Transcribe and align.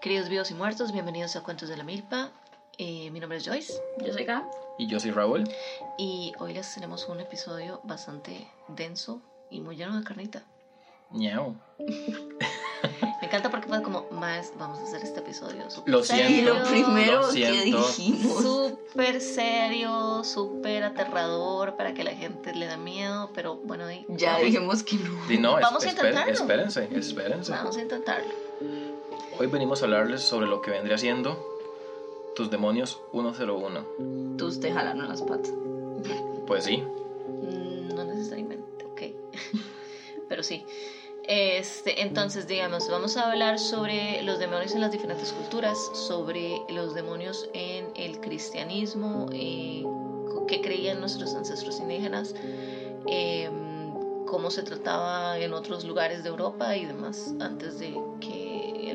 Queridos 0.00 0.28
vivos 0.28 0.50
y 0.50 0.54
muertos, 0.54 0.92
bienvenidos 0.92 1.36
a 1.36 1.42
Cuentos 1.42 1.68
de 1.68 1.76
la 1.76 1.84
Milpa. 1.84 2.30
Eh, 2.78 3.10
mi 3.10 3.20
nombre 3.20 3.38
es 3.38 3.44
Joyce. 3.46 3.72
Yo 4.04 4.12
soy 4.12 4.24
Gab. 4.24 4.44
Y 4.78 4.86
yo 4.86 5.00
soy 5.00 5.10
Raúl. 5.10 5.44
Y 5.98 6.32
hoy 6.38 6.52
les 6.52 6.72
tenemos 6.74 7.08
un 7.08 7.20
episodio 7.20 7.80
bastante 7.84 8.46
denso 8.68 9.20
y 9.50 9.60
muy 9.60 9.76
lleno 9.76 9.96
de 9.98 10.04
carnita. 10.04 10.42
Ñao. 11.10 11.54
Me 13.20 13.26
encanta 13.28 13.50
porque 13.50 13.66
fue 13.68 13.82
como, 13.82 14.06
más 14.10 14.52
vamos 14.58 14.78
a 14.78 14.82
hacer 14.82 15.02
este 15.02 15.20
episodio 15.20 15.68
súper 15.70 15.92
Lo 15.92 16.04
serio, 16.04 16.26
siento. 16.28 16.54
lo 16.54 16.64
primero 16.66 17.20
Lo 17.22 17.26
que 17.28 17.32
siento. 17.32 17.78
dijimos. 17.88 18.42
Súper 18.42 19.20
serio, 19.20 20.22
súper 20.22 20.84
aterrador 20.84 21.76
para 21.76 21.94
que 21.94 22.04
la 22.04 22.12
gente 22.12 22.54
le 22.54 22.66
da 22.66 22.76
miedo, 22.76 23.30
pero 23.34 23.56
bueno, 23.56 23.86
ahí 23.86 24.04
Ya 24.10 24.38
dijimos 24.38 24.82
que 24.82 24.96
no. 24.96 25.32
Y 25.32 25.38
no, 25.38 25.58
es- 25.58 25.62
Vamos 25.64 25.84
a 25.84 25.88
esper- 25.88 25.90
intentarlo. 26.10 26.32
espérense, 26.34 26.88
espérense. 26.92 27.52
vamos 27.52 27.76
a 27.76 27.80
intentarlo. 27.80 28.45
Hoy 29.38 29.48
venimos 29.48 29.82
a 29.82 29.84
hablarles 29.84 30.22
sobre 30.22 30.46
lo 30.46 30.62
que 30.62 30.70
vendría 30.70 30.96
siendo 30.96 31.36
tus 32.34 32.50
demonios 32.50 33.00
101. 33.12 33.84
Tus 34.38 34.60
te 34.60 34.72
jalaron 34.72 35.08
las 35.08 35.22
patas. 35.22 35.52
Pues 36.46 36.64
sí, 36.64 36.82
Mm, 37.28 37.94
No 37.94 38.04
necesariamente, 38.04 38.84
ok. 38.84 39.02
Pero 40.28 40.42
sí. 40.42 40.64
Este, 41.24 42.02
entonces, 42.02 42.46
digamos, 42.46 42.88
vamos 42.88 43.16
a 43.16 43.30
hablar 43.30 43.58
sobre 43.58 44.22
los 44.22 44.38
demonios 44.38 44.72
en 44.74 44.80
las 44.80 44.92
diferentes 44.92 45.32
culturas, 45.32 45.76
sobre 45.92 46.62
los 46.68 46.94
demonios 46.94 47.50
en 47.52 47.90
el 47.96 48.20
cristianismo, 48.20 49.28
eh, 49.32 49.84
qué 50.46 50.60
creían 50.60 51.00
nuestros 51.00 51.34
ancestros 51.34 51.80
indígenas, 51.80 52.32
eh, 53.08 53.50
cómo 54.26 54.50
se 54.50 54.62
trataba 54.62 55.36
en 55.38 55.52
otros 55.52 55.84
lugares 55.84 56.22
de 56.22 56.28
Europa 56.28 56.76
y 56.76 56.84
demás, 56.84 57.34
antes 57.40 57.80
de 57.80 57.98
que 58.20 58.45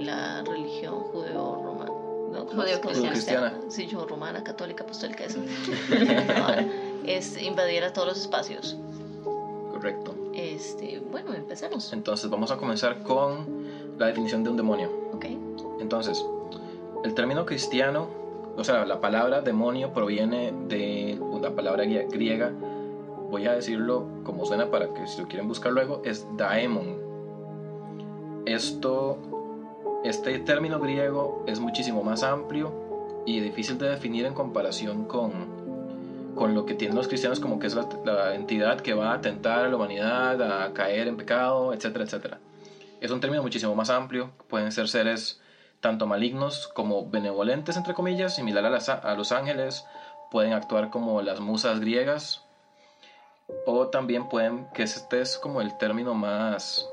la 0.02 0.44
religión 0.44 0.96
judeo-romana. 1.12 1.92
¿no? 2.32 2.46
Judeo-cristiana. 2.46 3.54
Sí, 3.70 3.88
yo, 3.88 4.06
romana, 4.06 4.44
católica, 4.44 4.84
apostólica, 4.84 5.26
eso. 5.26 5.40
es, 7.06 7.42
invadiera 7.42 7.92
todos 7.94 8.08
los 8.10 8.20
espacios. 8.20 8.78
correcto. 9.72 10.16
Este, 10.34 11.00
bueno, 11.12 11.34
empecemos. 11.34 11.92
Entonces 11.94 12.30
vamos 12.30 12.52
a 12.52 12.58
comenzar 12.58 13.04
con 13.04 13.46
la 13.98 14.08
definición 14.08 14.44
de 14.44 14.50
un 14.50 14.58
demonio. 14.58 14.90
Ok. 15.14 15.26
Entonces, 15.82 16.24
el 17.04 17.14
término 17.14 17.46
cristiano, 17.46 18.08
o 18.56 18.64
sea, 18.64 18.86
la 18.86 19.02
palabra 19.02 19.42
demonio 19.42 19.92
proviene 19.92 20.54
de 20.68 21.18
una 21.20 21.50
palabra 21.52 21.84
grie- 21.84 22.08
griega, 22.10 22.52
voy 23.30 23.46
a 23.48 23.54
decirlo 23.54 24.06
como 24.24 24.46
suena 24.46 24.70
para 24.72 24.94
que 24.94 25.06
si 25.08 25.22
lo 25.22 25.28
quieren 25.28 25.48
buscar 25.50 25.72
luego, 25.74 26.02
es 26.06 26.26
daemon. 26.38 26.98
Esto, 28.46 29.18
este 30.04 30.40
término 30.40 30.80
griego 30.80 31.44
es 31.48 31.60
muchísimo 31.60 32.04
más 32.04 32.24
amplio 32.24 33.24
y 33.26 33.40
difícil 33.40 33.78
de 33.78 33.90
definir 33.90 34.26
en 34.26 34.34
comparación 34.34 35.06
con, 35.06 36.34
con 36.36 36.56
lo 36.56 36.66
que 36.66 36.74
tienen 36.74 36.98
los 36.98 37.08
cristianos 37.08 37.40
como 37.40 37.60
que 37.60 37.68
es 37.68 37.76
la, 37.76 38.34
entidad 38.34 38.82
que 38.82 38.94
va 38.94 39.12
a 39.12 39.16
atentar 39.16 39.66
a 39.66 39.70
la 39.70 39.76
humanidad, 39.76 40.64
a 40.64 40.74
caer 40.74 41.08
en 41.08 41.18
pecado, 41.18 41.74
etcétera, 41.74 42.06
etcétera. 42.06 42.40
Es 43.00 43.12
un 43.12 43.20
término 43.20 43.44
muchísimo 43.44 43.76
más 43.76 43.90
amplio, 43.90 44.32
pueden 44.48 44.72
ser 44.72 44.88
seres 44.88 45.40
tanto 45.82 46.06
malignos 46.06 46.68
como 46.68 47.10
benevolentes, 47.10 47.76
entre 47.76 47.94
comillas, 47.94 48.36
similar 48.36 48.66
a, 48.66 48.94
a 48.94 49.16
los 49.16 49.32
ángeles, 49.32 49.86
pueden 50.30 50.54
actuar 50.54 50.90
como 50.90 51.22
las 51.22 51.40
musas 51.40 51.80
griegas, 51.80 52.44
o 53.66 53.88
también 53.88 54.30
pueden, 54.30 54.68
que 54.74 54.84
este 54.84 55.22
es 55.22 55.38
como 55.38 55.62
el 55.62 55.78
término 55.78 56.14
más, 56.14 56.88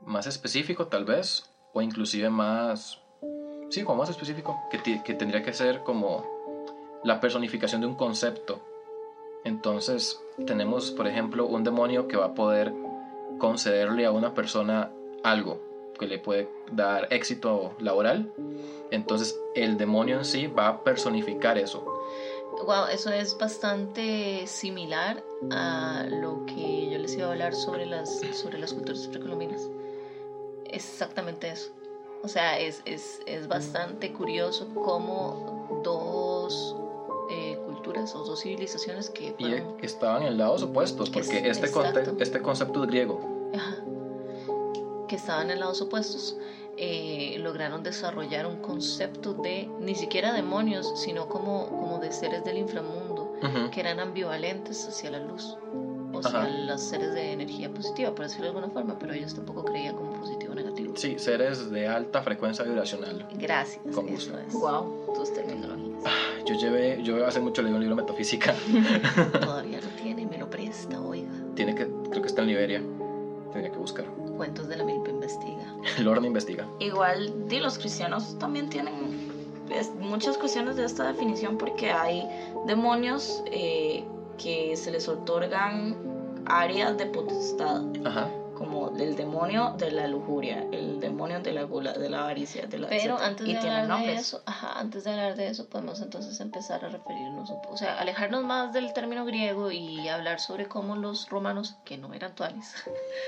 más 0.00 0.26
específico 0.26 0.86
tal 0.86 1.04
vez, 1.04 1.53
o 1.74 1.82
inclusive 1.82 2.30
más, 2.30 3.00
sí, 3.68 3.82
como 3.82 3.98
más 3.98 4.08
específico, 4.08 4.58
que, 4.70 5.02
que 5.02 5.14
tendría 5.14 5.42
que 5.42 5.52
ser 5.52 5.82
como 5.82 6.24
la 7.04 7.20
personificación 7.20 7.82
de 7.82 7.88
un 7.88 7.94
concepto. 7.94 8.60
Entonces 9.44 10.18
tenemos, 10.46 10.90
por 10.92 11.06
ejemplo, 11.06 11.46
un 11.46 11.64
demonio 11.64 12.08
que 12.08 12.16
va 12.16 12.26
a 12.26 12.34
poder 12.34 12.72
concederle 13.38 14.06
a 14.06 14.10
una 14.10 14.32
persona 14.32 14.90
algo 15.22 15.60
que 15.98 16.06
le 16.06 16.18
puede 16.18 16.48
dar 16.72 17.08
éxito 17.10 17.74
laboral. 17.78 18.32
Entonces 18.90 19.38
el 19.54 19.76
demonio 19.76 20.18
en 20.18 20.24
sí 20.24 20.46
va 20.46 20.68
a 20.68 20.84
personificar 20.84 21.58
eso. 21.58 21.84
Wow, 22.64 22.86
eso 22.92 23.10
es 23.10 23.36
bastante 23.36 24.46
similar 24.46 25.22
a 25.50 26.06
lo 26.08 26.46
que 26.46 26.88
yo 26.90 26.98
les 26.98 27.16
iba 27.16 27.26
a 27.26 27.32
hablar 27.32 27.54
sobre 27.54 27.84
las, 27.84 28.20
sobre 28.32 28.58
las 28.58 28.72
culturas 28.72 29.08
precolombinas. 29.08 29.68
Exactamente 30.74 31.48
eso. 31.50 31.70
O 32.22 32.28
sea, 32.28 32.58
es, 32.58 32.82
es, 32.86 33.20
es 33.26 33.48
bastante 33.48 34.12
curioso 34.12 34.68
cómo 34.74 35.80
dos 35.84 36.74
eh, 37.30 37.58
culturas 37.66 38.14
o 38.14 38.24
dos 38.24 38.40
civilizaciones 38.42 39.10
que 39.10 39.34
Y 39.38 39.44
fueron 39.44 39.76
estaban 39.82 40.22
en 40.22 40.38
lados 40.38 40.62
opuestos, 40.62 41.10
porque 41.10 41.38
Es- 41.38 41.58
este, 41.58 41.70
conte- 41.70 42.14
este 42.22 42.40
concepto 42.40 42.82
es 42.84 42.90
griego. 42.90 43.20
Ajá. 43.54 43.76
que 45.06 45.16
estaban 45.16 45.50
en 45.50 45.60
lados 45.60 45.82
opuestos, 45.82 46.38
eh, 46.78 47.36
lograron 47.38 47.82
desarrollar 47.82 48.46
un 48.46 48.56
concepto 48.56 49.34
de 49.34 49.68
ni 49.78 49.94
siquiera 49.94 50.32
demonios, 50.32 50.90
sino 50.98 51.28
como, 51.28 51.66
como 51.68 51.98
de 51.98 52.10
seres 52.10 52.42
del 52.42 52.56
inframundo, 52.56 53.30
Ujú. 53.42 53.70
que 53.70 53.80
eran 53.80 54.00
ambivalentes 54.00 54.88
hacia 54.88 55.10
la 55.10 55.20
luz, 55.20 55.58
o 56.18 56.22
sea, 56.22 56.48
los 56.48 56.80
seres 56.80 57.12
de 57.14 57.32
energía 57.32 57.70
positiva, 57.70 58.10
por 58.14 58.24
decirlo 58.24 58.44
de 58.44 58.48
alguna 58.50 58.68
forma, 58.68 58.98
pero 58.98 59.12
ellos 59.12 59.34
tampoco 59.34 59.64
creían 59.64 59.94
como 59.96 60.12
positivo 60.20 60.52
o 60.52 60.54
negativo. 60.54 60.92
Sí, 60.96 61.18
seres 61.18 61.70
de 61.70 61.86
alta 61.88 62.22
frecuencia 62.22 62.64
vibracional. 62.64 63.26
Gracias, 63.34 63.80
Con 63.94 64.06
gusto. 64.06 64.38
es. 64.38 64.52
Wow, 64.54 65.12
tus 65.14 65.32
terminologías. 65.32 66.02
Yo 66.46 66.54
llevé, 66.56 67.00
yo 67.02 67.26
hace 67.26 67.40
mucho 67.40 67.62
leí 67.62 67.72
un 67.72 67.80
libro 67.80 67.96
de 67.96 68.02
metafísica. 68.02 68.54
Todavía 69.40 69.80
lo 69.80 69.88
tiene, 70.02 70.26
me 70.26 70.38
lo 70.38 70.48
presta, 70.50 71.00
oiga. 71.00 71.30
Tiene 71.54 71.74
que, 71.74 71.86
creo 72.10 72.22
que 72.22 72.28
está 72.28 72.42
en 72.42 72.48
Liberia. 72.48 72.82
Tendría 73.52 73.72
que 73.72 73.78
buscar. 73.78 74.04
Cuentos 74.36 74.66
de 74.68 74.76
la 74.76 74.84
Milpa 74.84 75.10
investiga. 75.10 75.74
Lorna 76.00 76.26
investiga. 76.26 76.66
Igual, 76.80 77.48
di, 77.48 77.60
los 77.60 77.78
cristianos 77.78 78.36
también 78.38 78.68
tienen 78.68 79.30
es- 79.70 79.92
muchas 79.94 80.36
cuestiones 80.36 80.74
de 80.76 80.84
esta 80.84 81.06
definición 81.06 81.56
porque 81.56 81.90
hay 81.92 82.26
demonios 82.66 83.42
eh, 83.46 84.04
que 84.36 84.76
se 84.76 84.90
les 84.90 85.08
otorgan 85.08 85.96
áreas 86.46 86.96
de 86.96 87.06
potestad, 87.06 87.82
Ajá. 88.04 88.28
Como 88.54 88.96
el 88.96 89.16
demonio 89.16 89.74
de 89.76 89.90
la 89.90 90.06
lujuria, 90.08 90.66
el 90.72 91.00
demonio 91.00 91.40
de 91.40 91.52
la 91.52 91.64
gula, 91.64 91.92
de 91.92 92.08
la 92.08 92.22
avaricia, 92.22 92.66
de 92.66 92.78
la 92.78 92.88
Pero 92.88 93.14
etcétera. 93.14 93.26
antes 93.26 93.46
de 93.46 93.70
hablar 93.70 94.00
de 94.00 94.14
eso, 94.14 94.42
ajá, 94.46 94.78
antes 94.78 95.04
de 95.04 95.10
hablar 95.10 95.36
de 95.36 95.48
eso, 95.48 95.66
podemos 95.68 96.00
entonces 96.00 96.40
empezar 96.40 96.84
a 96.84 96.88
referirnos, 96.88 97.50
un 97.50 97.58
o 97.68 97.76
sea, 97.76 97.98
alejarnos 97.98 98.44
más 98.44 98.72
del 98.72 98.92
término 98.92 99.24
griego 99.24 99.70
y 99.70 100.08
hablar 100.08 100.40
sobre 100.40 100.66
cómo 100.66 100.96
los 100.96 101.28
romanos, 101.28 101.76
que 101.84 101.98
no 101.98 102.14
eran 102.14 102.34
tuanis, 102.34 102.74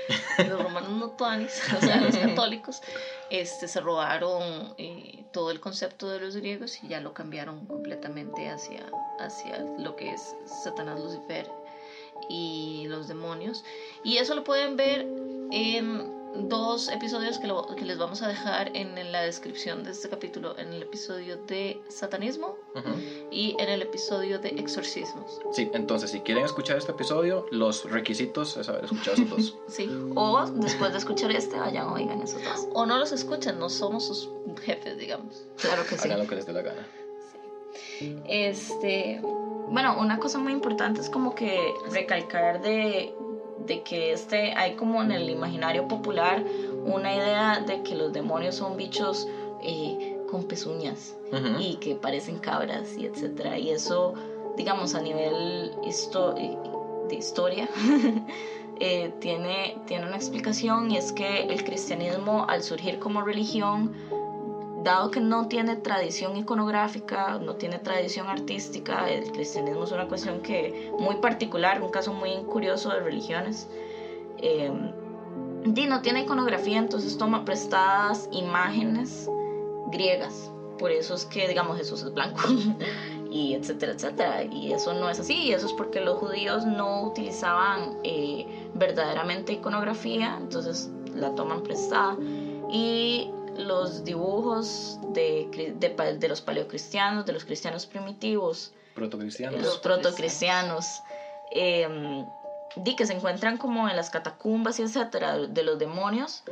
los 0.47 0.61
romanos 0.61 0.89
no 0.91 1.09
tuanis, 1.11 1.61
o 1.75 1.79
sea, 1.79 1.97
los 1.97 2.17
católicos, 2.17 2.81
este, 3.29 3.67
se 3.67 3.81
robaron 3.81 4.73
eh, 4.77 5.25
todo 5.31 5.51
el 5.51 5.59
concepto 5.59 6.09
de 6.09 6.19
los 6.19 6.35
griegos 6.35 6.83
y 6.83 6.87
ya 6.87 7.01
lo 7.01 7.13
cambiaron 7.13 7.65
completamente 7.65 8.49
hacia, 8.49 8.85
hacia 9.19 9.59
lo 9.77 9.95
que 9.95 10.11
es 10.11 10.35
Satanás, 10.63 10.99
Lucifer 10.99 11.56
y 12.29 12.85
los 12.87 13.07
demonios. 13.07 13.63
Y 14.03 14.17
eso 14.17 14.35
lo 14.35 14.43
pueden 14.43 14.75
ver 14.77 15.05
en 15.51 16.15
dos 16.49 16.89
episodios 16.89 17.39
que, 17.39 17.47
lo- 17.47 17.65
que 17.75 17.83
les 17.85 17.97
vamos 17.97 18.21
a 18.21 18.27
dejar 18.27 18.69
en 18.75 19.11
la 19.11 19.21
descripción 19.21 19.83
de 19.83 19.91
este 19.91 20.07
capítulo, 20.09 20.55
en 20.59 20.71
el 20.73 20.83
episodio 20.83 21.37
de 21.47 21.81
satanismo 21.87 22.57
Ujú. 22.75 22.89
y 23.31 23.55
en 23.57 23.69
el 23.69 23.81
episodio 23.81 24.37
de 24.37 24.49
exorcismos. 24.49 25.39
Sí, 25.53 25.67
entonces 25.73 26.11
si 26.11 26.19
quieren 26.19 26.45
escuchar 26.45 26.77
este 26.77 26.91
episodio, 26.91 27.47
los 27.49 27.89
requisitos 27.89 28.55
es 28.57 28.69
haber 28.69 28.83
escuchado 28.85 29.13
esos 29.13 29.29
dos. 29.29 29.57
Sí. 29.67 29.89
O 30.15 30.45
después 30.45 30.91
de 30.91 30.99
escuchar 30.99 31.31
este, 31.31 31.57
vayan, 31.57 31.87
oigan 31.87 32.21
esos 32.21 32.43
dos. 32.43 32.67
O 32.73 32.85
no 32.85 32.97
los 32.99 33.11
escuchan, 33.13 33.57
no 33.57 33.69
somos 33.69 34.05
sus 34.05 34.29
jefes, 34.61 34.97
digamos. 34.97 35.43
Claro 35.57 35.83
que 35.89 35.97
sí. 35.97 36.07
Hagan 36.07 36.19
lo 36.19 36.27
que 36.27 36.35
les 36.35 36.45
dé 36.45 36.53
la 36.53 36.61
gana. 36.61 36.85
Este, 38.27 39.21
Bueno, 39.69 39.95
una 39.99 40.17
cosa 40.19 40.39
muy 40.39 40.53
importante 40.53 41.01
es 41.01 41.09
como 41.09 41.35
que 41.35 41.73
recalcar 41.91 42.61
de, 42.61 43.13
de 43.65 43.81
que 43.83 44.13
este 44.13 44.53
hay 44.55 44.75
como 44.75 45.01
en 45.03 45.11
el 45.11 45.29
imaginario 45.29 45.87
popular 45.87 46.43
una 46.85 47.13
idea 47.13 47.59
de 47.59 47.81
que 47.83 47.95
los 47.95 48.13
demonios 48.13 48.55
son 48.55 48.77
bichos 48.77 49.27
eh, 49.61 50.15
con 50.29 50.43
pezuñas 50.45 51.15
y 51.59 51.75
que 51.75 51.95
parecen 51.95 52.37
cabras 52.37 52.97
y 52.97 53.05
etcétera. 53.05 53.57
Y 53.57 53.71
eso 53.71 54.13
digamos 54.55 54.95
a 54.95 55.01
nivel 55.01 55.71
histo- 55.83 56.33
eh, 56.37 56.55
de 57.09 57.15
historia 57.15 57.67
eh, 58.79 59.11
tiene, 59.19 59.75
tiene 59.85 60.05
una 60.07 60.15
explicación 60.15 60.91
y 60.91 60.97
es 60.97 61.11
que 61.11 61.41
el 61.43 61.63
cristianismo 61.63 62.45
al 62.47 62.63
surgir 62.63 62.99
como 62.99 63.21
religión 63.21 63.91
dado 64.87 65.11
que 65.11 65.19
no 65.19 65.47
tiene 65.47 65.75
tradición 65.75 66.35
iconográfica, 66.37 67.39
no 67.39 67.55
tiene 67.55 67.79
tradición 67.79 68.27
artística, 68.27 69.09
el 69.09 69.31
cristianismo 69.31 69.83
es 69.83 69.91
una 69.91 70.07
cuestión 70.07 70.41
que 70.41 70.91
muy 70.99 71.15
particular, 71.17 71.81
un 71.81 71.91
caso 71.91 72.13
muy 72.13 72.31
curioso 72.43 72.89
de 72.89 72.99
religiones. 72.99 73.67
eh, 74.37 74.71
Di 75.65 75.85
no 75.85 76.01
tiene 76.01 76.21
iconografía, 76.21 76.77
entonces 76.77 77.17
toma 77.17 77.43
prestadas 77.43 78.29
imágenes 78.31 79.29
griegas. 79.91 80.51
Por 80.79 80.91
eso 80.91 81.15
es 81.15 81.25
que, 81.25 81.47
digamos, 81.47 81.77
Jesús 81.77 82.03
es 82.03 82.13
blanco. 82.13 82.39
y 83.31 83.53
etcétera, 83.53 83.93
etcétera. 83.93 84.43
Y 84.43 84.71
eso 84.71 84.93
no 84.93 85.09
es 85.09 85.19
así. 85.19 85.33
Y 85.33 85.53
eso 85.53 85.65
es 85.65 85.73
porque 85.73 85.99
los 85.99 86.19
judíos 86.19 86.65
no 86.65 87.03
utilizaban 87.03 87.97
eh, 88.03 88.69
verdaderamente 88.75 89.53
iconografía. 89.53 90.37
Entonces 90.39 90.89
la 91.13 91.33
toman 91.35 91.63
prestada. 91.63 92.15
Y 92.71 93.29
los 93.57 94.03
dibujos 94.03 94.99
de, 95.13 95.75
de, 95.75 96.17
de 96.17 96.27
los 96.27 96.41
paleocristianos, 96.41 97.25
de 97.25 97.33
los 97.33 97.45
cristianos 97.45 97.85
primitivos. 97.85 98.73
Protocristianos. 98.95 99.61
Los 99.61 99.77
protocristianos. 99.79 101.01
Eh, 101.51 102.25
di 102.75 102.95
que 102.95 103.05
se 103.05 103.13
encuentran 103.13 103.57
como 103.57 103.89
en 103.89 103.95
las 103.95 104.09
catacumbas 104.09 104.79
y 104.79 104.83
etcétera 104.83 105.37
de 105.37 105.63
los 105.63 105.79
demonios. 105.79 106.43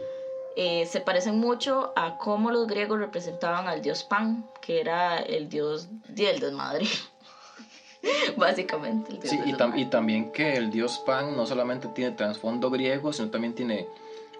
Eh, 0.56 0.86
se 0.86 1.02
parecen 1.02 1.38
mucho 1.38 1.92
a 1.96 2.18
cómo 2.18 2.50
los 2.50 2.68
griegos 2.68 3.00
representaban 3.00 3.68
al 3.68 3.81
dios 3.81 4.04
Pan, 4.04 4.46
que 4.62 4.80
era 4.80 5.18
el 5.18 5.50
dios 5.50 5.88
del 6.08 6.40
desmadre. 6.40 6.86
Básicamente. 8.38 9.19
sí, 9.24 9.40
y, 9.46 9.56
y, 9.81 9.86
también 9.86 10.31
que 10.31 10.54
el 10.54 10.69
dios 10.69 11.01
Pan 11.06 11.36
no 11.36 11.48
solamente 11.48 11.88
tiene 11.88 12.12
trasfondo 12.12 12.69
griego, 12.69 13.12
sino 13.12 13.31
también 13.31 13.56
tiene 13.56 13.88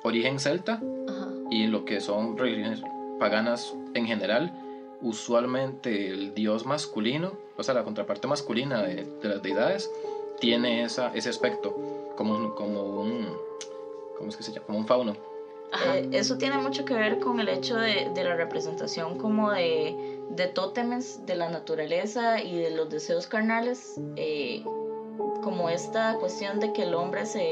origen 0.04 0.40
celta 0.40 0.80
y 1.50 1.68
lo 1.68 1.86
que 1.86 2.02
son 2.02 2.38
religiones 2.38 2.82
paganas 3.20 3.76
en 3.94 4.06
general. 4.06 4.54
Usualmente 5.02 6.10
el 6.10 6.34
dios 6.34 6.66
masculino, 6.66 7.34
o 7.58 7.64
sea, 7.64 7.74
la 7.74 7.84
contraparte 7.84 8.28
masculina 8.28 8.82
de, 8.82 9.04
de 9.22 9.30
las 9.30 9.42
deidades, 9.42 9.92
tiene 10.40 10.84
esa, 10.84 11.14
ese 11.14 11.30
aspecto, 11.30 11.76
como 12.16 12.36
un, 12.36 12.52
como 12.52 12.82
un, 13.02 13.28
¿cómo 14.18 14.30
es 14.30 14.38
que 14.38 14.44
se 14.44 14.52
llama? 14.52 14.66
Como 14.66 14.80
un 14.80 14.88
fauno. 14.88 15.16
Eso 16.12 16.38
tiene 16.38 16.58
mucho 16.58 16.86
que 16.86 16.94
ver 16.94 17.20
con 17.20 17.40
el 17.40 17.50
hecho 17.50 17.76
de, 17.76 18.10
de 18.14 18.24
la 18.24 18.36
representación 18.36 19.18
como 19.18 19.52
de, 19.52 20.22
de, 20.30 20.48
tótemes 20.48 21.26
de 21.26 21.36
la 21.36 21.50
naturaleza 21.50 22.42
y 22.42 22.58
de 22.58 22.72
los 22.72 22.90
deseos 22.90 23.28
carnales, 23.28 24.00
eh, 24.16 24.64
como 25.44 25.70
esta 25.70 26.16
cuestión 26.16 26.60
de 26.60 26.72
que 26.72 26.84
el 26.84 26.94
hombre 26.94 27.26
se, 27.26 27.52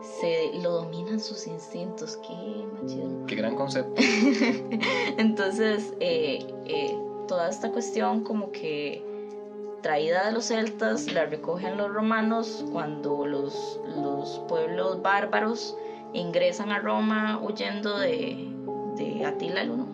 se 0.00 0.50
lo 0.60 0.70
dominan 0.72 1.20
sus 1.20 1.46
instintos. 1.46 2.18
Qué 2.18 2.66
machido. 2.80 3.26
Qué 3.26 3.34
gran 3.34 3.54
concepto. 3.56 3.94
Entonces, 5.18 5.94
eh, 6.00 6.46
toda 7.26 7.48
esta 7.48 7.70
cuestión 7.70 8.22
como 8.22 8.52
que 8.52 9.04
traída 9.82 10.26
de 10.26 10.32
los 10.32 10.46
celtas 10.46 11.12
la 11.12 11.26
recogen 11.26 11.76
los 11.76 11.92
romanos 11.92 12.64
cuando 12.72 13.26
los, 13.26 13.80
los 13.96 14.40
pueblos 14.48 15.02
bárbaros 15.02 15.76
ingresan 16.12 16.72
a 16.72 16.78
Roma 16.78 17.38
huyendo 17.42 17.98
de, 17.98 18.48
de 18.96 19.24
Atila 19.24 19.62
el 19.62 19.70
Uno. 19.70 19.86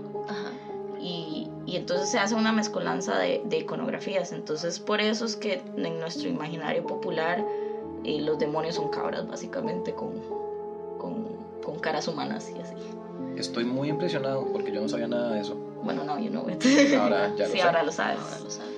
Y, 1.01 1.49
y, 1.67 1.77
entonces 1.77 2.11
se 2.11 2.19
hace 2.21 2.37
una 2.37 2.53
mezcolanza 2.53 3.19
de, 3.19 3.43
de, 3.45 3.59
iconografías. 3.59 4.31
Entonces 4.31 4.79
por 4.79 5.01
eso 5.01 5.25
es 5.25 5.35
que 5.35 5.61
en 5.77 5.99
nuestro 5.99 6.29
imaginario 6.29 6.87
popular 6.87 7.45
eh, 8.05 8.21
los 8.21 8.39
demonios 8.39 8.75
son 8.75 8.89
cabras 8.89 9.27
básicamente 9.29 9.93
con, 9.95 10.13
con, 10.99 11.27
con, 11.65 11.79
caras 11.79 12.09
humanas 12.09 12.51
y 12.51 12.61
así. 12.61 12.75
Estoy 13.37 13.65
muy 13.65 13.89
impresionado 13.89 14.47
porque 14.53 14.73
yo 14.73 14.81
no 14.81 14.89
sabía 14.89 15.09
nada 15.09 15.31
de 15.33 15.41
eso. 15.41 15.55
Bueno, 15.83 16.05
no, 16.05 16.19
yo 16.19 16.31
no. 16.31 16.41
Ahora 17.01 17.35
ya 17.37 17.47
lo 17.47 17.53
sí, 17.53 17.61
ahora 17.61 17.83
lo 17.83 17.93
sabes. 17.93 18.19
Ahora 18.21 18.41
lo 18.41 18.51
sabes. 18.51 18.73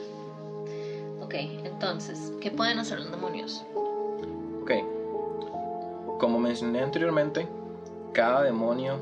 Ok, 1.22 1.34
entonces, 1.64 2.32
¿qué 2.40 2.50
pueden 2.50 2.78
hacer 2.78 3.00
los 3.00 3.10
demonios? 3.10 3.64
Ok. 4.62 4.72
Como 6.18 6.38
mencioné 6.38 6.80
anteriormente, 6.80 7.48
cada 8.12 8.42
demonio... 8.42 8.98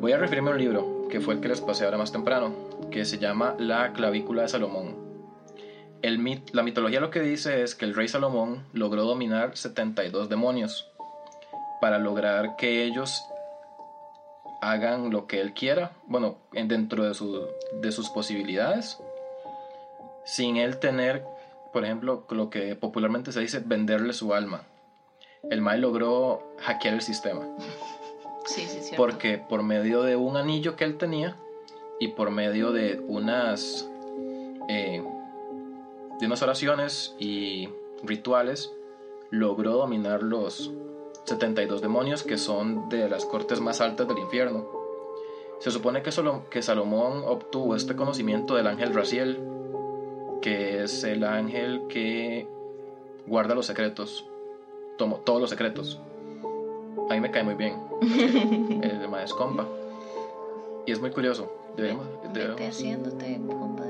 Voy 0.00 0.12
a 0.12 0.16
referirme 0.16 0.50
a 0.50 0.52
un 0.52 0.58
libro, 0.58 1.08
que 1.08 1.20
fue 1.20 1.34
el 1.34 1.40
que 1.40 1.48
les 1.48 1.60
pasé 1.60 1.84
ahora 1.84 1.98
más 1.98 2.12
temprano, 2.12 2.52
que 2.90 3.04
se 3.04 3.18
llama 3.18 3.56
La 3.58 3.92
clavícula 3.92 4.42
de 4.42 4.48
Salomón. 4.48 5.07
El 6.02 6.18
mit 6.18 6.50
la 6.52 6.62
mitología 6.62 7.00
lo 7.00 7.10
que 7.10 7.20
dice 7.20 7.62
es 7.62 7.74
que 7.74 7.84
el 7.84 7.94
rey 7.94 8.08
Salomón 8.08 8.64
logró 8.72 9.04
dominar 9.04 9.56
72 9.56 10.28
demonios 10.28 10.88
para 11.80 11.98
lograr 11.98 12.56
que 12.56 12.84
ellos 12.84 13.24
hagan 14.60 15.10
lo 15.10 15.26
que 15.26 15.40
él 15.40 15.54
quiera, 15.54 15.92
bueno, 16.06 16.36
dentro 16.52 17.04
de, 17.04 17.14
su, 17.14 17.46
de 17.80 17.92
sus 17.92 18.10
posibilidades 18.10 18.98
sin 20.28 20.58
él 20.58 20.78
tener, 20.78 21.24
por 21.72 21.84
ejemplo, 21.86 22.26
lo 22.28 22.50
que 22.50 22.76
popularmente 22.76 23.32
se 23.32 23.40
dice, 23.40 23.62
venderle 23.64 24.12
su 24.12 24.34
alma. 24.34 24.62
El 25.50 25.62
Mae 25.62 25.78
logró 25.78 26.42
hackear 26.60 26.94
el 26.94 27.02
sistema. 27.02 27.46
Sí, 28.46 28.62
sí, 28.62 28.78
cierto. 28.80 28.96
Porque 28.96 29.36
por 29.36 29.62
medio 29.62 30.02
de 30.02 30.16
un 30.16 30.38
anillo 30.38 30.74
que 30.74 30.84
él 30.84 30.96
tenía 30.96 31.36
y 32.00 32.08
por 32.08 32.30
medio 32.30 32.72
de 32.72 32.98
unas, 33.06 33.86
eh, 34.70 35.04
de 36.18 36.26
unas 36.26 36.42
oraciones 36.42 37.14
y 37.18 37.68
rituales, 38.02 38.72
logró 39.30 39.72
dominar 39.72 40.22
los 40.22 40.72
72 41.24 41.80
demonios 41.82 42.22
que 42.22 42.38
son 42.38 42.88
de 42.88 43.08
las 43.08 43.24
cortes 43.24 43.60
más 43.60 43.80
altas 43.80 44.08
del 44.08 44.18
infierno. 44.18 44.68
Se 45.60 45.70
supone 45.70 46.02
que, 46.02 46.12
solo, 46.12 46.48
que 46.50 46.62
Salomón 46.62 47.22
obtuvo 47.26 47.74
este 47.74 47.96
conocimiento 47.96 48.54
del 48.54 48.68
ángel 48.68 48.94
Raciel, 48.94 49.40
que 50.40 50.84
es 50.84 51.02
el 51.04 51.24
ángel 51.24 51.82
que 51.88 52.46
guarda 53.26 53.54
los 53.54 53.66
secretos, 53.66 54.24
tomo 54.96 55.16
todos 55.18 55.40
los 55.40 55.50
secretos. 55.50 56.00
A 57.10 57.14
mí 57.14 57.20
me 57.20 57.30
cae 57.30 57.42
muy 57.42 57.54
bien. 57.54 57.76
el 58.82 59.08
maestro 59.08 59.38
compa. 59.38 59.66
Y 60.86 60.92
es 60.92 61.00
muy 61.00 61.10
curioso. 61.10 61.52
Deberíamos. 61.76 62.06
haciéndote 62.68 63.40
compa 63.46 63.84
de. 63.84 63.87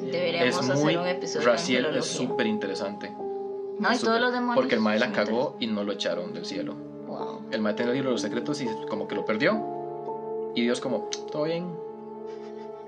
Deberíamos 0.00 0.64
es 0.64 0.70
hacer 0.70 0.84
muy, 0.84 0.96
un 0.96 1.06
episodio 1.06 1.46
Raciel 1.46 1.92
de 1.92 1.98
es 1.98 2.06
súper 2.06 2.46
interesante. 2.46 3.12
No, 3.78 3.90
y 3.90 3.94
Es 3.94 4.00
todos 4.00 4.20
los 4.20 4.32
demonios. 4.32 4.56
Porque 4.56 4.74
el 4.74 4.80
mae 4.80 4.98
la 4.98 5.12
cagó 5.12 5.56
y 5.60 5.66
no 5.66 5.84
lo 5.84 5.92
echaron 5.92 6.32
del 6.32 6.44
cielo. 6.44 6.74
Wow. 7.06 7.42
El 7.50 7.60
mae 7.60 7.74
tenía 7.74 7.92
el 7.92 7.96
libro 7.96 8.10
de 8.10 8.14
los 8.14 8.22
secretos 8.22 8.60
y 8.60 8.66
como 8.88 9.06
que 9.06 9.14
lo 9.14 9.24
perdió. 9.24 9.62
Y 10.54 10.62
Dios 10.62 10.80
como, 10.80 11.08
todo 11.30 11.44
bien. 11.44 11.66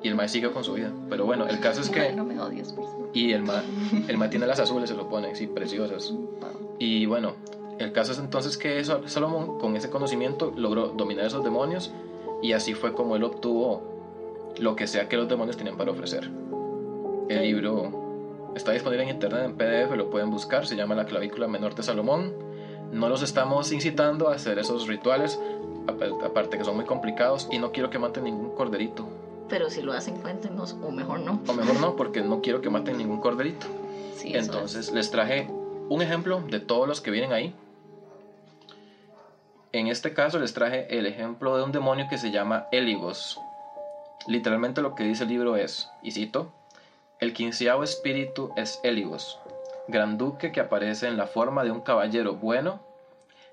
Y 0.03 0.09
el 0.09 0.15
mae 0.15 0.29
siguió 0.29 0.53
con 0.53 0.65
su 0.65 0.73
vida. 0.73 0.93
Pero 1.09 1.27
bueno, 1.27 1.47
el 1.47 1.61
caso 1.61 1.81
es 1.81 1.91
que... 1.91 2.13
No 2.13 2.25
me 2.25 2.41
odies, 2.41 2.73
por. 2.73 2.89
Y 3.13 3.33
el 3.33 3.43
mae, 3.43 3.63
el 4.09 4.17
mae 4.17 4.29
tiene 4.29 4.47
las 4.47 4.61
azules, 4.61 4.89
se 4.89 4.97
lo 4.97 5.09
pone, 5.09 5.35
sí, 5.35 5.47
preciosas. 5.47 6.11
Wow. 6.13 6.77
Y 6.79 7.07
bueno, 7.07 7.35
el 7.79 7.93
caso 7.93 8.13
es 8.13 8.19
entonces 8.19 8.57
que 8.57 8.85
Salomón, 8.85 9.59
con 9.59 9.77
ese 9.77 9.91
conocimiento, 9.91 10.53
logró 10.57 10.89
dominar 10.89 11.27
esos 11.27 11.43
demonios 11.43 11.93
y 12.43 12.53
así 12.53 12.75
fue 12.75 12.95
como 12.95 13.17
él 13.17 13.25
obtuvo 13.25 13.83
lo 14.59 14.77
que 14.77 14.87
sea 14.87 15.09
que 15.09 15.17
los 15.17 15.29
demonios 15.29 15.57
tienen 15.57 15.77
para 15.77 15.91
ofrecer. 15.91 16.31
El 17.31 17.43
libro 17.43 18.51
está 18.57 18.73
disponible 18.73 19.05
en 19.05 19.11
internet 19.11 19.45
en 19.45 19.55
PDF, 19.57 19.97
lo 19.97 20.11
pueden 20.11 20.31
buscar, 20.31 20.67
se 20.67 20.75
llama 20.75 20.97
La 20.97 21.05
clavícula 21.07 21.47
menor 21.47 21.77
de 21.77 21.85
Salomón. 21.85 22.33
No 22.91 23.09
los 23.09 23.23
estamos 23.23 23.71
incitando 23.71 24.29
a 24.29 24.35
hacer 24.35 24.59
esos 24.59 24.89
rituales, 24.89 25.39
apa- 25.87 26.27
aparte 26.27 26.59
que 26.59 26.65
son 26.65 26.75
muy 26.75 26.85
complicados 26.87 27.47
y 27.53 27.59
no 27.59 27.71
quiero 27.71 27.89
que 27.89 28.01
maten 28.01 28.25
ningún 28.25 28.51
corderito. 28.57 29.09
Pero 29.49 29.71
si 29.71 29.81
lo 29.81 29.93
hacen, 29.93 30.17
cuéntenos, 30.17 30.77
o 30.83 30.91
mejor 30.91 31.21
no. 31.21 31.41
O 31.47 31.53
mejor 31.53 31.81
no, 31.81 31.95
porque 31.95 32.21
no 32.21 32.41
quiero 32.41 32.61
que 32.61 32.69
maten 32.69 32.99
ningún 32.99 33.21
corderito. 33.21 33.67
Sí, 34.17 34.33
Entonces 34.35 34.91
les 34.91 35.13
traje 35.13 35.49
un 35.89 36.03
ejemplo 36.03 36.41
de 36.51 36.59
todos 36.59 36.89
los 36.89 37.01
que 37.01 37.13
vienen 37.13 37.33
ahí. 37.33 37.55
En 39.73 39.87
este 39.87 40.13
caso 40.15 40.41
les 40.41 40.53
traje 40.53 40.99
el 40.99 41.07
ejemplo 41.07 41.57
de 41.57 41.63
un 41.63 41.71
demonio 41.71 42.07
que 42.11 42.19
se 42.19 42.33
llama 42.33 42.67
Eligos. 42.73 43.39
Literalmente 44.27 44.83
lo 44.83 44.97
que 44.97 45.05
dice 45.05 45.23
el 45.23 45.29
libro 45.29 45.55
es, 45.55 45.89
y 46.03 46.11
cito, 46.11 46.51
el 47.21 47.35
quinceavo 47.35 47.85
espíritu 47.85 48.51
es 48.57 48.81
Eligos, 48.83 49.39
gran 49.89 50.17
duque 50.17 50.53
que 50.53 50.61
aparece 50.61 51.07
en 51.07 51.19
la 51.19 51.27
forma 51.27 51.65
de 51.65 51.71
un 51.71 51.83
caballero 51.83 52.37
bueno, 52.37 52.81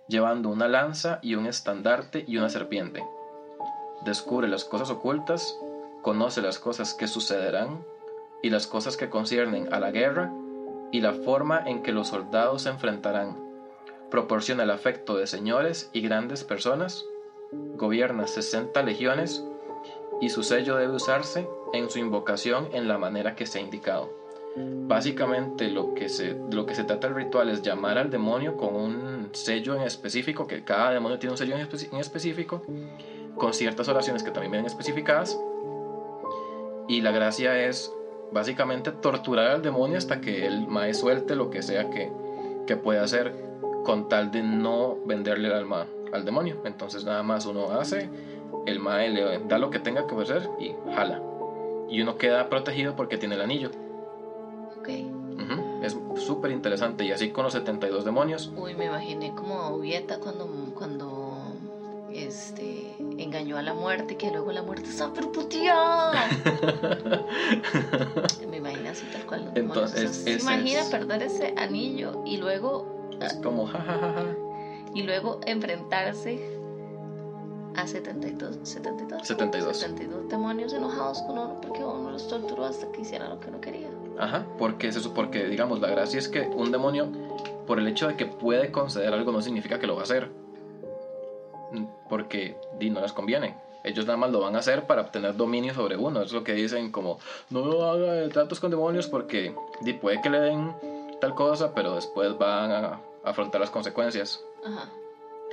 llevando 0.07 0.47
una 0.47 0.69
lanza 0.69 1.19
y 1.21 1.35
un 1.35 1.45
estandarte 1.45 2.23
y 2.25 2.37
una 2.37 2.49
serpiente. 2.49 3.03
Descubre 4.05 4.47
las 4.47 4.63
cosas 4.63 4.89
ocultas, 4.89 5.59
conoce 6.01 6.41
las 6.41 6.59
cosas 6.59 6.93
que 6.93 7.07
sucederán 7.07 7.83
y 8.41 8.51
las 8.51 8.67
cosas 8.67 8.95
que 8.95 9.09
conciernen 9.09 9.73
a 9.73 9.81
la 9.81 9.91
guerra 9.91 10.31
y 10.93 11.01
la 11.01 11.11
forma 11.11 11.61
en 11.65 11.83
que 11.83 11.91
los 11.91 12.07
soldados 12.07 12.61
se 12.61 12.69
enfrentarán. 12.69 13.35
Proporciona 14.09 14.63
el 14.63 14.71
afecto 14.71 15.17
de 15.17 15.27
señores 15.27 15.89
y 15.91 15.99
grandes 15.99 16.45
personas, 16.45 17.03
gobierna 17.75 18.27
60 18.27 18.81
legiones 18.83 19.43
y 20.21 20.29
su 20.29 20.43
sello 20.43 20.77
debe 20.77 20.95
usarse 20.95 21.49
en 21.73 21.89
su 21.89 21.99
invocación 21.99 22.69
en 22.73 22.87
la 22.87 22.97
manera 22.97 23.35
que 23.35 23.45
se 23.45 23.59
ha 23.59 23.61
indicado. 23.61 24.09
Básicamente 24.55 25.69
lo 25.69 25.93
que 25.93 26.09
se, 26.09 26.35
lo 26.51 26.65
que 26.65 26.73
se 26.73 26.83
trata 26.83 27.07
el 27.07 27.15
ritual 27.15 27.49
es 27.49 27.61
llamar 27.61 27.97
al 27.97 28.09
demonio 28.09 28.57
con 28.57 28.75
un 28.75 29.29
sello 29.33 29.75
en 29.75 29.83
específico, 29.83 30.47
que 30.47 30.63
cada 30.63 30.91
demonio 30.91 31.19
tiene 31.19 31.33
un 31.33 31.37
sello 31.37 31.55
en 31.55 31.99
específico, 31.99 32.63
con 33.35 33.53
ciertas 33.53 33.87
oraciones 33.87 34.23
que 34.23 34.31
también 34.31 34.51
vienen 34.51 34.65
especificadas. 34.65 35.39
Y 36.87 37.01
la 37.01 37.11
gracia 37.11 37.67
es 37.67 37.93
básicamente 38.31 38.91
torturar 38.91 39.51
al 39.51 39.61
demonio 39.61 39.97
hasta 39.97 40.21
que 40.21 40.47
el 40.47 40.67
mae 40.67 40.93
suelte 40.93 41.35
lo 41.35 41.49
que 41.49 41.61
sea 41.61 41.89
que, 41.89 42.11
que 42.65 42.77
pueda 42.77 43.03
hacer 43.03 43.33
con 43.83 44.09
tal 44.09 44.31
de 44.31 44.41
no 44.41 44.97
venderle 45.05 45.49
el 45.49 45.53
alma 45.53 45.85
al 46.13 46.25
demonio. 46.25 46.61
Entonces 46.65 47.05
nada 47.05 47.21
más 47.21 47.45
uno 47.45 47.71
hace, 47.71 48.09
el 48.65 48.79
mae 48.79 49.09
le 49.09 49.39
da 49.47 49.59
lo 49.59 49.69
que 49.69 49.79
tenga 49.79 50.07
que 50.07 50.15
hacer 50.15 50.49
y 50.59 50.73
jala. 50.93 51.21
Y 51.89 52.01
uno 52.01 52.17
queda 52.17 52.49
protegido 52.49 52.95
porque 52.95 53.17
tiene 53.17 53.35
el 53.35 53.41
anillo. 53.41 53.69
Ok. 54.79 54.89
Ujú, 54.89 55.83
Es 55.83 55.95
súper 56.25 56.51
interesante. 56.51 57.03
Y 57.05 57.11
así 57.11 57.29
con 57.29 57.43
los 57.43 57.53
72 57.53 58.03
demonios. 58.05 58.51
Uy, 58.55 58.73
me 58.75 58.85
imaginé 58.85 59.33
como 59.35 59.61
a 59.61 59.71
Ubieta 59.73 60.19
cuando, 60.19 60.47
cuando 60.75 61.53
este, 62.11 62.95
engañó 63.17 63.57
a 63.57 63.61
la 63.61 63.73
muerte, 63.73 64.17
que 64.17 64.29
luego 64.31 64.51
la 64.51 64.61
muerte 64.63 64.89
está 64.89 65.13
perputeada. 65.13 66.27
me 68.49 68.57
imagino 68.57 68.89
así 68.89 69.05
tal 69.11 69.25
cual. 69.25 69.51
Entonces, 69.55 70.09
O 70.09 70.13
sea, 70.13 70.23
¿se 70.23 70.41
imagina 70.41 70.81
es- 70.81 70.87
perder 70.89 71.23
ese 71.23 71.53
anillo 71.57 72.23
y 72.25 72.37
luego, 72.37 73.09
Es 73.21 73.33
como 73.35 73.65
jajajaja. 73.67 74.35
y 74.93 75.03
luego 75.03 75.39
enfrentarse 75.45 76.56
a 77.77 77.87
72, 77.87 78.57
72, 78.63 79.25
72. 79.25 79.77
72 79.77 80.29
demonios 80.29 80.73
enojados 80.73 81.21
con 81.21 81.37
uno 81.37 81.61
porque 81.61 81.83
uno 81.83 82.11
los 82.11 82.27
torturó 82.27 82.65
hasta 82.65 82.91
que 82.91 83.01
hicieran 83.01 83.29
lo 83.29 83.39
que 83.39 83.49
uno 83.49 83.61
quería. 83.61 83.87
Ajá, 84.19 84.45
porque 84.57 84.87
es 84.87 84.95
eso, 84.95 85.13
porque 85.13 85.45
digamos, 85.45 85.79
la 85.79 85.87
gracia 85.87 86.17
es 86.17 86.27
que 86.27 86.41
un 86.41 86.71
demonio, 86.71 87.07
por 87.67 87.79
el 87.79 87.87
hecho 87.87 88.07
de 88.07 88.15
que 88.15 88.25
puede 88.25 88.71
conceder 88.71 89.13
algo, 89.13 89.31
no 89.31 89.41
significa 89.41 89.79
que 89.79 89.87
lo 89.87 89.93
va 89.95 90.01
a 90.01 90.03
hacer. 90.03 90.29
Mm, 91.71 91.85
Porque 92.09 92.57
di, 92.79 92.89
no 92.89 92.99
les 92.99 93.13
conviene. 93.13 93.55
Ellos 93.83 94.05
nada 94.05 94.17
más 94.17 94.31
lo 94.31 94.39
van 94.41 94.55
a 94.55 94.59
hacer 94.59 94.87
para 94.87 95.01
obtener 95.01 95.35
dominio 95.37 95.73
sobre 95.73 95.95
uno. 95.95 96.21
Es 96.23 96.31
lo 96.33 96.43
que 96.43 96.53
dicen 96.53 96.91
como, 96.91 97.19
no 97.51 97.83
haga 97.83 98.27
tratos 98.29 98.59
con 98.59 98.71
demonios 98.71 99.07
porque 99.07 99.53
di, 99.81 99.93
puede 99.93 100.19
que 100.21 100.29
le 100.29 100.39
den 100.39 100.73
tal 101.21 101.35
cosa, 101.35 101.73
pero 101.75 101.95
después 101.95 102.37
van 102.37 102.71
a 102.71 102.99
afrontar 103.23 103.61
las 103.61 103.69
consecuencias. 103.69 104.43
Ajá. 104.65 104.89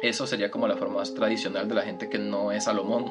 Eso 0.04 0.26
sería 0.26 0.50
como 0.50 0.68
la 0.68 0.76
forma 0.76 0.96
más 0.96 1.14
tradicional 1.14 1.66
de 1.66 1.74
la 1.74 1.80
gente 1.80 2.10
que 2.10 2.18
no 2.18 2.52
es 2.52 2.64
Salomón. 2.64 3.06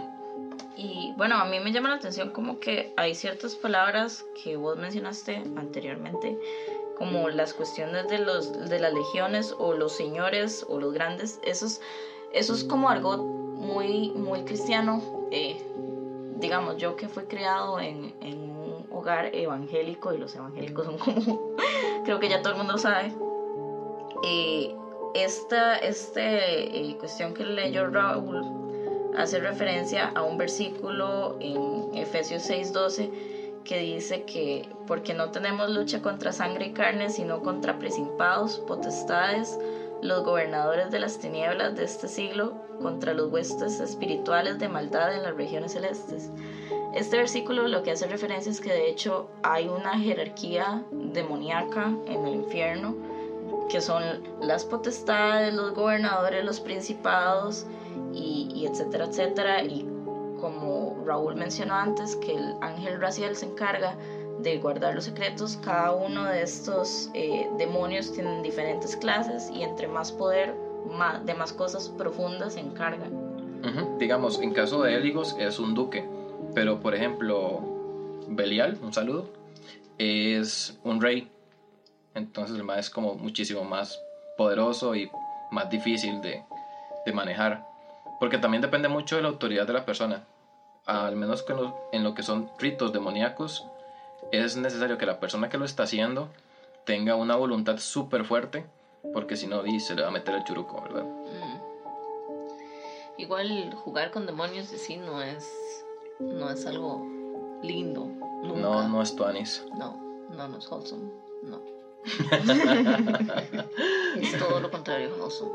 Y 0.77 1.11
bueno, 1.17 1.37
a 1.37 1.45
mí 1.45 1.59
me 1.59 1.71
llama 1.71 1.89
la 1.89 1.95
atención 1.95 2.29
como 2.29 2.59
que 2.59 2.93
hay 2.97 3.15
ciertas 3.15 3.55
palabras 3.55 4.23
que 4.43 4.57
vos 4.57 4.77
mencionaste 4.77 5.37
anteriormente, 5.55 6.37
como 6.99 7.29
las 7.29 7.55
cuestiones 7.55 8.07
de, 8.09 8.19
los, 8.19 8.69
de 8.69 8.79
las 8.79 8.93
legiones 8.93 9.55
o 9.57 9.73
los 9.73 9.93
señores 9.93 10.63
o 10.69 10.79
los 10.79 10.93
grandes. 10.93 11.39
Eso 11.43 11.65
es, 11.65 11.81
es 12.31 12.63
como 12.63 12.89
algo 12.89 13.17
muy, 13.17 14.11
muy 14.11 14.43
cristiano. 14.43 15.01
eh, 15.31 15.57
digamos, 16.37 16.77
yo 16.77 16.95
que 16.95 17.07
fui 17.07 17.23
criado 17.23 17.79
en, 17.79 18.13
en 18.21 18.51
un 18.51 18.85
hogar 18.91 19.33
evangélico 19.33 20.13
y 20.13 20.19
los 20.19 20.35
evangélicos 20.35 20.85
son 20.85 20.97
como, 20.99 21.55
creo 22.03 22.19
que 22.19 22.29
ya 22.29 22.43
todo 22.43 22.53
el 22.53 22.59
mundo 22.59 22.77
sabe. 22.77 23.11
Eh, 24.25 24.75
esta 25.13 25.77
este, 25.77 26.79
eh, 26.79 26.97
cuestión 26.97 27.33
que 27.33 27.45
leyó 27.45 27.87
Raúl 27.87 28.63
hace 29.17 29.39
referencia 29.39 30.11
a 30.15 30.23
un 30.23 30.37
versículo 30.37 31.37
en 31.39 31.95
Efesios 31.95 32.43
6:12 32.43 33.11
que 33.63 33.79
dice 33.79 34.23
que 34.23 34.67
porque 34.87 35.13
no 35.13 35.31
tenemos 35.31 35.69
lucha 35.69 36.01
contra 36.01 36.31
sangre 36.31 36.67
y 36.67 36.73
carne, 36.73 37.09
sino 37.09 37.41
contra 37.41 37.79
principados, 37.79 38.59
potestades, 38.67 39.57
los 40.01 40.23
gobernadores 40.25 40.91
de 40.91 40.99
las 40.99 41.19
tinieblas 41.19 41.75
de 41.75 41.85
este 41.85 42.09
siglo, 42.09 42.61
contra 42.81 43.13
los 43.13 43.31
huestes 43.31 43.79
espirituales 43.79 44.59
de 44.59 44.67
maldad 44.67 45.15
en 45.15 45.23
las 45.23 45.35
regiones 45.35 45.71
celestes. 45.71 46.29
Este 46.93 47.17
versículo 47.17 47.67
lo 47.67 47.83
que 47.83 47.91
hace 47.91 48.07
referencia 48.07 48.51
es 48.51 48.59
que 48.59 48.73
de 48.73 48.89
hecho 48.89 49.29
hay 49.43 49.67
una 49.69 49.97
jerarquía 49.97 50.83
demoníaca 50.91 51.95
en 52.07 52.27
el 52.27 52.35
infierno, 52.35 52.95
que 53.69 53.81
son 53.81 54.03
las 54.41 54.65
potestades, 54.65 55.53
los 55.53 55.73
gobernadores, 55.73 56.43
los 56.43 56.59
principados, 56.59 57.65
y, 58.13 58.49
y 58.53 58.65
etcétera, 58.65 59.05
etcétera. 59.05 59.63
Y 59.63 59.87
como 60.39 61.03
Raúl 61.05 61.35
mencionó 61.35 61.75
antes, 61.75 62.15
que 62.17 62.35
el 62.35 62.53
ángel 62.61 62.99
Raciel 62.99 63.35
se 63.35 63.45
encarga 63.45 63.95
de 64.41 64.57
guardar 64.57 64.95
los 64.95 65.05
secretos, 65.05 65.57
cada 65.63 65.93
uno 65.93 66.25
de 66.25 66.41
estos 66.43 67.09
eh, 67.13 67.49
demonios 67.57 68.11
tienen 68.11 68.43
diferentes 68.43 68.95
clases 68.95 69.49
y 69.49 69.63
entre 69.63 69.87
más 69.87 70.11
poder, 70.11 70.53
más, 70.91 71.25
de 71.25 71.33
más 71.33 71.53
cosas 71.53 71.89
profundas 71.89 72.53
se 72.53 72.59
encargan. 72.59 73.23
Digamos, 73.97 74.41
en 74.41 74.51
caso 74.51 74.83
de 74.83 74.95
Éligos 74.95 75.37
es 75.39 75.57
un 75.57 75.73
duque, 75.73 76.05
pero 76.53 76.81
por 76.81 76.93
ejemplo, 76.93 77.61
Belial, 78.27 78.77
un 78.83 78.91
saludo, 78.91 79.25
es 79.97 80.77
un 80.83 80.99
rey. 80.99 81.29
Entonces 82.15 82.55
el 82.55 82.63
más 82.63 82.79
es 82.79 82.89
como 82.89 83.15
muchísimo 83.15 83.63
más 83.63 84.01
poderoso 84.37 84.95
y 84.95 85.09
más 85.51 85.69
difícil 85.69 86.21
de, 86.21 86.43
de 87.05 87.13
manejar. 87.13 87.65
Porque 88.19 88.37
también 88.37 88.61
depende 88.61 88.87
mucho 88.87 89.15
de 89.15 89.21
la 89.21 89.29
autoridad 89.29 89.67
de 89.67 89.73
la 89.73 89.85
persona. 89.85 90.23
Al 90.85 91.15
menos 91.15 91.45
en 91.47 91.57
lo, 91.57 91.75
en 91.91 92.03
lo 92.03 92.13
que 92.13 92.23
son 92.23 92.49
ritos 92.59 92.93
demoníacos, 92.93 93.65
es 94.31 94.57
necesario 94.57 94.97
que 94.97 95.05
la 95.05 95.19
persona 95.19 95.49
que 95.49 95.57
lo 95.57 95.65
está 95.65 95.83
haciendo 95.83 96.29
tenga 96.85 97.15
una 97.15 97.35
voluntad 97.35 97.77
súper 97.77 98.25
fuerte, 98.25 98.65
porque 99.13 99.35
si 99.35 99.47
no, 99.47 99.63
se 99.79 99.95
le 99.95 100.01
va 100.01 100.09
a 100.09 100.11
meter 100.11 100.35
el 100.35 100.43
churuco, 100.43 100.81
¿verdad? 100.81 101.03
Mm. 101.03 101.63
Igual 103.17 103.73
jugar 103.75 104.11
con 104.11 104.25
demonios 104.25 104.71
en 104.73 104.79
sí 104.79 104.97
no 104.97 105.21
es, 105.21 105.47
no 106.19 106.49
es 106.49 106.65
algo 106.65 107.05
lindo. 107.61 108.05
Nunca. 108.41 108.59
No, 108.59 108.87
no 108.87 109.01
es 109.01 109.15
Tuanis. 109.15 109.65
No, 109.77 109.95
no, 110.29 110.47
no 110.47 110.57
es 110.57 110.69
wholesome. 110.69 111.09
No. 111.43 111.72
es 114.21 114.37
todo 114.37 114.59
lo 114.59 114.69
contrario 114.71 115.11
wholesome. 115.19 115.51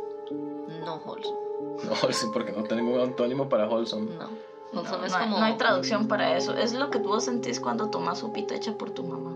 No 0.84 0.96
wholesome. 1.04 1.36
No, 1.84 1.92
wholesome, 2.02 2.32
porque 2.32 2.52
no 2.52 2.62
tengo 2.64 2.94
un 2.94 3.00
antónimo 3.00 3.48
para 3.48 3.68
wholesome. 3.68 4.10
No. 4.16 4.28
No, 4.72 4.80
Wholesome 4.82 5.06
es 5.06 5.12
no 5.12 5.18
hay- 5.18 5.24
como, 5.24 5.38
no 5.38 5.44
hay 5.44 5.56
traducción 5.56 6.08
para 6.08 6.36
eso. 6.36 6.54
Es 6.56 6.74
lo 6.74 6.90
que 6.90 6.98
vos 6.98 7.24
sentís 7.24 7.58
cuando 7.60 7.88
tomas 7.88 8.18
sopita 8.18 8.54
hecha 8.54 8.76
por 8.76 8.90
tu 8.90 9.04
mamá. 9.04 9.34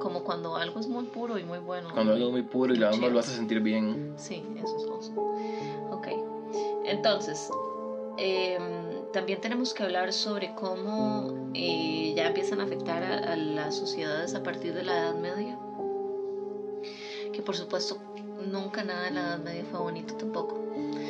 como 0.00 0.24
cuando 0.24 0.56
algo 0.56 0.80
es 0.80 0.88
muy 0.88 1.04
puro 1.04 1.38
y 1.38 1.44
muy 1.44 1.60
bueno. 1.60 1.90
Cuando 1.94 2.12
algo 2.14 2.26
es 2.26 2.32
muy 2.32 2.42
puro 2.42 2.74
y 2.74 2.78
la 2.78 2.90
Chido. 2.90 3.08
lo 3.10 3.20
hace 3.20 3.36
sentir 3.36 3.60
bien. 3.60 4.14
Sí, 4.16 4.44
eso 4.56 4.76
es 4.76 4.84
wholesome. 4.86 5.20
Ok. 5.92 6.08
Entonces, 6.84 7.48
em, 8.18 9.04
también 9.12 9.40
tenemos 9.40 9.72
que 9.74 9.84
hablar 9.84 10.12
sobre 10.12 10.52
cómo 10.56 11.32
eh, 11.54 12.12
ya 12.16 12.26
empiezan 12.26 12.60
a 12.60 12.64
afectar 12.64 13.04
a, 13.04 13.32
a 13.32 13.36
las 13.36 13.76
sociedades 13.76 14.34
a 14.34 14.42
partir 14.42 14.74
de 14.74 14.82
la 14.82 14.98
Edad 14.98 15.14
Media. 15.14 15.56
Que 17.32 17.42
por 17.42 17.56
supuesto, 17.56 17.96
nunca 18.50 18.82
nada 18.84 19.08
en 19.08 19.14
la 19.14 19.20
Edad 19.22 19.38
Media 19.38 19.64
fue 19.70 19.80
bonito 19.80 20.14
tampoco. 20.14 20.58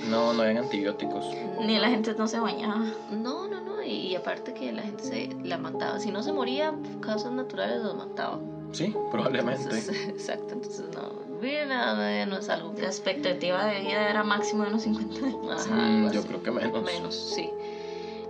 No, 0.08 0.32
no 0.32 0.42
hay 0.42 0.56
antibióticos. 0.56 1.24
Ni 1.60 1.78
la 1.78 1.88
gente 1.88 2.14
no 2.14 2.26
se 2.26 2.38
bañaba. 2.38 2.84
No, 3.10 3.48
no, 3.48 3.60
no. 3.60 3.82
Y, 3.82 4.08
y 4.08 4.14
aparte 4.16 4.52
que 4.54 4.72
la 4.72 4.82
gente 4.82 5.04
se 5.04 5.30
la 5.44 5.58
mataba. 5.58 5.98
Si 6.00 6.10
no 6.10 6.22
se 6.22 6.32
moría, 6.32 6.74
causas 7.00 7.32
naturales 7.32 7.82
los 7.82 7.94
mataban. 7.96 8.40
Sí, 8.72 8.94
probablemente. 9.10 9.62
Entonces, 9.62 10.08
exacto. 10.08 10.54
Entonces, 10.54 10.84
no. 10.94 11.22
Vivir 11.40 11.58
en 11.60 11.68
la 11.70 11.74
Edad 11.82 11.96
Media 11.96 12.26
no 12.26 12.36
es 12.38 12.48
algo 12.48 12.74
que 12.74 12.82
La 12.82 12.88
expectativa 12.88 13.64
de 13.66 13.80
vida 13.80 14.08
era 14.10 14.22
máximo 14.22 14.62
de 14.62 14.68
unos 14.70 14.82
50 14.82 15.26
años. 15.26 15.66
Ajá, 15.66 15.74
Mm, 15.74 16.10
yo 16.12 16.20
así. 16.20 16.28
creo 16.28 16.42
que 16.42 16.50
menos. 16.52 16.82
Menos, 16.84 17.14
sí. 17.34 17.50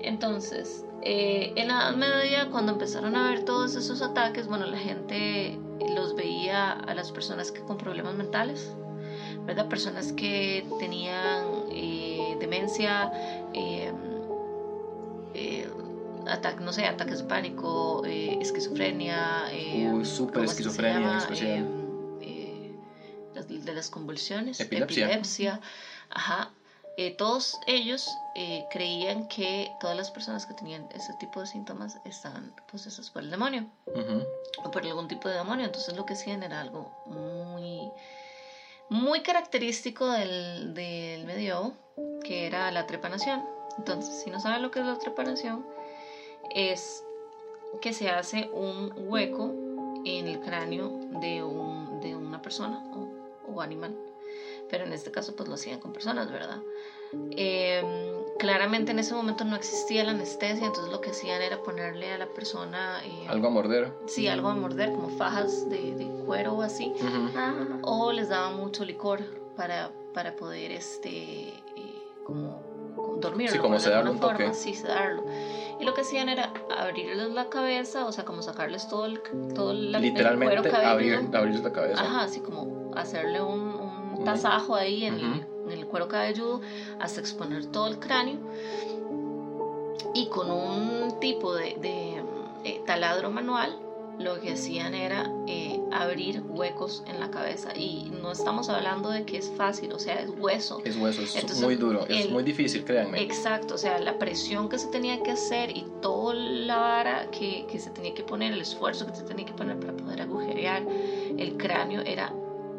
Entonces, 0.00 0.84
eh, 1.02 1.52
en 1.56 1.68
la 1.68 1.74
Edad 1.90 1.96
Media, 1.96 2.48
cuando 2.50 2.72
empezaron 2.72 3.16
a 3.16 3.30
ver 3.30 3.44
todos 3.44 3.76
esos 3.76 4.02
ataques, 4.02 4.46
bueno, 4.48 4.66
la 4.66 4.78
gente 4.78 5.58
los 5.88 6.14
veía 6.14 6.72
a 6.72 6.94
las 6.94 7.12
personas 7.12 7.50
que 7.52 7.60
con 7.60 7.78
problemas 7.78 8.14
mentales, 8.14 8.68
¿verdad? 9.46 9.68
Personas 9.68 10.12
que 10.12 10.64
tenían 10.78 11.44
eh, 11.72 12.36
demencia, 12.38 13.10
eh, 13.54 13.92
eh, 15.34 15.68
no 16.60 16.72
sé, 16.72 16.86
ataques 16.86 17.18
de 17.18 17.24
pánico, 17.24 18.02
eh, 18.06 18.38
esquizofrenia, 18.40 19.46
eh, 19.52 19.90
Uy, 19.92 20.04
súper 20.04 20.34
¿cómo 20.34 20.50
es 20.50 20.56
que 20.56 20.62
se 20.62 20.68
esquizofrenia 20.68 21.18
especial. 21.18 21.68
Las- 23.34 23.48
de 23.48 23.72
las 23.72 23.88
convulsiones, 23.90 24.60
Epilepsia. 24.60 25.06
epilepsia, 25.06 25.60
ajá. 26.10 26.50
Eh, 26.98 27.10
todos 27.16 27.58
ellos 27.66 28.18
eh, 28.34 28.66
creían 28.70 29.26
que 29.26 29.74
todas 29.80 29.96
las 29.96 30.10
personas 30.10 30.44
que 30.44 30.52
tenían 30.52 30.86
ese 30.94 31.14
tipo 31.14 31.40
de 31.40 31.46
síntomas 31.46 31.98
estaban 32.04 32.54
posesadas 32.70 33.10
por 33.10 33.22
el 33.22 33.30
demonio 33.30 33.66
o 34.62 34.70
por 34.70 34.84
algún 34.84 35.08
tipo 35.08 35.28
de 35.28 35.36
demonio. 35.36 35.64
Entonces 35.64 35.96
lo 35.96 36.04
que 36.04 36.12
hacían 36.12 36.42
era 36.42 36.60
algo 36.60 36.90
muy, 37.06 37.90
muy 38.90 39.22
característico 39.22 40.10
del, 40.10 40.74
del 40.74 41.24
medioevo, 41.24 41.72
que 42.24 42.46
era 42.46 42.70
la 42.70 42.86
trepanación. 42.86 43.42
Entonces, 43.78 44.22
si 44.22 44.30
no 44.30 44.38
saben 44.38 44.60
lo 44.60 44.70
que 44.70 44.80
es 44.80 44.86
la 44.86 44.98
trepanación, 44.98 45.64
es 46.54 47.02
que 47.80 47.94
se 47.94 48.10
hace 48.10 48.50
un 48.52 48.92
hueco 49.08 49.50
en 50.04 50.26
el 50.28 50.40
cráneo 50.40 50.90
de, 51.20 51.42
un, 51.42 52.00
de 52.00 52.14
una 52.14 52.42
persona 52.42 52.84
o, 52.92 53.08
o 53.50 53.60
animal. 53.62 53.96
Pero 54.72 54.84
en 54.86 54.92
este 54.94 55.10
caso 55.10 55.36
pues 55.36 55.48
lo 55.50 55.54
hacían 55.56 55.78
con 55.80 55.92
personas, 55.92 56.30
¿verdad? 56.32 56.62
Eh, 57.36 57.84
claramente 58.38 58.92
en 58.92 58.98
ese 58.98 59.14
momento 59.14 59.44
no 59.44 59.54
existía 59.54 60.02
la 60.02 60.12
anestesia, 60.12 60.66
entonces 60.66 60.90
lo 60.90 61.02
que 61.02 61.10
hacían 61.10 61.42
era 61.42 61.62
ponerle 61.62 62.10
a 62.10 62.16
la 62.16 62.26
persona... 62.26 63.02
eh, 63.04 63.26
Algo 63.28 63.48
a 63.48 63.50
morder. 63.50 63.92
Sí, 64.06 64.28
algo 64.28 64.48
a 64.48 64.54
morder, 64.54 64.92
como 64.94 65.10
fajas 65.10 65.68
de, 65.68 65.94
de 65.94 66.06
cuero 66.24 66.54
o 66.54 66.62
así. 66.62 66.90
Ujú. 66.98 67.28
Ah, 67.36 67.52
O 67.82 68.12
les 68.12 68.30
daban 68.30 68.56
mucho 68.56 68.82
licor 68.86 69.20
para, 69.56 69.90
para 70.14 70.36
poder 70.36 70.72
este, 70.72 71.10
eh, 71.48 72.02
como, 72.24 72.62
como 72.96 73.16
dormirlo. 73.16 73.52
Sí, 73.52 73.58
como 73.58 73.74
alguna 73.76 74.10
un 74.10 74.18
toque. 74.20 74.36
forma, 74.38 74.54
Sí, 74.54 74.72
sedarlo. 74.72 75.22
Y 75.80 75.84
lo 75.84 75.92
que 75.94 76.00
hacían 76.02 76.28
era 76.30 76.50
abrirles 76.78 77.30
la 77.32 77.50
cabeza, 77.50 78.06
o 78.06 78.12
sea, 78.12 78.24
como 78.24 78.40
sacarles 78.40 78.88
todo 78.88 79.04
el, 79.04 79.20
todo 79.54 79.74
la, 79.74 79.98
el 79.98 80.04
Literalmente 80.04 80.54
cuero 80.54 80.62
cabelludo. 80.70 81.18
abrir, 81.18 81.36
abrirles 81.36 81.62
la 81.62 81.72
cabeza. 81.72 82.00
Ajá, 82.00 82.22
así 82.22 82.40
como 82.40 82.92
hacerle 82.94 83.42
un, 83.42 83.81
un 84.22 84.24
tasajo 84.24 84.74
ahí 84.76 85.04
en, 85.04 85.14
el- 85.14 85.24
Ujú. 85.30 85.70
en 85.70 85.78
el 85.78 85.86
cuero 85.86 86.08
cabelludo 86.08 86.60
hasta 87.00 87.20
exponer 87.20 87.66
todo 87.66 87.88
el 87.88 87.98
cráneo. 87.98 88.38
Y 90.14 90.26
con 90.28 90.50
un 90.50 91.18
tipo 91.20 91.54
de, 91.54 91.74
de, 91.80 92.22
eh, 92.64 92.82
taladro 92.86 93.30
manual, 93.30 93.78
lo 94.18 94.38
que 94.40 94.52
hacían 94.52 94.94
era 94.94 95.28
eh, 95.48 95.80
abrir 95.90 96.42
huecos 96.46 97.02
en 97.06 97.18
la 97.18 97.30
cabeza. 97.30 97.70
Y 97.76 98.12
no 98.20 98.30
estamos 98.30 98.68
hablando 98.68 99.08
de 99.08 99.24
que 99.24 99.38
es 99.38 99.50
fácil, 99.56 99.92
o 99.92 99.98
sea, 99.98 100.20
es 100.20 100.28
hueso. 100.38 100.80
Es 100.84 100.96
hueso, 100.96 101.22
es 101.22 101.34
Entonces, 101.34 101.64
muy 101.64 101.76
duro, 101.76 102.06
es 102.06 102.30
muy 102.30 102.42
difícil, 102.42 102.84
créanme. 102.84 103.22
Exacto, 103.22 103.74
o 103.74 103.78
sea, 103.78 103.98
la 103.98 104.18
presión 104.18 104.68
que 104.68 104.78
se 104.78 104.88
tenía 104.88 105.20
que 105.22 105.32
hacer 105.32 105.70
y 105.76 105.86
toda 106.02 106.34
la 106.34 106.76
vara 106.76 107.30
que, 107.30 107.66
que 107.70 107.78
se 107.80 107.90
tenía 107.90 108.12
que 108.14 108.22
poner, 108.22 108.52
el 108.52 108.60
esfuerzo 108.60 109.06
que 109.06 109.16
se 109.16 109.22
tenía 109.24 109.46
que 109.46 109.54
poner 109.54 109.80
para 109.80 109.94
poder 109.94 110.20
agujerear 110.20 110.82
el 111.38 111.56
cráneo 111.56 112.02
era 112.02 112.32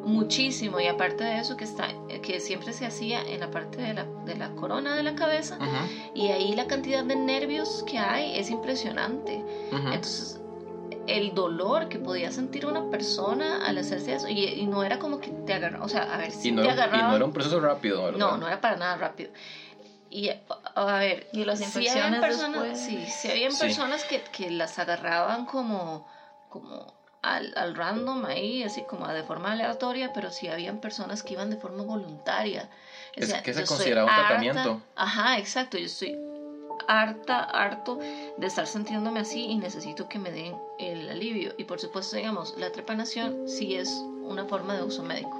muchísimo 0.03 0.79
y 0.79 0.87
aparte 0.87 1.23
de 1.23 1.39
eso 1.39 1.55
que 1.55 1.63
está 1.63 1.87
que 2.21 2.39
siempre 2.39 2.73
se 2.73 2.85
hacía 2.85 3.21
en 3.21 3.39
la 3.39 3.49
parte 3.51 3.81
de 3.81 3.93
la, 3.93 4.03
de 4.25 4.35
la 4.35 4.49
corona 4.49 4.95
de 4.95 5.03
la 5.03 5.15
cabeza 5.15 5.57
y 6.13 6.29
ahí 6.29 6.53
la 6.53 6.65
cantidad 6.67 7.03
de 7.03 7.15
nervios 7.15 7.83
que 7.89 7.97
hay 7.97 8.37
es 8.37 8.49
impresionante 8.49 9.43
entonces 9.71 10.39
el 11.07 11.33
dolor 11.33 11.89
que 11.89 11.99
podía 11.99 12.31
sentir 12.31 12.65
una 12.65 12.89
persona 12.89 13.65
al 13.65 13.77
hacerse 13.77 14.13
eso 14.13 14.27
y, 14.29 14.45
y 14.45 14.65
no 14.65 14.83
era 14.83 14.99
como 14.99 15.19
que 15.19 15.31
te 15.45 15.53
agarraba 15.53 15.83
o 15.85 15.89
sea 15.89 16.03
a 16.03 16.17
ver 16.17 16.31
si 16.31 16.49
y, 16.49 16.51
no 16.51 16.61
te 16.63 16.73
no 16.75 17.15
era 17.15 17.25
un 17.25 17.33
proceso 17.33 17.59
rápido, 17.59 18.03
¿verdad? 18.03 18.19
no, 18.19 18.37
no 18.37 18.47
era 18.47 18.61
para 18.61 18.75
nada 18.77 18.95
rápido. 18.97 19.31
Y 20.09 20.29
a, 20.75 20.97
ver, 20.99 21.27
Y 21.33 21.43
las 21.43 21.75
habían 21.75 22.19
personas, 22.21 22.61
después. 22.61 22.79
sí, 22.79 23.03
sí 23.07 23.31
habían 23.31 23.51
Sí. 23.51 23.61
personas 23.61 24.03
que, 24.03 24.21
que 24.31 24.51
las 24.51 24.77
agarraban 24.77 25.45
como, 25.45 26.05
como 26.49 26.93
al, 27.23 27.53
al 27.55 27.73
random 27.75 28.25
ahí, 28.25 28.61
así 28.63 28.83
como 28.83 29.07
de 29.07 29.23
forma 29.23 29.53
aleatoria, 29.53 30.11
pero 30.13 30.29
sí 30.31 30.47
habían 30.49 30.79
personas 30.79 31.23
que 31.23 31.33
iban 31.33 31.49
de 31.49 31.55
forma 31.57 31.83
voluntaria. 31.83 32.69
O 33.17 33.21
Es 33.21 33.33
que 33.41 33.53
se 33.53 33.65
consideraba 33.65 34.05
un 34.05 34.11
harta- 34.11 34.27
tratamiento. 34.27 34.81
Ajá, 34.95 35.37
exacto, 35.39 35.77
yo 35.77 35.85
estoy 35.85 36.17
harta, 36.87 37.43
harto 37.43 37.97
de 38.37 38.45
estar 38.47 38.67
sintiéndome 38.67 39.21
así 39.21 39.45
y 39.45 39.55
necesito 39.55 40.09
que 40.09 40.19
me 40.19 40.31
den 40.31 40.53
el 40.79 41.09
alivio. 41.09 41.53
Y 41.57 41.63
por 41.63 41.79
supuesto, 41.79 42.17
digamos, 42.17 42.55
la 42.57 42.71
trepanación 42.71 43.47
sí 43.47 43.75
es 43.75 43.89
una 43.89 44.45
forma 44.45 44.75
de 44.75 44.83
uso 44.83 45.01
médico. 45.03 45.39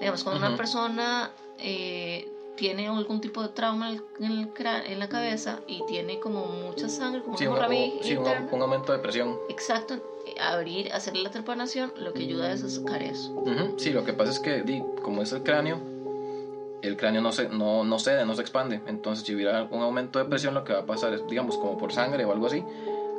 Digamos, 0.00 0.24
cuando 0.24 0.38
una 0.46 0.56
persona 0.56 1.30
eh, 1.58 2.31
tiene 2.56 2.88
algún 2.88 3.20
tipo 3.20 3.42
de 3.42 3.48
trauma 3.48 3.90
en, 3.90 4.24
el- 4.24 4.48
en 4.86 4.98
la 4.98 5.08
cabeza 5.08 5.60
y 5.66 5.82
tiene 5.86 6.20
como 6.20 6.46
mucha 6.46 6.88
sangre, 6.88 7.22
como 7.22 7.36
Sí, 7.36 7.46
una 7.46 7.66
sí, 8.02 8.16
un- 8.16 8.48
un 8.52 8.62
aumento 8.62 8.92
de 8.92 8.98
presión. 8.98 9.36
exacto, 9.48 9.94
eh, 10.26 10.34
abrir, 10.40 10.92
hacerle 10.92 11.22
la 11.22 11.30
trepanación, 11.30 11.92
lo 11.96 12.12
que 12.12 12.22
ayuda 12.24 12.52
es 12.52 12.62
a 12.64 12.68
sacar 12.68 13.02
eso. 13.02 13.30
Ujú, 13.32 13.74
Sí, 13.78 13.90
lo 13.90 14.04
que 14.04 14.12
pasa 14.12 14.30
es 14.30 14.38
que, 14.40 14.82
como 15.02 15.22
es 15.22 15.32
el 15.32 15.42
cráneo, 15.42 15.80
el 16.82 16.96
cráneo 16.96 17.22
no, 17.22 17.32
se, 17.32 17.48
no, 17.48 17.84
no 17.84 17.98
cede, 17.98 18.24
no 18.26 18.34
se 18.34 18.42
expande. 18.42 18.80
Entonces, 18.86 19.24
si 19.24 19.34
hubiera 19.34 19.64
un 19.70 19.82
aumento 19.82 20.18
de 20.18 20.24
presión, 20.26 20.52
lo 20.54 20.64
que 20.64 20.72
va 20.72 20.80
a 20.80 20.86
pasar 20.86 21.12
es, 21.14 21.26
digamos, 21.28 21.56
como 21.56 21.76
por 21.78 21.92
sangre 21.92 22.24
o 22.24 22.32
algo 22.32 22.46
así, 22.46 22.62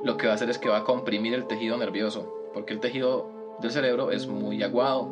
lo 0.03 0.17
que 0.17 0.27
va 0.27 0.33
a 0.33 0.35
hacer 0.35 0.49
es 0.49 0.57
que 0.57 0.67
va 0.69 0.77
a 0.79 0.83
comprimir 0.83 1.33
el 1.33 1.47
tejido 1.47 1.77
nervioso, 1.77 2.27
porque 2.53 2.73
el 2.73 2.79
tejido 2.81 3.29
del 3.61 3.71
cerebro 3.71 4.11
es 4.11 4.27
muy 4.27 4.61
aguado, 4.63 5.09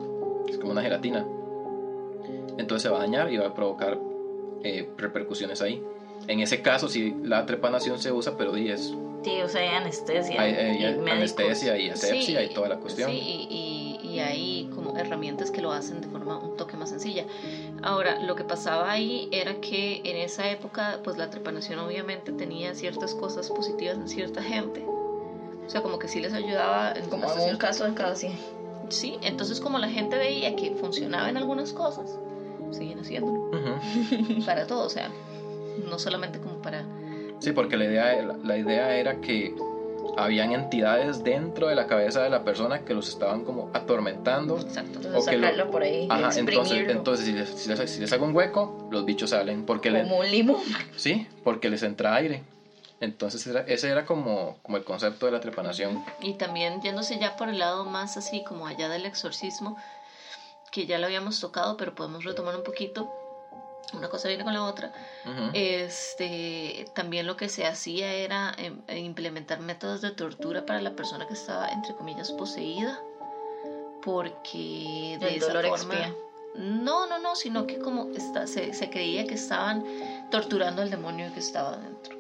es 0.49 0.57
como 0.57 0.71
una 0.73 0.81
gelatina. 0.81 1.25
Entonces 2.57 2.83
se 2.83 2.89
va 2.89 2.97
a 2.97 3.01
dañar 3.01 3.31
y 3.31 3.37
va 3.37 3.47
a 3.47 3.53
provocar 3.53 3.97
eh, 4.63 4.89
repercusiones 4.97 5.61
ahí. 5.61 5.83
En 6.27 6.39
ese 6.39 6.61
caso, 6.61 6.87
si 6.87 7.15
la 7.23 7.45
trepanación 7.45 7.99
se 7.99 8.11
usa, 8.11 8.37
pero 8.37 8.51
di, 8.53 8.69
es 8.69 8.93
Sí, 9.23 9.39
o 9.43 9.47
sea, 9.49 9.61
hay 9.61 9.67
anestesia. 9.69 10.41
hay, 10.41 10.53
hay 10.53 10.81
y 10.81 10.85
anestesia 11.09 11.77
y 11.77 11.89
asepsia 11.91 12.39
Sí, 12.41 12.47
y 12.51 12.53
toda 12.55 12.69
la 12.69 12.77
cuestión. 12.77 13.11
Sí, 13.11 13.17
y, 13.17 13.47
y- 14.03 14.07
y 14.15 14.19
hay 14.19 14.69
como 14.73 14.97
herramientas 14.97 15.51
que 15.51 15.61
lo 15.61 15.71
hacen 15.71 16.01
de 16.01 16.07
forma 16.07 16.37
un 16.39 16.57
toque 16.57 16.75
más 16.75 16.89
sencilla. 16.89 17.25
Ahora, 17.83 18.19
lo 18.19 18.35
que 18.35 18.43
pasaba 18.43 18.91
ahí 18.91 19.29
era 19.31 19.55
que 19.61 20.01
en 20.05 20.17
esa 20.17 20.49
época, 20.49 20.99
pues 21.03 21.17
la 21.17 21.29
trepanación 21.29 21.79
obviamente 21.79 22.31
tenía 22.31 22.73
ciertas 22.73 23.13
cosas 23.15 23.49
positivas 23.49 23.95
en 23.97 24.07
cierta 24.09 24.41
gente. 24.41 24.83
O 24.85 25.69
sea, 25.69 25.81
como 25.81 25.99
que 25.99 26.07
sí 26.07 26.19
les 26.19 26.33
ayudaba. 26.33 26.91
en- 26.93 27.07
Como 27.09 27.31
en 27.31 27.39
un 27.51 27.57
caso 27.57 27.85
de 27.85 27.93
cada 27.93 28.15
100. 28.15 28.33
Sí, 28.89 29.17
entonces 29.21 29.59
como 29.61 29.77
la 29.77 29.87
gente 29.89 30.17
veía 30.17 30.55
que 30.55 30.71
funcionaba 30.71 31.29
en 31.29 31.37
algunas 31.37 31.71
cosas, 31.73 32.17
siguen 32.71 32.99
haciéndolo. 32.99 33.39
Ujú. 33.49 34.43
Para 34.45 34.67
todo, 34.67 34.85
o 34.85 34.89
sea, 34.89 35.09
no 35.89 35.99
solamente 35.99 36.39
como 36.39 36.61
para... 36.61 36.85
Sí, 37.39 37.51
porque 37.53 37.77
la 37.77 37.85
idea, 37.85 38.21
la 38.43 38.57
idea 38.57 38.95
era 38.95 39.19
que 39.21 39.53
habían 40.17 40.51
entidades 40.51 41.23
dentro 41.23 41.67
de 41.67 41.75
la 41.75 41.87
cabeza 41.87 42.21
de 42.21 42.29
la 42.29 42.43
persona 42.43 42.83
que 42.85 42.93
los 42.93 43.07
estaban 43.09 43.43
como 43.45 43.69
atormentando. 43.73 44.57
Exacto. 44.59 44.97
Entonces 44.97 45.21
O 45.21 45.25
que 45.29 45.37
lo- 45.37 45.47
sacarlo 45.47 45.71
por 45.71 45.83
ahí. 45.83 46.07
Ajá, 46.09 46.37
entonces, 46.37 46.89
entonces 46.89 47.25
si, 47.25 47.31
les, 47.33 47.49
si, 47.49 47.69
les, 47.69 47.89
si 47.89 47.99
les 48.01 48.11
hago 48.13 48.25
un 48.25 48.35
hueco, 48.35 48.87
los 48.91 49.05
bichos 49.05 49.31
salen. 49.31 49.65
Porque 49.65 49.89
le- 49.89 50.03
Como 50.03 50.19
un 50.19 50.29
limón. 50.29 50.61
sí, 50.97 51.27
porque 51.43 51.69
les 51.69 51.81
entra 51.83 52.13
aire. 52.15 52.43
Entonces 52.99 53.45
era- 53.47 53.61
ese 53.61 53.89
era 53.89 54.05
como, 54.05 54.57
como 54.61 54.77
el 54.77 54.83
concepto 54.83 55.25
de 55.25 55.31
la 55.31 55.39
trepanación. 55.39 56.03
Y 56.21 56.33
también 56.33 56.81
yéndose 56.81 57.17
ya 57.17 57.35
por 57.37 57.49
el 57.49 57.57
lado 57.57 57.85
más 57.85 58.17
así 58.17 58.43
como 58.43 58.67
allá 58.67 58.89
del 58.89 59.05
exorcismo, 59.07 59.77
que 60.71 60.85
ya 60.85 60.97
lo 60.97 61.05
habíamos 61.05 61.39
tocado, 61.39 61.77
pero 61.77 61.93
podemos 61.93 62.23
retomar 62.23 62.55
un 62.55 62.63
poquito. 62.63 63.07
Una 63.93 64.07
cosa 64.07 64.29
viene 64.29 64.43
con 64.45 64.53
la 64.53 64.63
otra. 64.63 64.93
Ujú. 65.25 65.49
Este, 65.53 66.85
también 66.95 67.27
lo 67.27 67.35
que 67.35 67.49
se 67.49 67.65
hacía 67.65 68.13
era 68.13 68.53
em, 68.57 68.79
implementar 68.97 69.59
métodos 69.59 69.99
de 70.01 70.11
tortura 70.11 70.65
para 70.65 70.79
la 70.79 70.91
persona 70.91 71.27
que 71.27 71.33
estaba, 71.33 71.67
entre 71.67 71.93
comillas, 71.95 72.31
poseída. 72.31 72.97
Porque 74.03 75.17
de 75.19 75.27
El 75.29 75.35
esa 75.35 75.47
dolor 75.47 75.67
forma... 75.67 75.93
expía. 75.93 76.15
No, 76.55 77.05
no, 77.07 77.17
no, 77.19 77.35
sino 77.35 77.65
que 77.65 77.79
como 77.79 78.07
está, 78.15 78.45
se, 78.45 78.73
se 78.73 78.89
creía 78.89 79.25
que 79.25 79.35
estaban 79.35 79.85
torturando 80.31 80.81
al 80.81 80.89
demonio 80.89 81.31
que 81.33 81.39
estaba 81.39 81.77
dentro. 81.77 82.17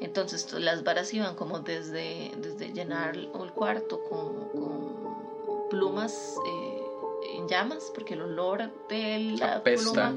Entonces 0.00 0.46
to- 0.46 0.58
las 0.58 0.84
varas 0.84 1.12
iban 1.12 1.34
como 1.34 1.60
desde, 1.60 2.30
desde 2.38 2.72
llenar 2.72 3.14
el 3.16 3.28
cuarto 3.54 4.00
con, 4.08 4.48
con 4.50 5.68
plumas 5.68 6.34
eh, 6.46 6.73
en 7.44 7.48
llamas, 7.48 7.90
porque 7.94 8.14
el 8.14 8.22
olor 8.22 8.70
de 8.88 9.18
la, 9.38 9.56
Apesta. 9.56 9.82
pluma, 9.82 10.14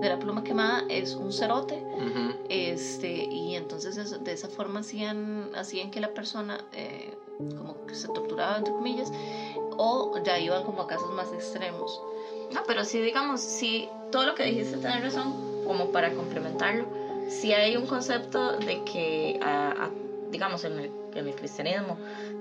de 0.00 0.08
la 0.08 0.18
pluma 0.18 0.42
quemada 0.44 0.84
es 0.88 1.14
un 1.14 1.32
cerote. 1.32 1.74
Ujú. 1.74 2.34
Este, 2.48 3.24
y 3.24 3.54
entonces 3.56 3.96
eso- 3.96 4.18
de 4.18 4.32
esa 4.32 4.48
forma 4.48 4.80
hacían, 4.80 5.50
hacían 5.54 5.90
que 5.90 6.00
la 6.00 6.08
persona 6.08 6.64
eh, 6.72 7.14
como 7.56 7.86
que 7.86 7.94
se 7.94 8.06
torturaba, 8.08 8.58
entre 8.58 8.72
comillas, 8.72 9.10
o 9.76 10.18
ya 10.24 10.38
iban 10.38 10.64
como 10.64 10.82
a 10.82 10.86
casos 10.86 11.10
más 11.12 11.32
extremos. 11.32 12.00
No, 12.52 12.62
pero 12.66 12.84
sí, 12.84 12.98
digamos, 13.00 13.40
sí, 13.40 13.88
todo 14.10 14.26
lo 14.26 14.34
que 14.34 14.44
dijiste 14.44 14.76
tiene 14.78 15.00
razón, 15.00 15.64
como 15.66 15.86
para 15.92 16.12
complementarlo. 16.12 16.86
Sí 17.28 17.52
hay 17.52 17.76
un 17.76 17.86
concepto 17.86 18.52
de 18.58 18.82
que, 18.84 19.38
a- 19.42 19.84
a- 19.84 19.90
digamos, 20.30 20.64
en 20.64 20.78
el, 20.80 20.90
en 21.14 21.28
el 21.28 21.34
cristianismo, 21.34 21.96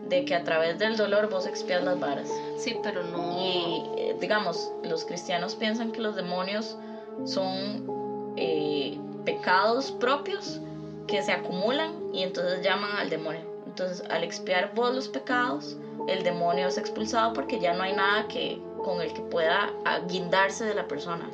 de 0.10 0.26
que 0.26 0.36
a 0.36 0.44
través 0.44 0.80
del 0.80 0.98
dolor 0.98 1.30
vos 1.30 1.46
expias 1.46 1.84
las 1.84 2.00
varas. 2.00 2.30
Sí, 2.58 2.78
pero 2.84 3.04
no... 3.04 3.38
Y, 3.40 3.84
eh, 3.98 4.16
digamos, 4.20 4.72
los 4.84 5.06
cristianos 5.06 5.56
piensan 5.56 5.92
que 5.92 6.02
los 6.02 6.16
demonios 6.16 6.78
son 7.26 8.34
eh, 8.36 8.98
pecados 9.26 9.92
propios 9.92 10.60
que 11.08 11.22
se 11.22 11.32
acumulan 11.32 11.94
y 12.14 12.24
entonces 12.24 12.62
llaman 12.62 12.92
al 12.98 13.10
demonio. 13.10 13.42
Entonces, 13.66 14.04
al 14.10 14.24
expiar 14.24 14.74
vos 14.74 14.94
los 14.94 15.08
pecados, 15.08 15.78
el 16.08 16.24
demonio 16.24 16.68
es 16.68 16.78
expulsado 16.78 17.34
porque 17.34 17.60
ya 17.60 17.74
no 17.74 17.84
hay 17.84 17.94
nada 17.94 18.28
que 18.28 18.62
con 18.84 19.02
el 19.02 19.14
que 19.14 19.22
pueda 19.22 19.72
guindarse 20.08 20.66
de 20.66 20.74
la 20.74 20.88
persona. 20.88 21.30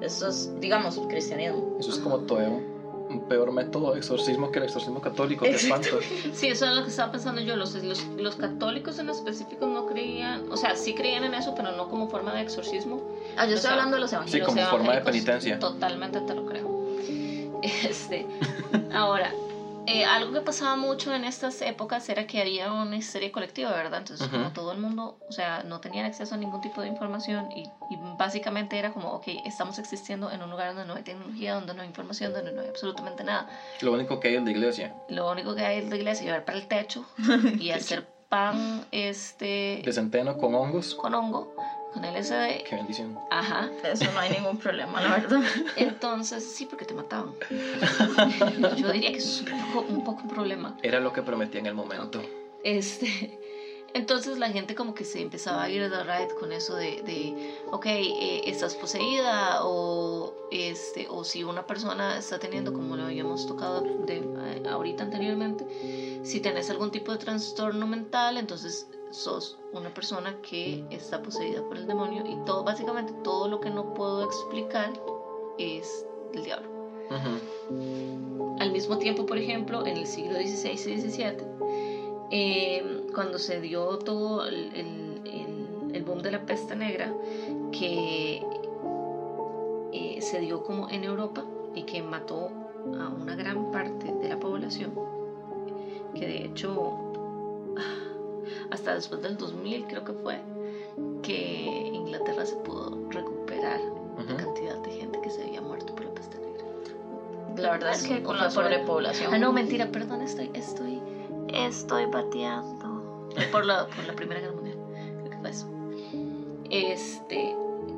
Eso 0.00 0.28
es, 0.28 0.50
digamos, 0.60 0.98
cristianismo. 1.08 1.76
Eso 1.78 1.90
es 1.90 1.98
como 1.98 2.18
todo 2.20 2.60
peor 3.20 3.52
método 3.52 3.92
de 3.92 3.98
exorcismo 3.98 4.50
que 4.50 4.58
el 4.58 4.64
exorcismo 4.64 5.00
católico, 5.00 5.44
que 5.44 5.52
espanto. 5.54 5.98
Sí, 6.32 6.48
eso 6.48 6.66
es 6.66 6.72
lo 6.74 6.82
que 6.82 6.88
estaba 6.90 7.12
pensando 7.12 7.40
yo. 7.40 7.56
Los, 7.56 7.74
los, 7.82 8.04
los 8.18 8.36
católicos 8.36 8.98
en 8.98 9.10
específico 9.10 9.66
no 9.66 9.86
creían, 9.86 10.50
o 10.50 10.56
sea, 10.56 10.74
sí 10.76 10.94
creían 10.94 11.24
en 11.24 11.34
eso, 11.34 11.54
pero 11.54 11.72
no 11.72 11.88
como 11.88 12.08
forma 12.08 12.34
de 12.34 12.42
exorcismo. 12.42 13.00
Ah, 13.36 13.44
yo 13.46 13.52
O 13.52 13.54
estoy 13.54 13.60
sea, 13.62 13.72
hablando 13.72 13.96
de 13.96 14.00
los 14.00 14.10
Sí, 14.10 14.16
evangelios. 14.16 14.48
como 14.48 14.60
Los 14.60 14.70
forma 14.70 14.94
de 14.94 15.00
penitencia. 15.02 15.58
Totalmente 15.58 16.20
te 16.20 16.34
lo 16.34 16.44
creo. 16.46 16.70
Este, 17.62 18.26
ahora, 18.92 19.32
eh, 19.86 20.04
algo 20.04 20.32
que 20.32 20.40
pasaba 20.40 20.76
mucho 20.76 21.12
en 21.14 21.24
estas 21.24 21.60
épocas 21.62 22.08
era 22.08 22.26
que 22.26 22.40
había 22.40 22.72
una 22.72 22.96
histeria 22.96 23.32
colectiva, 23.32 23.70
¿verdad? 23.72 23.98
Entonces, 23.98 24.26
Ujú. 24.28 24.36
como 24.36 24.52
todo 24.52 24.72
el 24.72 24.78
mundo, 24.78 25.18
o 25.28 25.32
sea, 25.32 25.62
no 25.64 25.80
tenían 25.80 26.06
acceso 26.06 26.34
a 26.34 26.38
ningún 26.38 26.60
tipo 26.60 26.80
de 26.82 26.88
información 26.88 27.50
y, 27.56 27.62
y 27.90 27.96
básicamente 28.16 28.78
era 28.78 28.92
como, 28.92 29.10
ok, 29.12 29.24
estamos 29.44 29.78
existiendo 29.78 30.30
en 30.30 30.42
un 30.42 30.50
lugar 30.50 30.68
donde 30.74 30.84
no 30.86 30.94
hay 30.94 31.02
tecnología, 31.02 31.54
donde 31.54 31.74
no 31.74 31.82
hay 31.82 31.88
información, 31.88 32.32
donde 32.32 32.52
no 32.52 32.60
hay 32.62 32.68
absolutamente 32.68 33.24
nada. 33.24 33.48
Lo 33.80 33.92
único 33.92 34.20
que 34.20 34.28
hay 34.28 34.34
es 34.36 34.42
la 34.42 34.50
iglesia. 34.50 34.94
Lo 35.08 35.30
único 35.30 35.54
que 35.54 35.64
hay 35.64 35.78
es 35.78 35.90
la 35.90 35.96
iglesia, 35.96 36.24
llevar 36.26 36.44
para 36.44 36.58
el 36.58 36.66
techo 36.68 37.04
y 37.58 37.70
hacer 37.72 38.06
pan 38.28 38.86
este, 38.92 39.82
De 39.84 39.92
centeno 39.92 40.38
con 40.38 40.54
hongos. 40.54 40.94
con 40.94 41.14
hongo 41.14 41.54
con 41.92 42.04
LSD. 42.04 42.64
Qué 42.68 42.76
bendición. 42.76 43.18
Ajá. 43.30 43.70
Eso 43.84 44.10
no 44.12 44.20
hay 44.20 44.30
ningún 44.30 44.58
problema, 44.58 45.00
la 45.00 45.16
verdad. 45.16 45.42
Entonces, 45.76 46.44
sí, 46.44 46.66
porque 46.66 46.84
te 46.84 46.94
mataban. 46.94 47.34
Yo 48.76 48.92
diría 48.92 49.12
que 49.12 49.18
eso 49.18 49.44
es 49.44 49.52
un 49.52 49.72
poco 49.72 49.92
un, 49.92 50.04
poco 50.04 50.22
un 50.22 50.28
problema. 50.28 50.76
Era 50.82 51.00
lo 51.00 51.12
que 51.12 51.22
prometía 51.22 51.60
en 51.60 51.66
el 51.66 51.74
momento. 51.74 52.22
Este, 52.64 53.38
entonces 53.94 54.38
la 54.38 54.48
gente 54.50 54.74
como 54.74 54.94
que 54.94 55.04
se 55.04 55.20
empezaba 55.20 55.64
a 55.64 55.68
ir 55.68 55.88
de 55.90 56.02
right 56.04 56.32
con 56.38 56.52
eso 56.52 56.76
de, 56.76 57.02
de 57.02 57.56
ok, 57.70 57.86
eh, 57.86 58.42
estás 58.46 58.74
poseída 58.74 59.64
o, 59.64 60.34
este, 60.50 61.08
o 61.10 61.24
si 61.24 61.44
una 61.44 61.66
persona 61.66 62.18
está 62.18 62.38
teniendo, 62.38 62.72
como 62.72 62.96
lo 62.96 63.04
habíamos 63.04 63.46
tocado 63.46 63.80
de, 63.80 64.18
eh, 64.18 64.62
ahorita 64.68 65.04
anteriormente, 65.04 66.20
si 66.24 66.40
tenés 66.40 66.70
algún 66.70 66.90
tipo 66.90 67.12
de 67.12 67.18
trastorno 67.18 67.86
mental, 67.86 68.38
entonces 68.38 68.86
sos 69.12 69.58
una 69.72 69.92
persona 69.94 70.34
que 70.42 70.84
está 70.90 71.22
poseída 71.22 71.62
por 71.62 71.76
el 71.76 71.86
demonio 71.86 72.24
y 72.26 72.36
todo, 72.44 72.64
básicamente 72.64 73.12
todo 73.22 73.46
lo 73.48 73.60
que 73.60 73.70
no 73.70 73.94
puedo 73.94 74.24
explicar 74.24 74.90
es 75.58 76.04
el 76.34 76.44
diablo. 76.44 76.68
Ujú. 77.10 78.56
Al 78.60 78.72
mismo 78.72 78.98
tiempo, 78.98 79.26
por 79.26 79.38
ejemplo, 79.38 79.86
en 79.86 79.96
el 79.98 80.06
siglo 80.06 80.34
XVI 80.38 80.70
y 80.72 81.00
XVII, 81.00 81.36
eh, 82.30 83.06
cuando 83.14 83.38
se 83.38 83.60
dio 83.60 83.98
todo 83.98 84.46
el, 84.46 84.74
el- 84.74 85.20
el- 85.26 85.94
el 85.94 86.02
boom 86.04 86.22
de 86.22 86.30
la 86.30 86.40
peste 86.46 86.74
negra, 86.74 87.12
que 87.70 88.42
eh, 89.92 90.20
se 90.22 90.40
dio 90.40 90.62
como 90.64 90.88
en 90.88 91.04
Europa 91.04 91.44
y 91.74 91.82
que 91.82 92.02
mató 92.02 92.48
a 92.98 93.08
una 93.10 93.36
gran 93.36 93.70
parte 93.70 94.10
de 94.10 94.28
la 94.28 94.38
población, 94.40 94.94
que 96.14 96.26
de 96.26 96.44
hecho, 96.46 96.92
ah, 97.76 98.01
hasta 98.72 98.94
después 98.94 99.22
del 99.22 99.36
2000 99.36 99.86
creo 99.86 100.04
que 100.04 100.12
fue, 100.12 100.40
que 101.22 101.90
Inglaterra 101.92 102.44
se 102.46 102.56
pudo 102.56 103.08
recuperar 103.10 103.78
la 103.80 104.22
Ujú. 104.22 104.36
cantidad 104.36 104.76
de 104.78 104.90
gente 104.92 105.18
que 105.22 105.30
se 105.30 105.42
había 105.44 105.60
muerto 105.60 105.94
por 105.94 106.04
la 106.06 106.14
peste 106.14 106.38
negra. 106.38 106.64
La 107.56 107.70
verdad 107.72 107.92
es 107.92 108.02
que 108.02 108.22
con 108.22 108.38
la 108.38 108.50
sobrepoblación. 108.50 109.32
Ah, 109.34 109.38
no, 109.38 109.52
mentira, 109.52 109.86
perdón, 109.92 110.22
estoy, 110.22 110.50
estoy, 110.54 111.00
estoy 111.52 112.06
bateando. 112.06 113.28
Por 113.50 113.64
la, 113.64 113.86
por 113.86 114.04
la 114.04 114.12
Primera 114.12 114.40
Guerra 114.40 114.52
Mundial, 114.54 114.76
creo 115.18 115.30
que 115.30 115.38
fue 115.38 115.48
eso. 115.50 115.66
Este, 116.70 117.54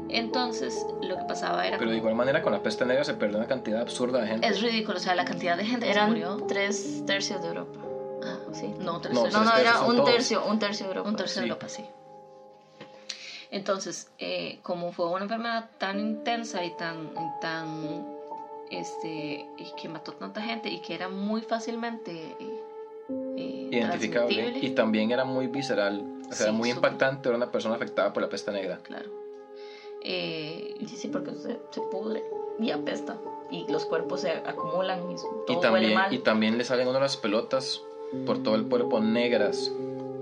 entonces, 0.09 0.87
lo 1.03 1.17
que 1.17 1.25
pasaba 1.25 1.67
era 1.67 1.77
Pero 1.77 1.91
de 1.91 1.97
igual 1.97 2.15
manera, 2.15 2.41
con 2.43 2.53
la 2.53 2.63
peste 2.63 2.85
negra 2.85 3.03
se 3.03 3.15
perdió 3.15 3.39
una 3.39 3.49
cantidad 3.49 3.81
absurda 3.81 4.21
de 4.21 4.29
gente. 4.29 4.47
es 4.47 4.61
ridículo, 4.63 4.99
o 4.99 5.01
sea, 5.01 5.15
la 5.17 5.25
cantidad 5.25 5.57
de 5.57 5.65
gente 5.65 5.87
que 5.87 5.93
se 5.93 5.99
Eran 5.99 6.11
murió. 6.11 6.37
tres 6.47 7.03
tercios 7.05 7.43
de 7.43 7.49
Europa. 7.49 7.81
Sí. 8.55 8.67
no, 8.79 8.99
No. 9.01 9.27
No, 9.29 9.45
no, 9.45 9.57
era 9.57 9.81
un 9.83 9.97
todos. 9.97 10.11
tercio, 10.11 10.45
un 10.45 10.59
tercio 10.59 10.87
de 10.87 10.91
Europa. 10.93 11.09
un 11.11 11.17
tercio 11.17 11.41
de 11.43 11.47
Sí. 11.47 11.51
Europa, 11.51 11.69
sí. 11.69 11.85
Entonces, 13.51 14.09
eh, 14.19 14.59
como 14.63 14.93
fue 14.93 15.07
una 15.11 15.23
enfermedad 15.25 15.71
tan 15.79 16.01
intensa 16.01 16.65
y 16.65 16.71
tan, 16.77 17.07
y 17.13 17.41
tan, 17.41 18.05
este, 18.71 19.47
y 19.57 19.73
que 19.81 19.89
mató 19.89 20.13
tanta 20.13 20.41
gente 20.43 20.69
y 20.69 20.81
que 20.81 20.95
era 20.95 21.09
muy 21.09 21.43
fácilmente 21.43 22.37
eh, 22.41 23.69
Identificable. 23.71 24.59
Y 24.61 24.71
también 24.71 25.11
era 25.11 25.25
muy 25.25 25.47
visceral. 25.47 26.03
O 26.31 26.33
sea, 26.33 26.47
Sí, 26.47 26.53
muy 26.53 26.71
súper. 26.71 26.91
impactante 26.93 27.29
ver 27.29 27.37
una 27.37 27.51
persona 27.51 27.75
afectada 27.77 28.13
por 28.13 28.23
la 28.23 28.29
peste 28.29 28.51
negra. 28.51 28.79
claro. 28.83 29.11
Eh, 30.03 30.75
Sí, 30.87 30.97
sí, 30.97 31.09
porque 31.09 31.33
se, 31.35 31.59
se 31.71 31.81
pudre 31.91 32.23
y 32.59 32.71
apesta. 32.71 33.17
Y 33.51 33.71
los 33.71 33.85
cuerpos 33.87 34.23
se 34.23 34.31
acumulan 34.33 35.11
y 35.11 35.17
todo 35.17 35.45
Y 35.49 35.53
huele 35.55 35.61
también, 35.63 35.95
mal. 35.95 36.13
y 36.15 36.19
también 36.19 36.59
le 36.59 36.65
salen 36.65 36.87
a 36.89 36.91
uno 36.91 37.01
las 37.01 37.17
pelotas 37.17 37.83
por 38.27 38.43
todo 38.43 38.55
el 38.55 38.65
cuerpo 38.67 39.01
negras. 39.01 39.71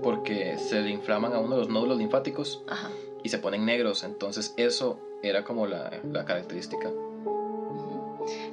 Porque 0.01 0.57
se 0.57 0.81
le 0.81 0.89
inflaman 0.89 1.33
a 1.33 1.39
uno 1.39 1.55
los 1.55 1.69
nódulos 1.69 1.97
linfáticos 1.97 2.61
ajá. 2.67 2.89
y 3.23 3.29
se 3.29 3.37
ponen 3.37 3.65
negros. 3.65 4.03
Entonces, 4.03 4.53
eso 4.57 4.99
era 5.21 5.45
como 5.45 5.65
la, 5.65 5.91
la 6.11 6.25
característica. 6.25 6.89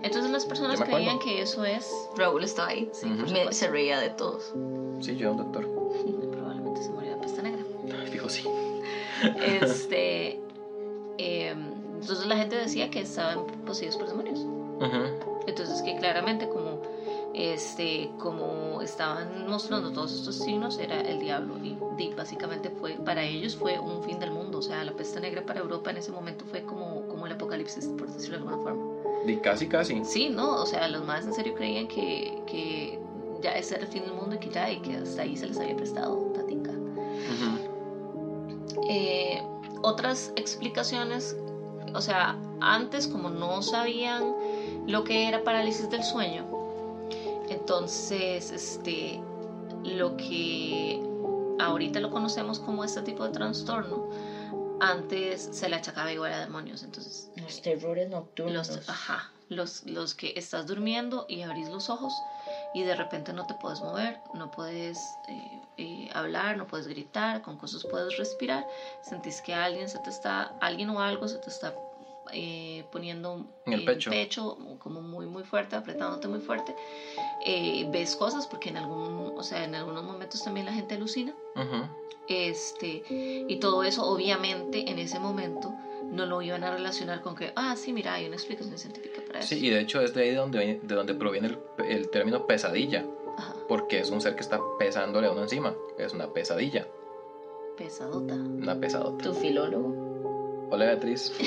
Entonces 0.03 0.31
las 0.31 0.47
personas 0.47 0.81
creían 0.81 1.19
que 1.19 1.43
eso 1.43 1.65
es, 1.65 1.91
Raúl 2.17 2.43
estaba 2.45 2.69
ahí. 2.69 2.89
sí, 2.93 3.07
Me- 3.07 3.27
supuesto, 3.27 3.53
se 3.53 3.69
reía 3.69 3.99
de 4.01 4.11
todos. 4.11 4.53
Sí, 5.01 5.17
yo, 5.17 5.35
doctor. 5.35 5.69
probablemente 6.33 6.83
se 6.83 6.91
murió 6.91 7.11
de 7.13 7.17
peste 7.17 7.43
negra. 7.43 7.65
Fijo, 8.11 8.29
sí. 8.29 8.45
Este, 9.45 10.41
em, 11.19 11.73
entonces 12.01 12.27
la 12.27 12.37
gente 12.37 12.57
decía 12.57 12.91
que 12.91 13.01
estaban 13.01 13.47
poseídos 13.67 13.97
por 13.97 14.09
demonios. 14.09 14.41
Ujú. 14.41 15.41
Entonces 15.47 15.83
que 15.83 15.97
claramente 15.97 16.49
como 16.49 16.80
este 17.35 18.11
como 18.19 18.81
estaban 18.83 19.47
mostrando 19.49 19.93
todos 19.93 20.13
estos 20.13 20.37
signos 20.37 20.79
era 20.79 21.01
el 21.01 21.21
diablo. 21.21 21.57
Y, 21.63 21.77
y 21.99 22.15
básicamente 22.15 22.71
fue 22.71 22.93
para 23.05 23.25
ellos 23.25 23.57
fue 23.57 23.79
un 23.79 24.03
fin 24.03 24.19
del 24.19 24.31
mundo. 24.31 24.59
O 24.59 24.63
sea 24.63 24.85
la 24.85 24.93
peste 24.93 25.21
negra 25.21 25.43
para 25.43 25.61
Europa 25.61 25.91
en 25.91 25.99
ese 25.99 26.13
momento 26.13 26.45
fue 26.45 26.63
como 26.63 27.07
como 27.09 27.27
el 27.27 27.33
apocalipsis 27.33 27.87
por 27.87 28.11
decirlo 28.11 28.39
de 28.39 28.45
alguna 28.45 28.63
forma. 28.63 28.85
Y 29.27 29.37
casi, 29.37 29.67
casi. 29.67 30.03
sí 30.05 30.29
no 30.31 30.63
o 30.63 30.67
sea 30.67 30.89
los 30.89 31.05
más 31.05 31.27
en 31.27 31.35
serio 31.35 31.55
creían 31.55 31.89
que, 31.89 32.43
que 32.47 32.99
ya 33.43 33.53
ese 33.53 33.75
era 33.75 33.85
el 33.85 33.91
fin 33.91 34.03
del 34.03 34.13
mundo 34.13 34.37
y 34.37 34.39
que 34.39 34.51
ya 34.51 34.71
y 34.71 34.81
que 34.81 34.97
hasta 34.97 35.23
ahí 35.23 35.37
se 35.37 35.47
les 35.47 35.59
había 35.59 35.77
prestado 35.77 36.17
tatica. 36.35 36.71
Ujú. 36.71 38.85
eh, 38.89 39.43
otras 39.83 40.33
explicaciones, 40.37 41.37
o 41.95 42.01
sea, 42.01 42.37
antes 42.61 43.07
como 43.07 43.31
no 43.31 43.63
sabían 43.63 44.35
lo 44.87 45.05
que 45.05 45.29
era 45.29 45.43
parálisis 45.43 45.89
del 45.91 46.05
sueño, 46.05 46.47
entonces, 47.51 48.51
este, 48.53 49.21
lo 49.85 50.17
que 50.17 51.03
ahorita 51.59 52.01
lo 52.01 52.11
conocemos 52.11 52.59
como 52.61 52.85
este 52.85 53.03
tipo 53.03 53.25
de 53.25 53.31
trastorno, 53.31 54.09
antes 54.81 55.49
se 55.53 55.69
le 55.69 55.77
achacaba 55.77 56.11
igual 56.13 56.33
a 56.33 56.41
demonios, 56.41 56.83
entonces 56.83 57.31
Los 57.37 57.61
terrores 57.61 58.09
nocturnos. 58.09 58.69
los, 58.69 58.89
ajá, 58.89 59.31
los, 59.49 59.85
los 59.85 60.15
que 60.15 60.33
estás 60.37 60.67
durmiendo 60.67 61.27
y 61.29 61.43
abrís 61.43 61.69
los 61.69 61.91
ojos 61.91 62.15
y 62.73 62.83
de 62.85 62.95
repente 62.95 63.33
no 63.33 63.47
te 63.47 63.55
puedes 63.55 63.81
mover, 63.81 64.21
no 64.33 64.51
puedes 64.51 64.99
eh, 65.29 65.61
eh, 65.77 66.09
hablar, 66.15 66.57
no 66.57 66.67
puedes 66.67 66.87
gritar, 66.87 67.43
con 67.43 67.57
cosas 67.57 67.85
puedes 67.85 68.17
respirar, 68.17 68.67
sentís 69.03 69.43
que 69.43 69.53
alguien 69.53 69.89
se 69.89 69.99
te 69.99 70.11
está, 70.11 70.55
alguien 70.61 70.89
o 70.91 71.01
algo 71.03 71.29
se 71.29 71.39
te 71.39 71.51
está 71.51 71.75
eh, 72.33 72.85
poniendo 72.93 73.47
En 73.67 73.73
el 73.73 73.85
pecho. 73.85 74.11
como 74.79 75.01
muy 75.03 75.27
muy 75.27 75.45
fuerte, 75.45 75.77
apretándote 75.77 76.29
muy 76.29 76.41
fuerte, 76.41 76.75
Eh, 77.47 77.87
ves 77.91 78.17
cosas 78.17 78.47
porque 78.47 78.69
en 78.69 78.77
algún, 78.77 79.33
o 79.37 79.43
sea, 79.43 79.65
en 79.65 79.75
algunos 79.75 80.05
momentos 80.05 80.43
también 80.43 80.67
la 80.67 80.73
gente 80.73 80.95
alucina 80.95 81.35
Ujú. 81.57 81.85
este 82.29 83.03
y 83.49 83.57
todo 83.57 83.83
eso 83.83 84.05
obviamente 84.07 84.91
en 84.91 84.99
ese 84.99 85.19
momento 85.19 85.73
no 86.13 86.27
lo 86.27 86.43
iban 86.43 86.65
a 86.65 86.71
relacionar 86.71 87.21
con 87.23 87.35
que 87.35 87.53
ah 87.57 87.77
sí 87.77 87.93
mira 87.93 88.15
hay 88.15 88.27
una 88.27 88.37
explicación 88.37 88.77
científica 88.79 89.23
para 89.27 89.39
eso 89.41 89.49
Sí, 89.49 89.67
y 89.67 89.71
de 89.71 89.81
hecho 89.81 90.01
es 90.03 90.13
de 90.15 90.23
ahí 90.23 90.31
de 90.31 90.37
donde, 90.37 90.81
de 90.83 90.95
donde 90.95 91.15
proviene 91.15 91.49
el, 91.49 91.59
el 91.89 92.09
término 92.11 92.47
pesadilla. 92.47 93.05
Ajá, 93.39 93.55
Porque 93.69 94.01
es 94.01 94.11
un 94.11 94.21
ser 94.21 94.35
que 94.35 94.41
está 94.43 94.61
pesándole 94.79 95.29
a 95.29 95.31
uno 95.33 95.43
encima. 95.43 95.75
Es 95.97 96.13
una 96.13 96.27
pesadilla. 96.33 96.87
pesadota 97.77 98.35
Una 98.35 98.79
pesadota. 98.79 99.23
Tu 99.25 99.33
filólogo. 99.33 99.95
Hola 100.71 100.87
Beatriz. 100.87 101.33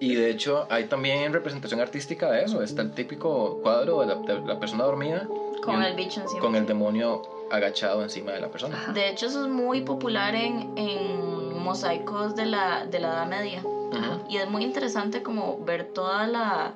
y 0.00 0.14
de 0.14 0.30
hecho 0.30 0.66
hay 0.68 0.84
también 0.84 1.32
representación 1.32 1.80
artística 1.80 2.30
de 2.30 2.44
eso. 2.44 2.62
Está 2.62 2.82
el 2.82 2.92
típico 2.92 3.58
cuadro 3.62 4.00
de 4.00 4.06
la, 4.06 4.14
de 4.16 4.40
la 4.40 4.58
persona 4.58 4.84
dormida 4.84 5.26
Con 5.62 5.82
el 5.82 5.94
bicho 5.94 6.20
encima. 6.20 6.40
con 6.40 6.54
el 6.56 6.66
demonio 6.66 7.22
agachado 7.50 8.02
encima 8.02 8.32
de 8.32 8.40
la 8.40 8.48
persona. 8.48 8.76
Ajá. 8.76 8.92
De 8.92 9.08
hecho, 9.08 9.26
eso 9.26 9.44
es 9.44 9.50
muy 9.50 9.82
popular 9.82 10.34
en, 10.34 10.76
en 10.76 11.58
mosaicos 11.58 12.34
de 12.34 12.46
la, 12.46 12.84
de 12.84 12.98
la 13.00 13.08
Edad 13.08 13.26
Media. 13.26 13.62
Ujú. 13.64 14.28
Y 14.28 14.38
es 14.38 14.48
muy 14.48 14.64
interesante 14.64 15.22
como 15.22 15.58
ver 15.64 15.84
toda 15.92 16.26
la 16.26 16.72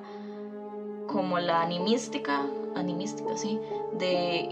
como 1.07 1.39
la 1.39 1.61
animística, 1.63 2.45
animística, 2.75 3.35
sí, 3.35 3.59
de, 3.97 4.47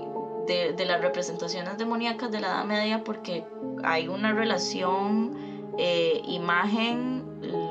de, 0.47 0.73
de 0.73 0.85
las 0.85 0.99
representaciones 1.01 1.77
demoníacas 1.77 2.31
de 2.31 2.39
la 2.41 2.47
Edad 2.47 2.63
Media 2.65 3.03
porque 3.03 3.43
hay 3.83 4.07
una 4.07 4.33
relación 4.33 5.37
eh, 5.77 6.21
imagen, 6.27 7.23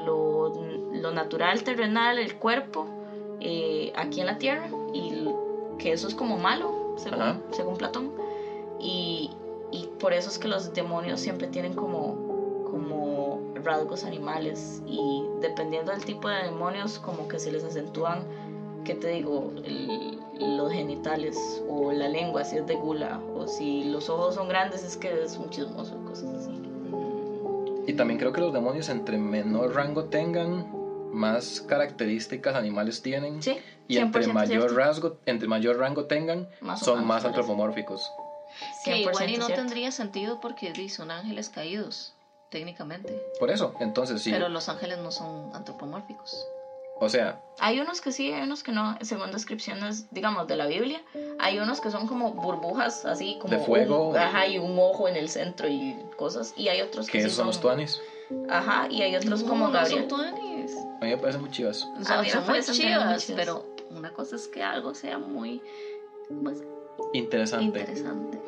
lo, 0.04 0.52
lo 0.92 1.10
natural, 1.10 1.62
terrenal, 1.64 2.18
el 2.18 2.36
cuerpo, 2.36 2.86
eh, 3.40 3.92
aquí 3.96 4.20
en 4.20 4.26
la 4.26 4.38
tierra, 4.38 4.68
y 4.92 5.28
que 5.78 5.92
eso 5.92 6.08
es 6.08 6.14
como 6.14 6.36
malo, 6.38 6.94
según, 6.96 7.42
según 7.52 7.76
Platón. 7.76 8.12
Y, 8.80 9.30
y 9.72 9.86
por 9.98 10.12
eso 10.12 10.28
es 10.30 10.38
que 10.38 10.48
los 10.48 10.72
demonios 10.72 11.20
siempre 11.20 11.46
tienen 11.48 11.74
como, 11.74 12.64
como 12.70 13.40
rasgos 13.64 14.04
animales 14.04 14.82
y 14.86 15.22
dependiendo 15.40 15.92
del 15.92 16.04
tipo 16.04 16.28
de 16.28 16.44
demonios 16.44 16.98
como 16.98 17.26
que 17.28 17.38
se 17.38 17.50
les 17.50 17.64
acentúan, 17.64 18.20
¿qué 18.84 18.94
te 18.94 19.08
digo? 19.08 19.52
El- 19.64 20.18
los 20.38 20.70
genitales 20.70 21.62
o 21.66 21.92
la 21.92 22.08
lengua 22.08 22.44
si 22.44 22.58
es 22.58 22.66
de 22.66 22.74
gula 22.76 23.20
o 23.34 23.46
si 23.46 23.84
los 23.84 24.10
ojos 24.10 24.34
son 24.34 24.48
grandes 24.48 24.84
es 24.84 24.96
que 24.98 25.22
es 25.24 25.38
un 25.38 25.48
chismoso, 25.48 25.96
cosas 26.04 26.28
así. 26.34 26.55
Y 27.86 27.92
también 27.92 28.18
creo 28.18 28.32
que 28.32 28.40
los 28.40 28.52
demonios 28.52 28.88
entre 28.88 29.16
menor 29.16 29.74
rango 29.74 30.04
tengan, 30.06 30.66
más 31.12 31.60
características 31.62 32.54
animales 32.54 33.00
tienen. 33.00 33.42
Sí, 33.42 33.58
Y 33.88 33.98
entre 33.98 34.24
100% 34.26 34.32
mayor, 34.32 34.74
rasgo, 34.74 35.16
entre 35.24 35.48
mayor 35.48 35.78
rango 35.78 36.04
tengan, 36.06 36.48
Más 36.60 36.80
son 36.80 37.06
más 37.06 37.24
antropomórficos. 37.24 38.10
que 38.84 38.98
igual 38.98 39.30
y 39.30 39.34
100% 39.34 39.38
no 39.38 39.46
cierto. 39.46 39.54
tendría 39.62 39.90
sentido 39.92 40.40
porque 40.40 40.72
son 40.88 41.10
ángeles 41.10 41.48
caídos 41.48 42.12
técnicamente. 42.50 43.12
Por 43.38 43.50
eso, 43.50 43.74
entonces 43.80 44.22
sí. 44.22 44.30
Pero 44.30 44.48
los 44.48 44.68
ángeles 44.68 44.98
no 44.98 45.10
son 45.10 45.54
antropomórficos. 45.54 46.46
O 46.98 47.08
sea, 47.10 47.42
Hay 47.58 47.78
unos 47.80 48.00
que 48.00 48.10
sí, 48.12 48.32
hay 48.32 48.42
unos 48.42 48.62
que 48.62 48.72
no, 48.72 48.96
según 49.02 49.30
descripciones, 49.30 50.06
digamos, 50.12 50.46
de 50.46 50.56
la 50.56 50.66
Biblia. 50.66 51.02
Hay 51.38 51.58
unos 51.58 51.80
que 51.80 51.90
son 51.90 52.06
como 52.06 52.32
burbujas, 52.32 53.04
así 53.04 53.38
como... 53.40 53.52
De 53.54 53.58
fuego. 53.62 54.08
un- 54.10 54.16
ajá, 54.16 54.46
y 54.46 54.58
un 54.58 54.78
ojo 54.78 55.06
en 55.08 55.16
el 55.16 55.28
centro 55.28 55.68
y 55.68 55.94
cosas. 56.16 56.54
Y 56.56 56.68
hay 56.68 56.80
otros 56.80 57.06
que 57.06 57.12
que 57.12 57.20
sí 57.20 57.26
esos 57.26 57.36
son 57.36 57.46
los 57.48 57.60
tuanis. 57.60 58.00
Ajá, 58.48 58.88
y 58.90 59.02
hay 59.02 59.14
otros 59.16 59.42
como 59.44 59.66
no, 59.66 59.72
Gabriel. 59.72 60.06
No 60.08 60.16
son 60.16 60.30
tuanis. 60.34 60.72
A 61.00 61.04
mí 61.04 61.10
me 61.10 61.18
parecen 61.18 61.42
muy 61.42 61.50
chivas. 61.50 61.84
O 61.84 62.00
A 62.00 62.04
sea, 62.04 62.16
mí 62.22 62.26
me 62.28 62.30
son 62.32 62.40
muy 62.40 62.48
parecen 62.48 62.74
muy 62.76 62.84
chivas, 62.84 63.26
chivas. 63.26 63.40
pero 63.44 63.66
una 63.90 64.12
cosa 64.12 64.36
es 64.36 64.48
que 64.48 64.62
algo 64.62 64.94
sea 64.94 65.18
muy 65.18 65.60
pues, 66.42 66.58
Interesante. 67.12 67.64
interesante. 67.80 68.40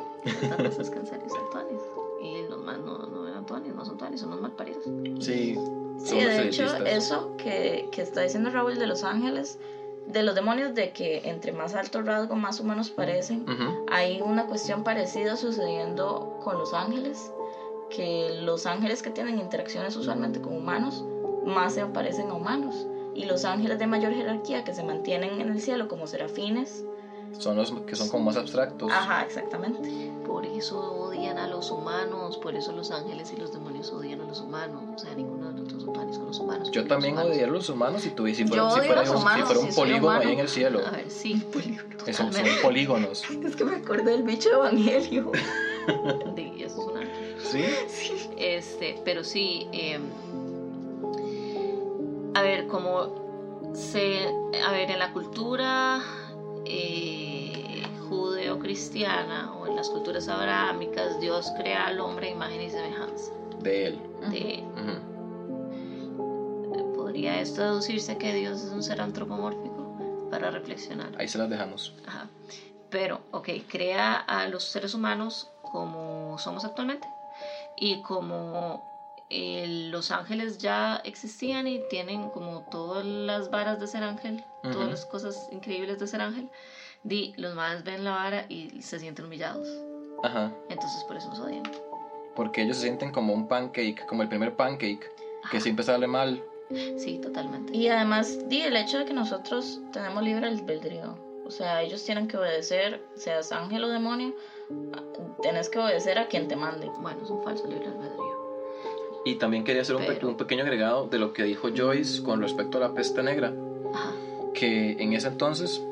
Otra 0.45 0.57
cosa 0.69 0.83
es 0.83 0.91
que 0.91 0.99
en 0.99 1.07
serio 1.07 1.29
son 1.29 1.51
tuanis. 1.51 1.81
Y 2.23 2.49
los 2.49 2.59
más 2.63 2.79
no, 2.79 2.99
no 3.07 3.29
eran 3.29 3.47
tuanis, 3.47 3.75
no 3.75 3.85
son 3.85 3.97
tuanis, 3.99 4.21
son 4.21 4.31
los 4.31 4.41
mal 4.41 4.53
paridos. 4.53 4.83
Sí. 5.21 5.55
Sí, 6.09 6.17
de 6.17 6.49
hecho, 6.49 6.85
eso 6.87 7.37
que, 7.37 7.89
que 7.93 8.03
está 8.03 8.23
diciendo 8.23 8.51
Raúl 8.51 8.79
de 8.79 8.87
los 8.87 9.05
ángeles, 9.05 9.59
de 10.07 10.23
los 10.23 10.35
demonios, 10.35 10.75
de 10.75 10.93
que 10.93 11.29
entre 11.29 11.53
más 11.53 11.75
alto 11.75 12.03
rasgo, 12.03 12.35
más 12.35 12.61
humanos 12.61 12.91
parecen. 12.91 13.45
Hay 13.91 14.21
una 14.23 14.47
cuestión 14.47 14.83
parecida 14.83 15.37
sucediendo 15.37 16.39
con 16.43 16.59
los 16.59 16.73
ángeles, 16.73 17.31
que 17.91 18.41
los 18.41 18.67
ángeles 18.67 19.03
que 19.03 19.11
tienen 19.11 19.39
interacciones 19.39 19.97
usualmente 19.97 20.41
con 20.41 20.57
humanos, 20.57 21.05
más 21.45 21.75
se 21.75 21.85
parecen 21.87 22.31
a 22.31 22.35
humanos. 22.35 22.87
Y 23.15 23.25
los 23.25 23.45
ángeles 23.45 23.79
de 23.79 23.87
mayor 23.87 24.15
jerarquía 24.15 24.65
que 24.65 24.75
se 24.75 24.83
mantienen 24.83 25.41
en 25.41 25.49
el 25.51 25.61
cielo 25.61 25.89
como 25.89 26.07
serafines. 26.07 26.85
Son 27.39 27.57
los 27.57 27.71
que 27.87 27.95
son 27.95 28.09
como 28.09 28.25
más 28.25 28.37
abstractos. 28.37 28.91
Ajá, 28.91 29.23
exactamente. 29.23 30.11
Por 30.27 30.45
eso 30.45 30.79
odian 30.79 31.39
a 31.39 31.47
los 31.47 31.71
humanos, 31.71 32.37
por 32.39 32.55
eso 32.55 32.73
los 32.73 32.91
ángeles 32.91 33.33
y 33.33 33.37
los 33.37 33.53
demonios 33.53 33.91
odian 33.93 34.21
a 34.21 34.25
los 34.25 34.41
humanos. 34.41 34.83
O 34.95 34.99
sea, 34.99 35.15
ninguno 35.15 35.47
de 35.47 35.53
nosotros 35.55 35.83
son 35.85 35.93
tuanis 35.93 36.19
con 36.19 36.27
los 36.27 36.41
humanos. 36.41 36.71
Yo 36.73 36.85
también 36.87 37.15
los 37.15 37.23
humanos- 37.25 37.37
odié 37.37 37.45
a 37.45 37.49
los 37.49 37.69
humanos 37.69 38.03
si, 38.03 38.11
tuviese, 38.11 38.43
si, 38.43 38.49
fuera, 38.49 38.71
si, 38.71 38.79
los 38.81 38.89
un- 39.11 39.17
si 39.17 39.23
humanos 39.23 39.47
fuera 39.47 39.61
un 39.61 39.67
si 39.67 39.73
soy 39.73 39.83
polígono 39.85 40.07
humano. 40.15 40.29
ahí 40.29 40.33
en 40.35 40.41
el 40.41 40.49
cielo. 40.49 40.81
A 40.87 40.91
ver, 40.91 41.11
sí, 41.11 41.43
Esos 42.07 42.35
son 42.35 42.45
polígonos. 42.63 43.23
Es 43.45 43.55
que 43.57 43.65
me 43.65 43.77
acordé 43.77 44.11
del 44.11 44.23
bicho 44.25 44.49
de 44.49 44.55
Evangelio. 44.57 45.31
Sí, 46.37 46.53
eso 46.59 46.81
es 46.83 46.87
un 46.87 46.97
ángel. 46.99 47.37
¿Sí? 47.41 47.65
Este, 48.37 49.01
pero 49.05 49.23
sí, 49.25 49.67
eh, 49.73 49.99
a 52.35 52.43
ver, 52.43 52.67
como 52.67 53.71
se, 53.75 54.27
a 54.65 54.73
ver, 54.73 54.91
en 54.91 54.99
la 54.99 55.13
cultura 55.13 56.01
eh, 56.65 57.83
judeo-cristiana 58.09 59.55
o 59.55 59.67
en 59.67 59.77
las 59.77 59.89
culturas 59.89 60.29
abrahámicas, 60.29 61.21
Dios 61.21 61.53
crea 61.59 61.87
al 61.87 62.01
hombre 62.01 62.29
a 62.29 62.31
imagen 62.31 62.63
y 62.63 62.71
semejanza. 62.71 63.33
De 63.61 63.87
él. 63.87 64.01
De. 64.31 64.65
¿Podría 66.95 67.41
esto 67.41 67.63
deducirse 67.63 68.17
que 68.19 68.35
Dios 68.35 68.63
es 68.63 68.71
un 68.71 68.83
ser 68.83 69.01
antropomórfico? 69.01 70.29
Para 70.31 70.51
reflexionar. 70.51 71.11
Ahí 71.19 71.27
se 71.27 71.39
las 71.39 71.49
dejamos. 71.49 71.95
Ajá. 72.07 72.29
Pero, 72.91 73.21
ok, 73.33 73.49
crea 73.69 74.15
a 74.15 74.47
los 74.49 74.65
seres 74.65 74.95
humanos 74.95 75.49
como 75.63 76.39
somos 76.39 76.65
actualmente. 76.65 77.09
Y 77.77 78.03
como 78.03 78.88
eh, 79.31 79.89
los 79.91 80.11
ángeles 80.11 80.59
ya 80.59 81.01
existían 81.05 81.67
y 81.67 81.81
tienen 81.91 82.31
como 82.31 82.63
todas 82.71 83.05
las 83.05 83.51
varas 83.51 83.79
de 83.81 83.87
ser 83.87 84.03
ángel, 84.03 84.43
todas 84.63 84.89
las 84.89 85.07
cosas 85.07 85.49
increíbles 85.53 85.99
de 85.99 86.07
ser 86.07 86.21
ángel, 86.21 86.49
di, 87.03 87.35
los 87.37 87.55
más 87.55 87.85
ven 87.85 88.05
la 88.05 88.13
vara 88.13 88.47
y 88.49 88.81
se 88.83 88.99
sienten 88.99 89.27
humillados. 89.27 89.69
Ajá. 90.23 90.53
Entonces 90.69 91.05
por 91.05 91.17
eso 91.17 91.29
los 91.29 91.41
odian. 91.41 91.63
Porque 92.35 92.63
ellos 92.63 92.77
se 92.77 92.85
sienten 92.85 93.11
como 93.11 93.35
un 93.35 93.49
pancake, 93.49 94.07
como 94.07 94.23
el 94.23 94.29
primer 94.29 94.55
pancake, 94.55 95.01
que 95.01 95.57
Ajá. 95.57 95.61
siempre 95.61 95.85
sale 95.85 96.07
mal. 96.07 96.43
Sí, 96.97 97.19
totalmente. 97.19 97.77
Y 97.77 97.89
además, 97.89 98.39
di 98.49 98.63
el 98.63 98.77
hecho 98.77 98.99
de 98.99 99.07
que 99.07 99.15
nosotros 99.15 99.81
tenemos 99.93 100.23
libre 100.23 100.47
albedrío. 100.47 101.17
O 101.47 101.51
sea, 101.51 101.81
ellos 101.83 102.05
tienen 102.05 102.29
que 102.29 102.37
obedecer, 102.37 103.03
seas 103.15 103.53
ángel 103.53 103.85
o 103.85 103.89
demonio, 103.89 104.35
tenés 105.41 105.71
que 105.71 105.79
obedecer 105.79 106.19
a 106.19 106.27
quien 106.29 106.47
te 106.47 106.57
mande. 106.57 106.91
Bueno, 107.01 107.23
es 107.23 107.31
un 107.31 107.43
falso 107.43 107.67
libre 107.67 107.87
albedrío. 107.87 108.28
Y 109.29 109.35
también 109.35 109.65
quería 109.65 109.83
hacer 109.83 109.97
un, 109.97 110.03
pe- 110.07 110.15
Pero- 110.15 110.29
un 110.29 110.37
pequeño 110.37 110.63
agregado 110.63 111.07
de 111.07 111.19
lo 111.19 111.33
que 111.33 111.43
dijo 111.45 111.69
Joyce 111.77 112.23
con 112.23 112.41
respecto 112.41 112.79
a 112.79 112.81
la 112.81 112.95
peste 112.95 113.23
negra. 113.23 113.53
Ajá. 113.95 114.13
que 114.55 114.93
en 115.03 115.13
ese 115.13 115.29
entonces 115.29 115.83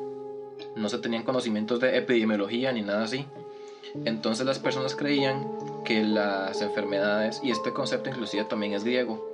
no 0.75 0.89
se 0.89 0.97
tenían 0.97 1.23
conocimientos 1.23 1.79
de 1.79 1.97
epidemiología 1.97 2.71
ni 2.73 2.81
nada 2.81 3.03
así. 3.03 3.25
Entonces 4.05 4.45
las 4.45 4.59
personas 4.59 4.95
creían 4.95 5.47
que 5.85 6.03
las 6.03 6.61
enfermedades, 6.61 7.39
y 7.43 7.51
este 7.51 7.71
concepto 7.71 8.09
inclusive 8.09 8.43
también 8.43 8.73
es 8.73 8.83
griego, 8.83 9.25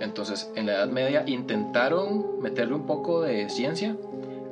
entonces 0.00 0.50
en 0.54 0.66
la 0.66 0.72
Edad 0.74 0.88
Media 0.88 1.24
intentaron 1.26 2.40
meterle 2.42 2.74
un 2.74 2.84
poco 2.86 3.22
de 3.22 3.48
ciencia, 3.48 3.96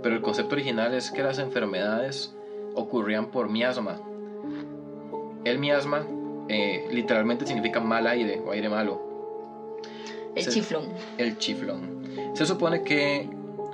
pero 0.03 0.15
el 0.17 0.23
concepto 0.23 0.55
original 0.55 0.95
es 0.95 1.11
que 1.11 1.23
las 1.23 1.39
enfermedades 1.39 2.35
ocurrían 2.75 3.27
por 3.31 3.49
miasma. 3.51 4.01
El 5.45 5.59
miasma 5.59 6.07
eh, 6.53 6.89
literalmente 6.91 7.47
significa 7.47 7.79
mal 7.81 8.07
aire 8.07 8.41
o 8.45 8.51
aire 8.51 8.69
malo 8.69 9.01
El 10.35 10.47
chiflón. 10.49 10.85
el 11.19 11.39
chiflón. 11.39 12.01
Se 12.35 12.45
supone 12.47 12.83
que 12.83 13.29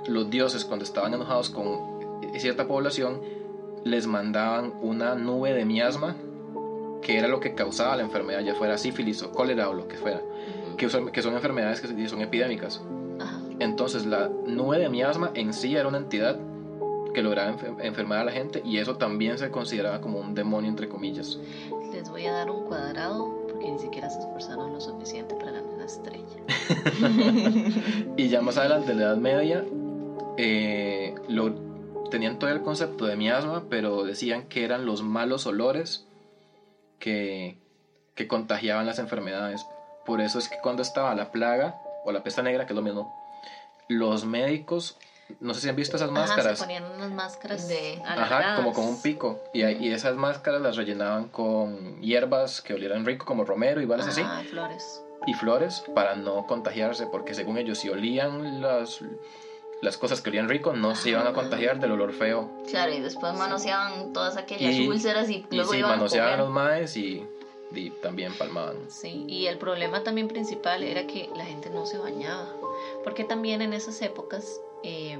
los 0.07 0.29
dioses 0.29 0.63
cuando 0.65 0.85
estaban 0.85 1.13
enojados 1.13 1.49
con 1.49 1.97
cierta 2.37 2.67
población 2.67 3.19
les 3.83 4.05
mandaban 4.07 4.73
una 4.81 5.15
nube 5.15 5.53
de 5.53 5.65
miasma 5.65 6.15
que 7.01 7.17
era 7.17 7.27
lo 7.27 7.39
que 7.39 7.53
causaba 7.53 7.95
la 7.95 8.03
enfermedad, 8.03 8.41
ya 8.41 8.53
fuera 8.55 8.77
sífilis 8.77 9.21
o 9.23 9.31
cólera 9.31 9.69
o 9.69 9.73
lo 9.73 9.87
que 9.87 9.95
fuera, 9.97 10.21
que 10.77 10.89
son, 10.89 11.09
que 11.11 11.21
son 11.21 11.33
enfermedades 11.35 11.79
que 11.81 12.07
son 12.09 12.21
epidémicas. 12.21 12.81
Entonces 13.59 14.05
la 14.05 14.29
nube 14.45 14.77
de 14.77 14.89
miasma 14.89 15.31
en 15.33 15.53
sí 15.53 15.75
era 15.75 15.87
una 15.87 15.97
entidad 15.97 16.37
que 17.13 17.23
lograba 17.23 17.51
enfer- 17.51 17.75
enfermar 17.83 18.19
a 18.19 18.23
la 18.25 18.31
gente 18.31 18.61
y 18.63 18.77
eso 18.77 18.97
también 18.97 19.37
se 19.39 19.49
consideraba 19.49 20.01
como 20.01 20.19
un 20.19 20.35
demonio 20.35 20.69
entre 20.69 20.87
comillas. 20.89 21.39
Les 21.91 22.09
voy 22.09 22.25
a 22.25 22.33
dar 22.33 22.51
un 22.51 22.65
cuadrado 22.65 23.47
porque 23.47 23.71
ni 23.71 23.79
siquiera 23.79 24.09
se 24.09 24.19
esforzaron 24.19 24.73
lo 24.73 24.81
suficiente 24.81 25.35
para 25.35 25.51
ganar 25.51 25.73
una 25.73 25.85
estrella. 25.85 26.25
Y 28.17 28.29
ya 28.29 28.41
más 28.41 28.57
adelante, 28.57 28.91
en 28.91 28.99
la 28.99 29.05
Edad 29.05 29.17
Media, 29.17 29.63
eh, 30.37 31.15
lo, 31.27 31.53
tenían 32.09 32.39
todo 32.39 32.49
el 32.49 32.61
concepto 32.61 33.05
de 33.05 33.15
miasma, 33.15 33.65
pero 33.69 34.03
decían 34.03 34.47
que 34.47 34.63
eran 34.63 34.85
los 34.85 35.01
malos 35.01 35.45
olores 35.45 36.07
que, 36.99 37.57
que 38.15 38.27
contagiaban 38.27 38.85
las 38.85 38.99
enfermedades. 38.99 39.65
Por 40.05 40.21
eso 40.21 40.39
es 40.39 40.49
que 40.49 40.57
cuando 40.61 40.81
estaba 40.81 41.13
la 41.15 41.31
plaga 41.31 41.79
o 42.05 42.11
la 42.11 42.23
pesta 42.23 42.41
negra, 42.41 42.65
que 42.65 42.73
es 42.73 42.77
lo 42.77 42.81
mismo, 42.81 43.13
los 43.87 44.25
médicos, 44.25 44.97
no 45.39 45.53
sé 45.53 45.61
si 45.61 45.69
han 45.69 45.75
visto 45.75 45.95
esas 45.97 46.09
Ajá, 46.09 46.19
máscaras, 46.21 46.57
se 46.59 46.63
ponían 46.65 46.85
unas 46.85 47.11
máscaras 47.11 47.67
De- 47.67 48.01
Ajá, 48.05 48.55
como 48.55 48.73
con 48.73 48.85
un 48.85 49.01
pico. 49.01 49.39
Y, 49.53 49.63
y 49.65 49.91
esas 49.91 50.15
máscaras 50.15 50.61
las 50.61 50.75
rellenaban 50.77 51.27
con 51.29 51.99
hierbas 52.01 52.61
que 52.61 52.73
olieran 52.73 53.05
rico, 53.05 53.25
como 53.25 53.43
romero 53.43 53.81
y 53.81 53.85
varas 53.85 54.07
así 54.07 54.21
Ajá, 54.21 54.43
flores. 54.49 55.01
y 55.25 55.33
flores 55.33 55.83
para 55.93 56.15
no 56.15 56.45
contagiarse, 56.47 57.07
porque 57.07 57.33
según 57.33 57.57
ellos, 57.57 57.77
si 57.79 57.89
olían 57.89 58.61
las, 58.61 58.99
las 59.81 59.97
cosas 59.97 60.21
que 60.21 60.29
olían 60.29 60.47
rico, 60.49 60.73
no 60.73 60.95
se 60.95 61.09
iban 61.09 61.27
a 61.27 61.33
contagiar 61.33 61.79
del 61.79 61.91
olor 61.91 62.13
feo. 62.13 62.49
Claro, 62.69 62.93
y 62.93 62.99
después 63.01 63.33
manoseaban 63.33 64.13
todas 64.13 64.37
aquellas 64.37 64.73
Y- 64.73 64.87
úlceras 64.87 65.29
y 65.29 65.45
Y 65.49 65.55
luego 65.55 65.71
sí, 65.73 65.79
iban 65.79 65.91
a 65.91 65.95
manoseaban 65.95 66.29
a 66.29 66.37
comer. 66.37 66.45
los 66.45 66.53
maes 66.53 66.95
y, 66.97 67.27
y 67.73 67.89
también 68.01 68.33
palmaban. 68.37 68.77
Sí, 68.89 69.25
y 69.27 69.47
el 69.47 69.57
problema 69.57 70.03
también 70.03 70.29
principal 70.29 70.83
era 70.83 71.05
que 71.05 71.29
la 71.35 71.43
gente 71.45 71.69
no 71.69 71.85
se 71.85 71.97
bañaba, 71.97 72.47
porque 73.03 73.23
también 73.25 73.61
en 73.61 73.73
esas 73.73 74.01
épocas 74.01 74.61
eh, 74.83 75.17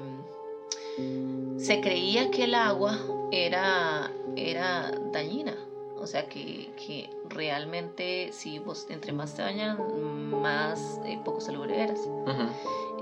se 1.58 1.82
creía 1.82 2.32
que 2.32 2.46
el 2.46 2.56
agua 2.56 2.98
era, 3.32 4.12
era 4.36 4.92
dañina, 5.12 5.56
o 6.00 6.08
sea 6.08 6.28
que, 6.30 6.70
que 6.76 7.10
realmente 7.30 8.30
si 8.32 8.60
vos 8.60 8.88
entre 8.90 9.12
más 9.12 9.36
te 9.36 9.42
bañas, 9.42 9.78
más 10.00 11.00
eh, 11.06 11.20
poco 11.26 11.42
saludable 11.42 11.82
eras. 11.82 12.00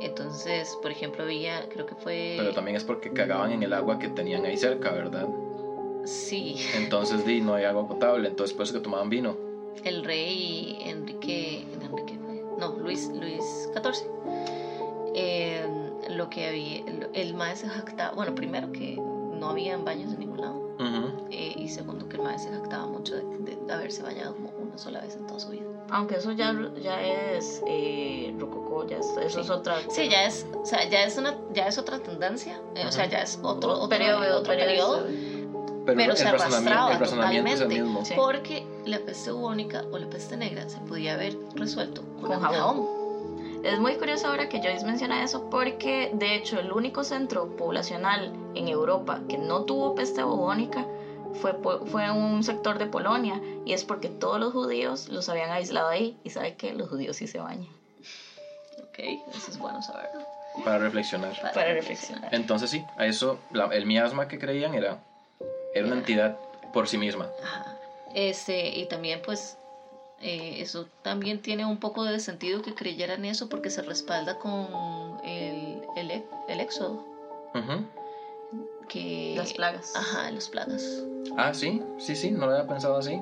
Entonces, 0.01 0.77
por 0.81 0.91
ejemplo, 0.91 1.23
había, 1.23 1.67
creo 1.69 1.85
que 1.85 1.95
fue... 1.95 2.35
Pero 2.37 2.53
también 2.53 2.75
es 2.75 2.83
porque 2.83 3.11
cagaban 3.11 3.51
en 3.53 3.63
el 3.63 3.73
agua 3.73 3.97
que 3.97 4.09
tenían 4.09 4.45
ahí 4.45 4.57
cerca, 4.57 4.91
¿verdad? 4.91 5.27
Sí, 6.03 6.57
Entonces 6.75 7.25
di, 7.25 7.41
no 7.41 7.55
hay 7.55 7.63
agua 7.63 7.87
potable, 7.87 8.27
entonces 8.27 8.55
por 8.55 8.65
eso 8.65 8.73
que 8.73 8.79
tomaban 8.81 9.09
vino. 9.09 9.35
el 9.83 10.03
rey 10.03 10.77
Enrique, 10.85 11.65
Enrique 11.81 12.19
no, 12.59 12.75
Luis, 12.77 13.09
Luis 13.13 13.69
XIV, 13.73 14.07
eh, 15.15 15.64
lo 16.15 16.29
que 16.29 16.47
había, 16.47 16.81
el 17.13 17.33
maestro 17.33 17.69
se 17.69 17.75
jactaba, 17.75 18.11
bueno, 18.15 18.33
primero 18.35 18.71
que 18.71 18.95
no 18.97 19.49
había 19.49 19.75
baños 19.77 20.13
en 20.13 20.19
ningún 20.19 20.41
lado, 20.41 20.55
Ujú. 20.79 21.27
eh, 21.29 21.53
y 21.57 21.67
segundo 21.69 22.07
que 22.09 22.17
el 22.17 22.23
maestro 22.23 22.51
se 22.53 22.57
jactaba 22.59 22.85
mucho 22.87 23.15
de, 23.15 23.23
de- 23.39 23.55
de 23.65 23.73
haberse 23.73 24.01
bañado 24.03 24.33
como 24.33 24.49
una 24.49 24.77
sola 24.77 25.01
vez 25.01 25.15
en 25.15 25.27
toda 25.27 25.39
su 25.39 25.49
vida. 25.49 25.63
Aunque 25.91 26.15
eso 26.15 26.31
ya, 26.31 26.53
ya 26.81 27.01
es 27.03 27.61
eh, 27.67 28.33
rococó, 28.39 28.85
ya 28.87 28.97
es, 28.97 29.05
eso 29.17 29.29
Sí. 29.29 29.39
es 29.41 29.49
otra. 29.49 29.81
Sí, 29.89 30.07
ya 30.09 30.25
es, 30.25 30.45
o 30.53 30.65
sea, 30.65 30.83
ya 30.89 31.03
es 31.03 31.17
una, 31.17 31.35
ya 31.53 31.67
es 31.67 31.77
otra 31.77 31.99
tendencia, 31.99 32.59
eh, 32.75 32.85
o 32.87 32.91
sea, 32.91 33.05
ya 33.05 33.21
es 33.21 33.37
otro, 33.43 33.73
otro 33.73 33.89
periodo, 33.89 34.37
otro 34.39 34.53
periodo. 34.55 35.03
periodo, 35.03 35.35
Pero, 35.85 35.97
Pero 35.97 36.15
se 36.15 36.27
arrastraba 36.27 36.97
totalmente. 36.97 37.67
mismo. 37.67 38.01
Porque 38.15 38.65
la 38.85 38.97
peste 38.99 39.29
bubónica 39.31 39.83
o 39.91 39.99
la 39.99 40.07
peste 40.09 40.35
negra 40.35 40.67
se 40.67 40.79
podía 40.79 41.13
haber 41.13 41.37
resuelto 41.53 42.01
con, 42.19 42.29
Con 42.31 42.39
jabón. 42.41 42.57
jabón. 42.57 42.87
Es 43.65 43.79
muy 43.79 43.95
curioso 43.95 44.27
ahora 44.27 44.47
que 44.47 44.59
Joyce 44.59 44.85
menciona 44.85 45.23
eso 45.23 45.49
porque 45.49 46.09
de 46.13 46.35
hecho 46.35 46.59
el 46.59 46.71
único 46.71 47.03
centro 47.03 47.47
poblacional 47.57 48.31
en 48.53 48.67
Europa 48.67 49.21
que 49.27 49.37
no 49.37 49.63
tuvo 49.63 49.95
peste 49.95 50.21
bubónica 50.23 50.85
fue, 51.41 51.53
fue 51.87 52.11
un 52.11 52.43
sector 52.43 52.77
de 52.77 52.85
Polonia 52.85 53.41
y 53.65 53.73
es 53.73 53.83
porque 53.83 54.07
todos 54.09 54.39
los 54.39 54.53
judíos 54.53 55.09
los 55.09 55.27
habían 55.29 55.51
aislado 55.51 55.89
ahí 55.89 56.15
y 56.23 56.29
sabe 56.29 56.53
que 56.55 56.73
los 56.73 56.89
judíos 56.89 57.17
sí 57.17 57.25
se 57.27 57.39
bañan. 57.39 57.67
Ok, 58.83 58.99
eso 59.33 59.51
es 59.51 59.57
bueno 59.57 59.81
saberlo. 59.81 60.21
Para 60.63 60.77
reflexionar. 60.77 61.33
Para 61.53 61.73
reflexionar. 61.73 62.33
Entonces 62.33 62.69
sí, 62.69 62.85
a 62.97 63.05
eso, 63.07 63.39
la- 63.51 63.65
el 63.73 63.85
miasma 63.85 64.27
que 64.27 64.37
creían 64.39 64.75
era, 64.75 64.99
era 65.73 65.87
una 65.87 65.95
entidad 65.97 66.37
por 66.71 66.87
sí 66.87 66.97
misma. 66.97 67.29
Ajá. 67.43 67.65
Este, 68.13 68.69
y 68.79 68.85
también 68.85 69.21
pues 69.25 69.57
eh, 70.27 70.61
eso 70.61 70.87
también 71.03 71.41
tiene 71.41 71.65
un 71.65 71.79
poco 71.79 72.03
de 72.03 72.19
sentido 72.19 72.61
que 72.61 72.73
creyeran 72.73 73.25
eso 73.25 73.47
porque 73.47 73.69
se 73.69 73.81
respalda 73.83 74.39
con 74.39 74.67
el, 75.23 75.81
el, 75.95 76.11
e- 76.11 76.25
el 76.47 76.59
éxodo. 76.59 77.05
Que, 78.87 79.33
Las 79.37 79.53
plagas. 79.53 79.93
Ajá, 79.95 80.29
las 80.31 80.49
plagas. 80.49 80.83
Ah, 81.37 81.53
sí, 81.53 81.81
sí, 81.97 82.15
sí, 82.15 82.31
no 82.31 82.45
lo 82.45 82.53
había 82.53 82.67
pensado 82.67 82.97
así. 82.97 83.19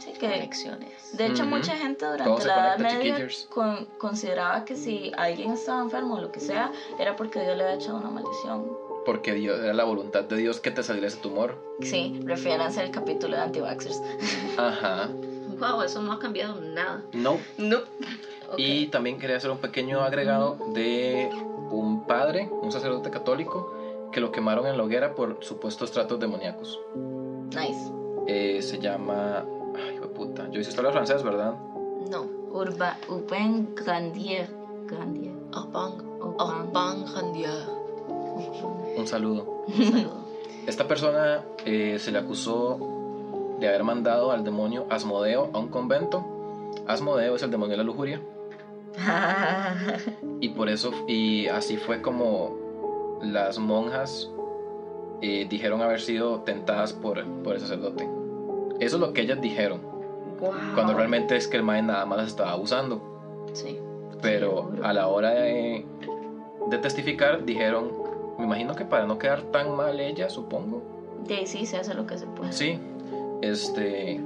Sí, 0.00 0.12
que 0.12 0.28
Conexiones. 0.28 1.16
de 1.16 1.26
hecho 1.26 1.44
mucha 1.46 1.76
gente 1.76 2.04
durante 2.04 2.44
la 2.44 2.74
Edad 2.74 2.78
Media 2.78 3.28
con- 3.48 3.86
consideraba 3.98 4.64
que 4.64 4.76
si 4.76 5.12
alguien 5.16 5.52
estaba 5.52 5.82
enfermo 5.82 6.16
o 6.16 6.20
lo 6.20 6.30
que 6.32 6.40
sea 6.40 6.72
era 6.98 7.14
porque 7.16 7.40
Dios 7.40 7.56
le 7.56 7.62
había 7.64 7.76
echado 7.76 7.98
una 7.98 8.10
maldición. 8.10 8.66
Porque 9.06 9.34
Dios, 9.34 9.60
era 9.60 9.72
la 9.74 9.84
voluntad 9.84 10.24
de 10.24 10.36
Dios 10.36 10.60
que 10.60 10.70
te 10.70 10.82
saliera 10.82 11.06
ese 11.08 11.18
tumor. 11.18 11.62
Sí, 11.80 12.20
refiéranse 12.24 12.80
al 12.80 12.90
capítulo 12.90 13.36
de 13.36 13.42
Antivaxxers. 13.42 14.02
Ajá. 14.58 15.08
Wow, 15.58 15.82
eso 15.82 16.02
no 16.02 16.12
ha 16.12 16.18
cambiado 16.18 16.60
nada. 16.60 17.02
No. 17.12 17.38
No. 17.58 17.78
Y 18.56 18.86
también 18.86 19.18
quería 19.18 19.36
hacer 19.36 19.50
un 19.50 19.58
pequeño 19.58 20.00
agregado 20.00 20.58
de 20.74 21.30
un 21.70 22.04
padre, 22.06 22.48
un 22.62 22.70
sacerdote 22.70 23.10
católico, 23.10 23.72
que 24.12 24.20
lo 24.20 24.30
quemaron 24.30 24.66
en 24.66 24.76
la 24.76 24.84
hoguera 24.84 25.14
por 25.14 25.38
supuestos 25.42 25.90
tratos 25.92 26.20
demoníacos. 26.20 26.78
Nice. 27.48 27.90
Eh, 28.26 28.62
se 28.62 28.78
llama. 28.78 29.44
Ay, 29.76 29.94
hijo 29.94 30.06
de 30.06 30.14
puta. 30.14 30.48
Yo 30.50 30.60
hice 30.60 30.70
historia 30.70 30.92
francés, 30.92 31.22
¿verdad? 31.22 31.54
No. 32.10 32.22
Urba, 32.52 32.96
Urbain 33.08 33.74
Grandier. 33.74 34.48
Grandier. 34.86 35.34
Apan. 35.52 35.94
Apan 36.38 37.04
Jandia. 37.06 37.50
Un 38.96 39.06
saludo. 39.06 39.64
Un 39.66 39.84
saludo. 39.84 40.24
Esta 40.66 40.86
persona 40.86 41.42
eh, 41.64 41.98
se 41.98 42.10
le 42.10 42.18
acusó 42.18 42.78
de 43.58 43.68
haber 43.68 43.84
mandado 43.84 44.32
al 44.32 44.44
demonio 44.44 44.86
Asmodeo 44.90 45.50
a 45.52 45.58
un 45.58 45.68
convento. 45.68 46.24
Asmodeo 46.86 47.36
es 47.36 47.42
el 47.42 47.50
demonio 47.50 47.72
de 47.72 47.78
la 47.78 47.84
lujuria. 47.84 48.20
Y 50.40 50.50
por 50.50 50.68
eso, 50.68 50.92
y 51.06 51.46
así 51.46 51.78
fue 51.78 52.02
como 52.02 53.18
las 53.22 53.58
monjas 53.58 54.30
eh, 55.22 55.46
dijeron 55.48 55.80
haber 55.80 56.00
sido 56.00 56.40
tentadas 56.40 56.92
por, 56.92 57.24
por 57.42 57.54
el 57.54 57.60
sacerdote. 57.60 58.06
Eso 58.78 58.96
es 58.96 59.00
lo 59.00 59.14
que 59.14 59.22
ellas 59.22 59.40
dijeron, 59.40 59.80
cuando 60.74 60.92
realmente 60.92 61.36
es 61.36 61.48
que 61.48 61.56
el 61.56 61.62
mae 61.62 61.80
nada 61.80 62.04
más 62.04 62.18
las 62.18 62.26
estaba 62.28 62.52
abusando. 62.52 63.46
Sí. 63.54 63.78
Pero 64.20 64.72
a 64.82 64.92
la 64.92 65.06
hora 65.08 65.30
de, 65.30 65.86
de 66.68 66.78
testificar 66.78 67.44
dijeron, 67.44 67.90
me 68.38 68.44
imagino 68.44 68.74
que 68.74 68.84
para 68.84 69.06
no 69.06 69.18
quedar 69.18 69.42
tan 69.44 69.74
mal 69.74 70.00
ella, 70.00 70.28
supongo. 70.28 70.82
De 71.26 71.46
sí 71.46 71.64
se 71.64 71.78
hace 71.78 71.94
lo 71.94 72.06
que 72.06 72.18
se 72.18 72.26
puede. 72.26 72.52
Sí, 72.52 72.78
este, 73.50 74.20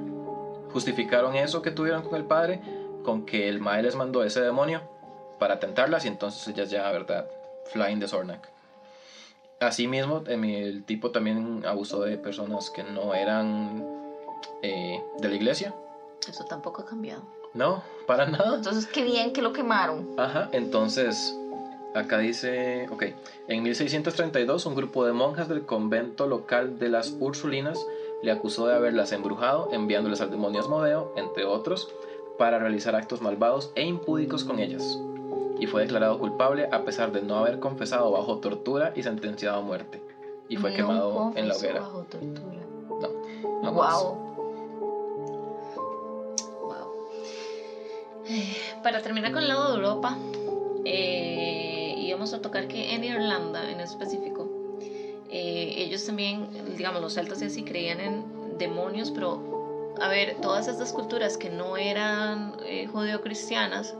justificaron 0.72 1.34
eso 1.34 1.62
que 1.62 1.70
tuvieron 1.70 2.02
con 2.02 2.16
el 2.16 2.24
padre 2.24 2.60
con 3.02 3.24
que 3.24 3.48
el 3.48 3.60
mae 3.60 3.82
les 3.82 3.96
mandó 3.96 4.22
ese 4.22 4.40
demonio 4.40 4.82
para 5.38 5.58
tentarlas 5.60 6.04
y 6.04 6.08
entonces 6.08 6.46
ellas 6.48 6.70
ya, 6.70 6.90
¿verdad? 6.90 7.26
Flying 7.72 8.00
de 8.00 8.08
Sornak. 8.08 8.50
Asimismo, 9.60 10.22
el 10.26 10.84
tipo 10.84 11.10
también 11.10 11.64
abusó 11.66 12.02
de 12.02 12.16
personas 12.18 12.70
que 12.70 12.84
no 12.84 13.14
eran 13.14 13.84
eh, 14.62 15.02
de 15.18 15.28
la 15.28 15.34
iglesia. 15.34 15.74
Eso 16.28 16.44
tampoco 16.44 16.82
ha 16.82 16.86
cambiado. 16.86 17.22
No, 17.54 17.82
para 18.06 18.26
nada. 18.26 18.56
Entonces, 18.56 18.86
qué 18.86 19.02
bien 19.02 19.32
que 19.32 19.42
lo 19.42 19.52
quemaron. 19.52 20.08
Ajá, 20.16 20.48
entonces, 20.52 21.36
acá 21.94 22.18
dice, 22.18 22.88
ok, 22.90 23.04
en 23.48 23.62
1632 23.62 24.66
un 24.66 24.74
grupo 24.74 25.06
de 25.06 25.12
monjas 25.12 25.48
del 25.48 25.64
convento 25.64 26.26
local 26.26 26.78
de 26.78 26.88
las 26.90 27.16
Ursulinas 27.18 27.84
le 28.22 28.32
acusó 28.32 28.66
de 28.66 28.74
haberlas 28.74 29.12
embrujado, 29.12 29.68
enviándoles 29.72 30.20
al 30.20 30.30
demonio 30.30 30.60
Asmodeo, 30.60 31.12
entre 31.16 31.44
otros, 31.44 31.92
para 32.36 32.58
realizar 32.58 32.94
actos 32.94 33.20
malvados 33.20 33.72
e 33.74 33.84
impúdicos 33.84 34.44
con 34.44 34.58
ellas. 34.58 34.98
Y 35.60 35.66
fue 35.66 35.82
declarado 35.82 36.18
culpable 36.18 36.68
a 36.70 36.84
pesar 36.84 37.10
de 37.12 37.22
no 37.22 37.36
haber 37.36 37.58
confesado 37.58 38.10
bajo 38.12 38.38
tortura 38.38 38.92
y 38.94 39.02
sentenciado 39.02 39.58
a 39.58 39.62
muerte. 39.62 40.02
Y 40.48 40.56
fue 40.56 40.70
No 40.70 40.76
quemado 40.76 41.32
en 41.34 41.48
la 41.48 41.56
hoguera. 41.56 41.80
bajo 41.80 42.02
tortura. 42.04 42.62
No, 43.62 43.74
jamás. 43.74 44.02
Wow. 44.02 44.14
Wow. 46.62 46.92
Para 48.82 49.02
terminar 49.02 49.32
con 49.32 49.42
el 49.42 49.48
lado 49.48 49.70
de 49.70 49.74
Europa, 49.76 50.16
eh, 50.84 51.94
íbamos 51.98 52.32
a 52.34 52.40
tocar 52.40 52.68
que 52.68 52.94
en 52.94 53.04
Irlanda 53.04 53.70
en 53.70 53.80
específico, 53.80 54.37
eh, 55.30 55.74
ellos 55.76 56.04
también, 56.06 56.48
digamos, 56.76 57.00
los 57.02 57.14
celtas 57.14 57.42
y 57.42 57.46
así 57.46 57.62
creían 57.62 58.00
en 58.00 58.58
demonios, 58.58 59.10
pero 59.10 59.94
a 60.00 60.08
ver, 60.08 60.36
todas 60.40 60.68
estas 60.68 60.92
culturas 60.92 61.36
que 61.36 61.50
no 61.50 61.76
eran 61.76 62.56
eh, 62.64 62.86
judeocristianas 62.86 63.94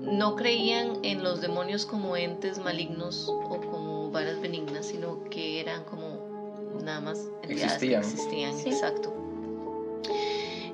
no 0.00 0.36
creían 0.36 0.98
en 1.02 1.22
los 1.22 1.40
demonios 1.40 1.86
como 1.86 2.16
entes 2.16 2.58
malignos 2.58 3.26
o 3.28 3.60
como 3.70 4.10
varas 4.10 4.40
benignas, 4.40 4.86
sino 4.86 5.24
que 5.30 5.60
eran 5.60 5.84
como 5.84 6.74
nada 6.82 7.00
más 7.00 7.18
entidades 7.42 7.78
que 7.78 7.96
Existían. 7.96 8.54
Sí. 8.56 8.68
exacto. 8.68 9.12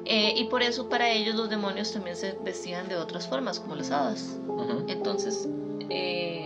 Eh, 0.04 0.34
y 0.36 0.44
por 0.44 0.62
eso 0.62 0.88
para 0.88 1.08
ellos 1.10 1.36
los 1.36 1.48
demonios 1.48 1.92
también 1.92 2.16
se 2.16 2.32
vestían 2.44 2.88
de 2.88 2.96
otras 2.96 3.28
formas, 3.28 3.60
como 3.60 3.76
las 3.76 3.90
hadas. 3.92 4.36
Entonces, 4.88 5.48
eh, 5.88 6.39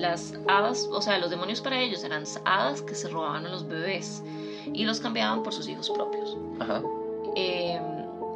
las 0.00 0.34
hadas, 0.48 0.88
o 0.90 1.00
sea, 1.02 1.18
los 1.18 1.30
demonios 1.30 1.60
para 1.60 1.80
ellos 1.80 2.04
eran 2.04 2.24
hadas 2.44 2.82
que 2.82 2.94
se 2.94 3.08
robaban 3.08 3.46
a 3.46 3.48
los 3.50 3.66
bebés 3.66 4.22
y 4.72 4.84
los 4.84 5.00
cambiaban 5.00 5.42
por 5.42 5.52
sus 5.52 5.68
hijos 5.68 5.90
propios. 5.90 6.36
Ajá. 6.60 6.82
Eh, 7.36 7.80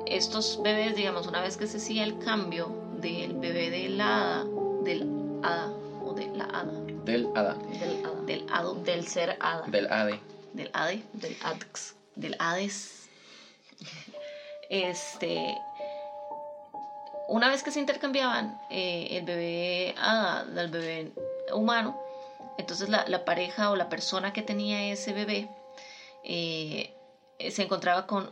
estos 0.07 0.61
bebés, 0.62 0.96
digamos, 0.96 1.27
una 1.27 1.40
vez 1.40 1.57
que 1.57 1.66
se 1.66 1.77
hacía 1.79 2.05
el 2.05 2.18
cambio 2.18 2.68
del 3.01 3.35
bebé 3.35 3.70
de 3.70 3.88
la 3.90 4.40
hada, 4.40 4.44
del 4.83 5.03
hada 5.42 5.73
o 6.05 6.12
de 6.14 6.27
la 6.37 6.44
hada, 6.44 6.73
Del 7.05 7.29
hada, 7.35 7.55
Del, 7.55 8.05
hada. 8.05 8.20
del 8.27 8.46
hado, 8.53 8.75
del 8.75 9.07
ser 9.07 9.37
hada. 9.40 9.62
del 9.68 9.87
ade. 9.92 10.20
del 10.53 10.70
ade, 10.75 11.03
Del 11.12 11.37
adx. 11.42 11.94
del 12.16 12.37
Hades. 12.38 13.09
Este, 14.73 15.57
una 17.31 17.49
vez 17.49 17.62
que 17.62 17.71
se 17.71 17.79
intercambiaban 17.79 18.61
eh, 18.71 19.09
el 19.12 19.25
bebé 19.25 19.95
del 20.53 20.69
bebé 20.69 21.12
humano, 21.55 21.97
entonces 22.59 22.88
la, 22.88 23.05
la 23.07 23.25
pareja 23.25 23.71
o 23.71 23.77
la 23.77 23.88
persona 23.88 24.33
que 24.33 24.43
tenía 24.43 24.90
ese 24.93 25.12
bebé 25.12 25.49
eh, 26.25 26.93
se 27.51 27.62
encontraba 27.62 28.07
con 28.07 28.31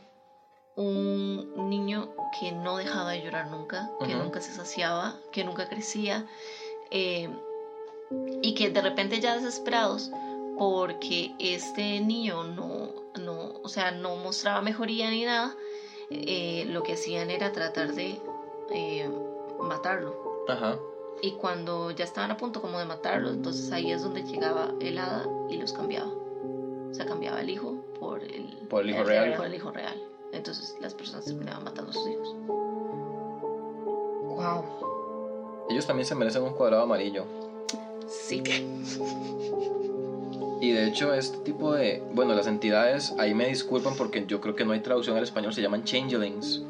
un 0.74 1.70
niño 1.70 2.10
que 2.38 2.52
no 2.52 2.76
dejaba 2.76 3.12
de 3.12 3.22
llorar 3.22 3.48
nunca, 3.48 3.90
que 4.04 4.14
nunca 4.14 4.40
se 4.40 4.52
saciaba, 4.52 5.16
que 5.32 5.44
nunca 5.44 5.68
crecía, 5.68 6.26
eh, 6.90 7.28
y 8.42 8.54
que 8.54 8.70
de 8.70 8.80
repente 8.80 9.20
ya 9.20 9.34
desesperados 9.36 10.10
porque 10.58 11.34
este 11.38 12.00
niño 12.00 12.42
no, 12.44 12.92
no, 13.20 13.60
o 13.62 13.68
sea, 13.68 13.92
no 13.92 14.16
mostraba 14.16 14.60
mejoría 14.60 15.08
ni 15.10 15.24
nada, 15.24 15.54
eh, 16.10 16.64
lo 16.68 16.82
que 16.82 16.94
hacían 16.94 17.30
era 17.30 17.52
tratar 17.52 17.94
de 17.94 18.20
eh, 18.70 19.08
matarlo. 19.60 20.44
Ajá. 20.48 20.78
Y 21.20 21.32
cuando 21.32 21.90
ya 21.90 22.04
estaban 22.04 22.30
a 22.30 22.36
punto 22.36 22.60
como 22.60 22.78
de 22.78 22.84
matarlo, 22.84 23.30
entonces 23.30 23.72
ahí 23.72 23.90
es 23.90 24.02
donde 24.02 24.22
llegaba 24.22 24.72
el 24.80 24.98
hada 24.98 25.26
y 25.50 25.56
los 25.56 25.72
cambiaba. 25.72 26.08
O 26.08 26.94
sea, 26.94 27.06
cambiaba 27.06 27.40
el 27.40 27.50
hijo 27.50 27.76
por 27.98 28.22
el, 28.22 28.66
Por 28.70 28.82
el 28.84 28.90
hijo 28.90 29.00
El 29.00 29.06
real. 29.06 29.34
por 29.36 29.46
el 29.46 29.54
hijo 29.54 29.70
real. 29.72 30.00
Entonces 30.32 30.76
las 30.80 30.94
personas 30.94 31.24
terminaban 31.24 31.64
matando 31.64 31.90
a 31.90 31.94
sus 31.94 32.08
hijos. 32.08 32.36
Wow. 34.36 34.64
Ellos 35.70 35.86
también 35.86 36.06
se 36.06 36.14
merecen 36.14 36.42
un 36.42 36.54
cuadrado 36.54 36.82
amarillo. 36.82 37.24
Sí. 38.06 38.42
Y 40.60 40.72
de 40.72 40.86
hecho, 40.88 41.12
este 41.14 41.38
tipo 41.38 41.72
de. 41.72 42.02
Bueno, 42.14 42.34
las 42.34 42.46
entidades, 42.46 43.14
ahí 43.18 43.34
me 43.34 43.48
disculpan 43.48 43.94
porque 43.96 44.24
yo 44.26 44.40
creo 44.40 44.54
que 44.56 44.64
no 44.64 44.72
hay 44.72 44.80
traducción 44.80 45.16
al 45.16 45.22
español, 45.22 45.52
se 45.52 45.62
llaman 45.62 45.84
changelings. 45.84 46.62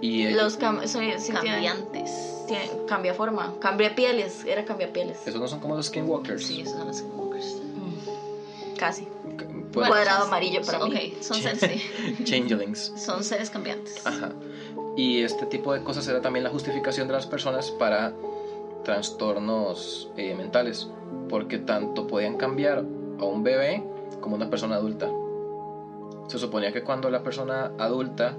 Y 0.00 0.26
ellos- 0.26 0.42
Los 0.42 0.56
cam 0.56 0.80
sí, 0.86 0.98
sí, 1.18 1.32
Cambiantes. 1.32 2.44
tienen- 2.46 2.86
cambia 2.86 3.14
forma. 3.14 3.54
Cambia 3.60 3.94
pieles. 3.94 4.44
Era 4.44 4.64
cambia 4.64 4.92
pieles. 4.92 5.18
esos 5.26 5.40
no 5.40 5.48
son 5.48 5.60
como 5.60 5.74
los 5.76 5.86
skinwalkers. 5.86 6.46
Sí, 6.46 6.60
esos 6.62 6.76
son 6.78 6.86
los 6.86 6.96
skinwalkers. 6.98 7.56
Mm, 7.56 8.76
Casi. 8.76 9.08
Pues 9.36 9.86
Bueno. 9.88 9.88
Cuadrado 9.90 10.24
amarillo 10.24 10.62
para 10.64 10.82
ok, 10.82 10.92
mí. 10.94 11.14
son 11.20 11.36
seres, 11.36 11.60
sí. 11.60 12.24
Changelings. 12.24 12.92
son 12.96 13.22
seres 13.22 13.50
cambiantes. 13.50 14.04
Ajá. 14.06 14.32
Y 14.96 15.22
este 15.22 15.46
tipo 15.46 15.72
de 15.74 15.82
cosas 15.84 16.08
era 16.08 16.20
también 16.22 16.42
la 16.44 16.50
justificación 16.50 17.06
de 17.06 17.12
las 17.14 17.26
personas 17.26 17.70
para 17.72 18.14
trastornos 18.84 20.10
eh, 20.16 20.34
mentales, 20.34 20.88
porque 21.28 21.58
tanto 21.58 22.06
podían 22.06 22.36
cambiar 22.36 22.78
a 23.18 23.24
un 23.24 23.42
bebé 23.42 23.84
como 24.20 24.34
una 24.36 24.48
persona 24.50 24.76
adulta. 24.76 25.10
Se 26.28 26.38
suponía 26.38 26.72
que 26.72 26.82
cuando 26.82 27.10
la 27.10 27.22
persona 27.22 27.72
adulta, 27.78 28.36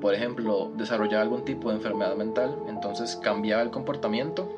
por 0.00 0.14
ejemplo, 0.14 0.70
desarrollaba 0.76 1.22
algún 1.22 1.44
tipo 1.44 1.70
de 1.70 1.76
enfermedad 1.76 2.14
mental, 2.16 2.56
entonces 2.68 3.16
cambiaba 3.16 3.62
el 3.62 3.70
comportamiento, 3.70 4.50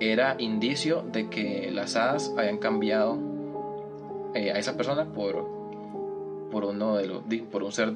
era 0.00 0.36
indicio 0.38 1.02
de 1.02 1.28
que 1.30 1.70
las 1.72 1.96
hadas 1.96 2.32
habían 2.36 2.58
cambiado 2.58 3.18
eh, 4.34 4.50
a 4.52 4.58
esa 4.58 4.76
persona 4.76 5.04
por, 5.12 5.46
por, 6.50 6.64
uno 6.64 6.96
de 6.96 7.06
los, 7.06 7.22
por 7.50 7.62
un 7.62 7.72
ser 7.72 7.92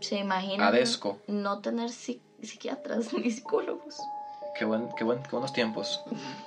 Se 0.00 0.18
imagina 0.18 0.68
adesco. 0.68 1.18
no 1.26 1.60
tener 1.60 1.88
psi- 1.90 2.20
psiquiatras 2.42 3.12
ni 3.14 3.30
psicólogos. 3.30 3.96
Qué, 4.58 4.64
buen, 4.64 4.88
qué, 4.96 5.04
buen, 5.04 5.22
qué 5.22 5.30
buenos 5.30 5.52
tiempos. 5.52 6.02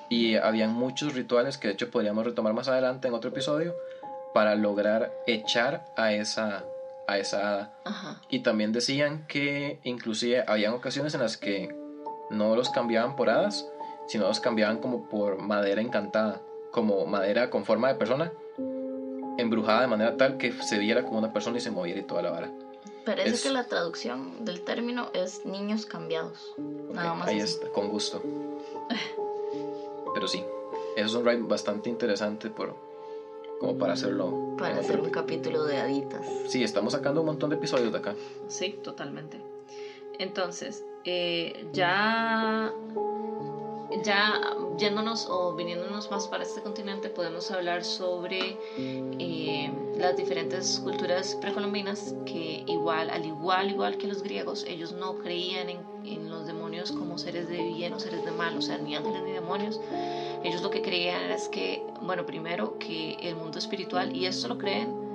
Y 0.09 0.36
habían 0.36 0.74
muchos 0.74 1.15
rituales 1.15 1.57
que 1.57 1.69
de 1.69 1.74
hecho 1.76 1.89
podríamos 1.89 2.26
retomar 2.26 2.53
más 2.53 2.67
adelante 2.67 3.07
en 3.07 3.13
otro 3.13 3.30
episodio 3.30 3.74
para 4.34 4.55
lograr 4.55 5.11
echar 5.28 5.86
a 5.95 6.11
esa, 6.13 6.63
a 7.12 7.18
esa 7.20 7.49
hada. 7.49 7.74
Ajá. 7.86 8.22
Y 8.30 8.39
también 8.39 8.72
decían 8.72 9.26
que 9.28 9.80
inclusive 9.84 10.43
habían 10.47 10.74
ocasiones 10.74 11.14
en 11.14 11.22
las 11.22 11.38
que 11.38 11.74
no 12.30 12.55
los 12.55 12.70
cambiaban 12.70 13.16
por 13.16 13.30
hadas, 13.30 13.68
sino 14.07 14.28
los 14.28 14.39
cambiaban 14.39 14.78
como 14.80 15.07
por 15.09 15.38
madera 15.41 15.82
encantada, 15.82 16.41
como 16.72 17.05
madera 17.05 17.49
con 17.49 17.66
forma 17.66 17.88
de 17.89 17.95
persona, 17.95 18.32
embrujada 19.38 19.82
de 19.82 19.88
manera 19.88 20.18
tal 20.18 20.38
que 20.38 20.51
se 20.51 20.78
viera 20.78 21.03
como 21.03 21.20
una 21.20 21.34
persona 21.34 21.57
y 21.57 21.62
se 21.62 21.72
moviera 21.72 21.99
y 21.99 22.03
toda 22.03 22.22
la 22.22 22.32
vara. 22.32 22.51
Parece 23.05 23.30
Es- 23.30 23.43
que 23.43 23.49
la 23.49 23.64
traducción 23.66 24.45
del 24.45 24.62
término 24.62 25.09
es 25.14 25.45
niños 25.45 25.86
cambiados. 25.86 26.53
Nada 26.93 27.14
Ok, 27.14 27.18
más. 27.20 27.28
Ahí 27.30 27.39
así. 27.41 27.53
está, 27.55 27.70
con 27.70 27.89
gusto. 27.89 28.22
Pero 30.14 30.28
sí, 30.28 30.43
eso 30.95 31.07
es 31.07 31.14
un 31.16 31.26
ride 31.26 31.41
bastante 31.41 31.89
interesante 31.89 32.49
por, 32.49 32.76
como 33.62 33.78
para 33.78 33.93
hacerlo. 33.93 34.55
Para 34.57 34.80
hacer 34.80 34.95
otro- 34.97 35.03
un 35.05 35.12
capítulo 35.12 35.64
de 35.66 35.78
haditas. 35.78 36.26
Sí, 36.47 36.64
estamos 36.64 36.93
sacando 36.93 37.20
un 37.22 37.28
montón 37.28 37.51
de 37.51 37.57
episodios 37.57 37.91
de 37.91 37.99
acá. 37.99 38.16
Sí, 38.47 38.74
totalmente. 38.84 39.39
Entonces, 40.18 40.84
eh, 41.05 41.68
ya, 41.72 42.72
ya 44.03 44.55
yéndonos 44.77 45.27
o 45.29 45.53
viniéndonos 45.53 46.09
más 46.09 46.27
para 46.27 46.43
este 46.43 46.61
continente, 46.61 47.09
podemos 47.09 47.51
hablar 47.51 47.83
sobre 47.83 48.57
eh, 49.19 49.71
las 49.97 50.15
diferentes 50.15 50.79
culturas 50.79 51.35
precolombinas 51.35 52.13
que 52.25 52.63
igual, 52.67 53.09
al 53.09 53.25
igual, 53.25 53.69
igual 53.71 53.97
que 53.97 54.07
los 54.07 54.23
griegos, 54.23 54.65
ellos 54.67 54.93
no 54.93 55.17
creían 55.17 55.69
en, 55.69 55.85
en 56.05 56.29
los 56.29 56.45
demonios 56.45 56.91
como 56.91 57.17
seres 57.17 57.47
de 57.47 57.61
bien 57.63 57.93
o 57.93 57.99
seres 57.99 58.23
de 58.23 58.31
mal, 58.31 58.57
o 58.57 58.61
sea, 58.61 58.77
ni 58.77 58.95
ángeles 58.95 59.21
ni 59.23 59.31
demonios. 59.31 59.79
Ellos 60.43 60.61
lo 60.61 60.71
que 60.71 60.81
creían 60.81 61.29
es 61.29 61.47
que, 61.49 61.85
bueno, 62.01 62.25
primero 62.25 62.77
que 62.79 63.17
el 63.21 63.35
mundo 63.35 63.59
espiritual, 63.59 64.15
y 64.15 64.25
esto 64.25 64.47
lo 64.47 64.57
creen 64.57 65.11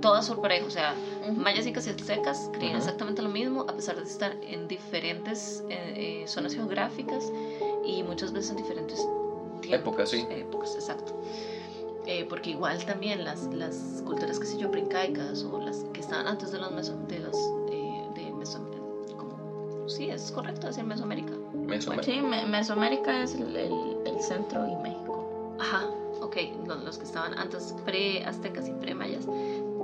todas 0.00 0.28
por 0.28 0.40
parejo, 0.42 0.66
o 0.66 0.70
sea, 0.70 0.94
mayas, 1.34 1.66
incas 1.66 1.86
y 1.86 1.90
aztecas 1.90 2.50
creían 2.52 2.76
Ujú. 2.76 2.84
exactamente 2.84 3.22
lo 3.22 3.30
mismo, 3.30 3.64
a 3.66 3.74
pesar 3.74 3.96
de 3.96 4.02
estar 4.02 4.36
en 4.42 4.68
diferentes 4.68 5.62
eh, 5.70 6.22
eh, 6.24 6.28
zonas 6.28 6.54
geográficas 6.54 7.32
y 7.86 8.02
muchas 8.02 8.32
veces 8.32 8.50
en 8.50 8.56
diferentes 8.56 8.98
tiempos. 9.60 9.80
Épocas, 9.80 10.08
sí. 10.10 10.24
Épocas, 10.30 10.74
exacto. 10.74 11.12
Eh, 12.06 12.26
porque 12.28 12.50
igual 12.50 12.84
también 12.84 13.24
las, 13.24 13.44
las 13.54 14.02
culturas, 14.04 14.38
qué 14.38 14.46
sé 14.46 14.58
yo, 14.58 14.70
princaicas 14.70 15.42
o 15.44 15.58
las 15.58 15.84
que 15.92 16.00
estaban 16.00 16.26
antes 16.26 16.50
de 16.52 16.58
los 16.58 16.70
meso, 16.70 16.94
de 17.08 17.18
los 17.20 17.34
eh, 17.70 18.08
de 18.14 18.30
Meso, 18.34 18.58
como, 19.16 19.88
sí, 19.88 20.10
es 20.10 20.30
correcto 20.30 20.66
decir 20.66 20.84
Mesoamérica. 20.84 21.32
Mesoamérica. 21.54 22.12
Sí, 22.12 22.20
Me- 22.20 22.44
Mesoamérica 22.44 23.22
es 23.22 23.34
el, 23.36 23.56
el- 23.56 23.96
el 24.04 24.20
centro 24.20 24.66
y 24.68 24.76
México. 24.82 25.54
Ajá, 25.58 25.88
ok, 26.20 26.36
lo- 26.66 26.76
los 26.76 26.98
que 26.98 27.04
estaban 27.04 27.38
antes 27.38 27.74
pre-aztecas 27.86 28.68
y 28.68 28.72
pre-mayas 28.72 29.24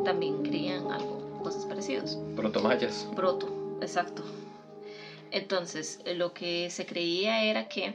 también 0.05 0.43
creían 0.43 0.91
algo, 0.93 1.21
cosas 1.43 1.65
parecidas. 1.65 2.19
Protomayas. 2.37 3.07
Broto, 3.17 3.49
exacto. 3.81 4.23
Entonces, 5.33 5.99
eh, 6.05 6.14
lo 6.14 6.33
que 6.35 6.70
se 6.70 6.87
creía 6.87 7.43
era 7.45 7.68
que 7.68 7.95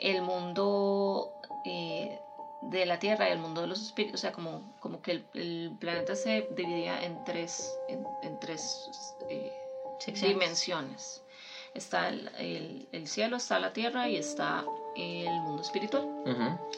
el 0.00 0.22
mundo 0.22 1.32
eh, 1.64 2.18
de 2.62 2.86
la 2.86 2.98
Tierra 2.98 3.28
y 3.28 3.32
el 3.32 3.38
mundo 3.38 3.60
de 3.60 3.66
los 3.66 3.80
espíritus, 3.82 4.20
o 4.20 4.22
sea, 4.22 4.32
como, 4.32 4.74
como 4.80 5.00
que 5.02 5.12
el, 5.12 5.24
el 5.34 5.72
planeta 5.78 6.14
se 6.16 6.46
dividía 6.56 7.02
en 7.04 7.22
tres, 7.24 7.78
en, 7.88 8.06
en 8.22 8.38
tres 8.40 9.14
eh, 9.28 9.52
dimensiones. 10.28 11.20
Está 11.74 12.08
el, 12.08 12.28
el- 12.38 12.88
el 12.92 13.08
cielo, 13.08 13.36
está 13.36 13.58
la 13.58 13.72
Tierra 13.72 14.08
y 14.08 14.16
está 14.16 14.64
el 14.96 15.40
mundo 15.42 15.62
espiritual. 15.62 16.08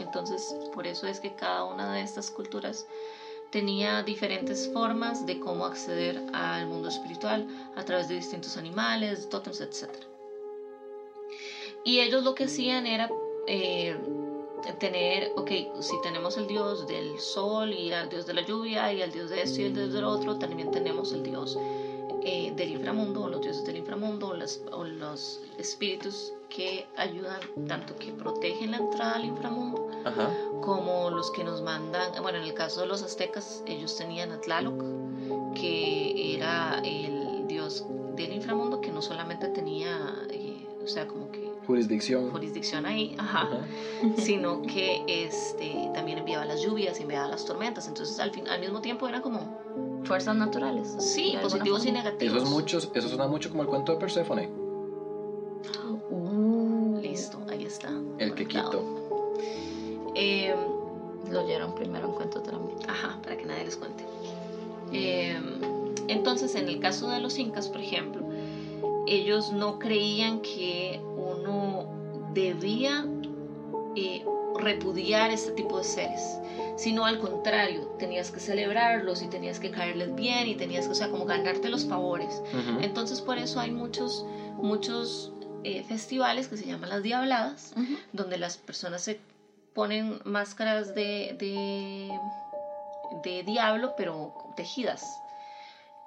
Entonces, 0.01 0.55
por 0.73 0.87
eso 0.87 1.07
es 1.07 1.21
que 1.21 1.35
cada 1.35 1.65
una 1.65 1.93
de 1.93 2.01
estas 2.01 2.31
culturas 2.31 2.87
tenía 3.57 4.03
diferentes 4.03 4.69
formas 4.71 5.25
de 5.25 5.41
cómo 5.41 5.65
acceder 5.65 6.23
al 6.35 6.67
mundo 6.67 6.91
espiritual 6.91 7.47
a 7.75 7.83
través 7.87 8.07
de 8.07 8.17
distintos 8.17 8.59
animales, 8.59 9.31
tótems, 9.31 9.63
etc. 9.63 9.89
Y 11.83 12.01
ellos 12.01 12.23
lo 12.23 12.35
que 12.35 12.45
hacían 12.45 12.87
era 12.87 13.09
eh, 13.47 13.97
tener, 14.79 15.33
ok, 15.37 15.51
si 15.81 15.99
tenemos 16.03 16.37
el 16.37 16.47
dios 16.49 16.87
del 16.87 17.19
sol 17.19 17.73
y 17.73 17.95
al 17.95 18.11
dios 18.11 18.27
de 18.27 18.35
la 18.35 18.43
lluvia 18.43 18.93
y 18.93 19.01
al 19.01 19.11
dios 19.11 19.31
de 19.31 19.41
esto 19.41 19.63
y 19.63 19.65
el 19.65 19.75
dios 19.75 19.95
del 19.95 20.05
otro, 20.05 20.37
también 20.37 20.71
tenemos 20.71 21.15
el 21.15 21.23
dios 21.23 21.57
eh, 22.25 22.53
del 22.55 22.73
inframundo 22.73 23.23
o 23.23 23.29
los 23.31 23.41
dioses 23.41 23.65
del 23.65 23.79
inframundo 23.79 24.35
o, 24.35 24.77
o 24.77 24.85
los 24.85 25.41
espíritus 25.57 26.35
que 26.49 26.87
ayudan 26.97 27.41
tanto 27.67 27.97
que 27.97 28.13
protegen 28.13 28.71
la 28.71 28.77
entrada 28.79 29.15
al 29.17 29.25
inframundo 29.25 29.89
Ajá. 30.05 30.31
como 30.63 31.11
los 31.11 31.31
que 31.33 31.45
nos 31.45 31.63
mandan, 31.63 32.13
bueno, 32.23 32.39
en 32.39 32.45
el 32.45 32.55
caso 32.55 32.81
de 32.83 32.87
los 32.87 33.03
aztecas, 33.03 33.63
ellos 33.67 33.97
tenían 33.97 34.31
a 34.33 34.41
Tlaloc, 34.41 34.83
que 35.55 36.37
era 36.37 36.81
el 36.85 37.47
dios 37.49 37.85
del 38.17 38.33
inframundo, 38.33 38.81
que 38.81 38.91
no 38.93 39.03
solamente 39.03 39.49
tenía, 39.49 40.15
eh, 40.31 40.67
o 40.83 40.87
sea, 40.87 41.07
como 41.07 41.31
que 41.31 41.47
Jurisdicción. 41.67 42.31
jurisdicción 42.31 42.87
ahí, 42.87 43.17
ajá, 43.19 43.43
Ajá. 43.43 43.59
sino 44.19 44.63
que 44.63 45.03
este, 45.09 45.91
también 45.95 46.19
enviaba 46.19 46.45
las 46.45 46.63
lluvias, 46.63 47.01
enviaba 47.01 47.27
las 47.29 47.45
tormentas, 47.45 47.89
entonces 47.89 48.21
al, 48.21 48.31
fin, 48.31 48.47
al 48.49 48.61
mismo 48.61 48.81
tiempo 48.81 49.09
era 49.09 49.21
como, 49.21 49.59
Fuerzas 50.05 50.37
naturales. 50.37 50.95
sí, 51.01 51.37
positivos 51.43 51.85
y 51.85 51.91
negativos. 51.91 52.37
Eso 52.37 52.45
es 52.45 52.51
mucho, 52.51 52.79
eso 52.79 53.09
suena 53.09 53.27
mucho 53.27 53.51
como 53.51 53.63
el 53.63 53.69
cuento 53.69 53.91
de 53.93 53.99
Perséfone. 53.99 54.49
Uh, 55.89 55.96
les 63.67 63.77
cuente. 63.77 64.05
Eh, 64.93 65.39
entonces, 66.09 66.55
en 66.55 66.69
el 66.69 66.79
caso 66.79 67.09
de 67.09 67.21
los 67.21 67.39
incas, 67.39 67.69
por 67.69 67.81
ejemplo, 67.81 68.25
ellos 69.07 69.53
no 69.53 69.79
creían 69.79 70.41
que 70.41 71.01
uno 71.17 71.87
debía 72.33 73.05
eh, 73.95 74.25
repudiar 74.59 75.31
este 75.31 75.53
tipo 75.53 75.79
de 75.79 75.85
seres, 75.85 76.39
sino 76.77 77.05
al 77.05 77.19
contrario, 77.19 77.95
tenías 77.99 78.31
que 78.31 78.41
celebrarlos 78.41 79.23
y 79.23 79.29
tenías 79.29 79.61
que 79.61 79.71
caerles 79.71 80.15
bien 80.15 80.47
y 80.47 80.55
tenías 80.55 80.87
que, 80.87 80.93
o 80.93 80.95
sea, 80.95 81.09
como 81.09 81.25
ganarte 81.25 81.69
los 81.69 81.85
favores. 81.85 82.43
Entonces, 82.81 83.21
por 83.21 83.39
eso 83.39 83.61
hay 83.61 83.71
muchos, 83.71 84.25
muchos 84.57 85.33
eh, 85.65 85.83
festivales 85.89 86.49
que 86.49 86.57
se 86.57 86.67
llaman 86.67 86.91
las 86.91 87.03
diabladas, 87.03 87.75
donde 88.13 88.39
las 88.39 88.57
personas 88.57 89.03
se 89.03 89.19
ponen 89.75 90.21
máscaras 90.25 90.95
de, 90.95 91.37
de, 91.39 92.19
de 93.23 93.43
diablo, 93.43 93.95
pero 93.97 94.33
tejidas. 94.57 95.21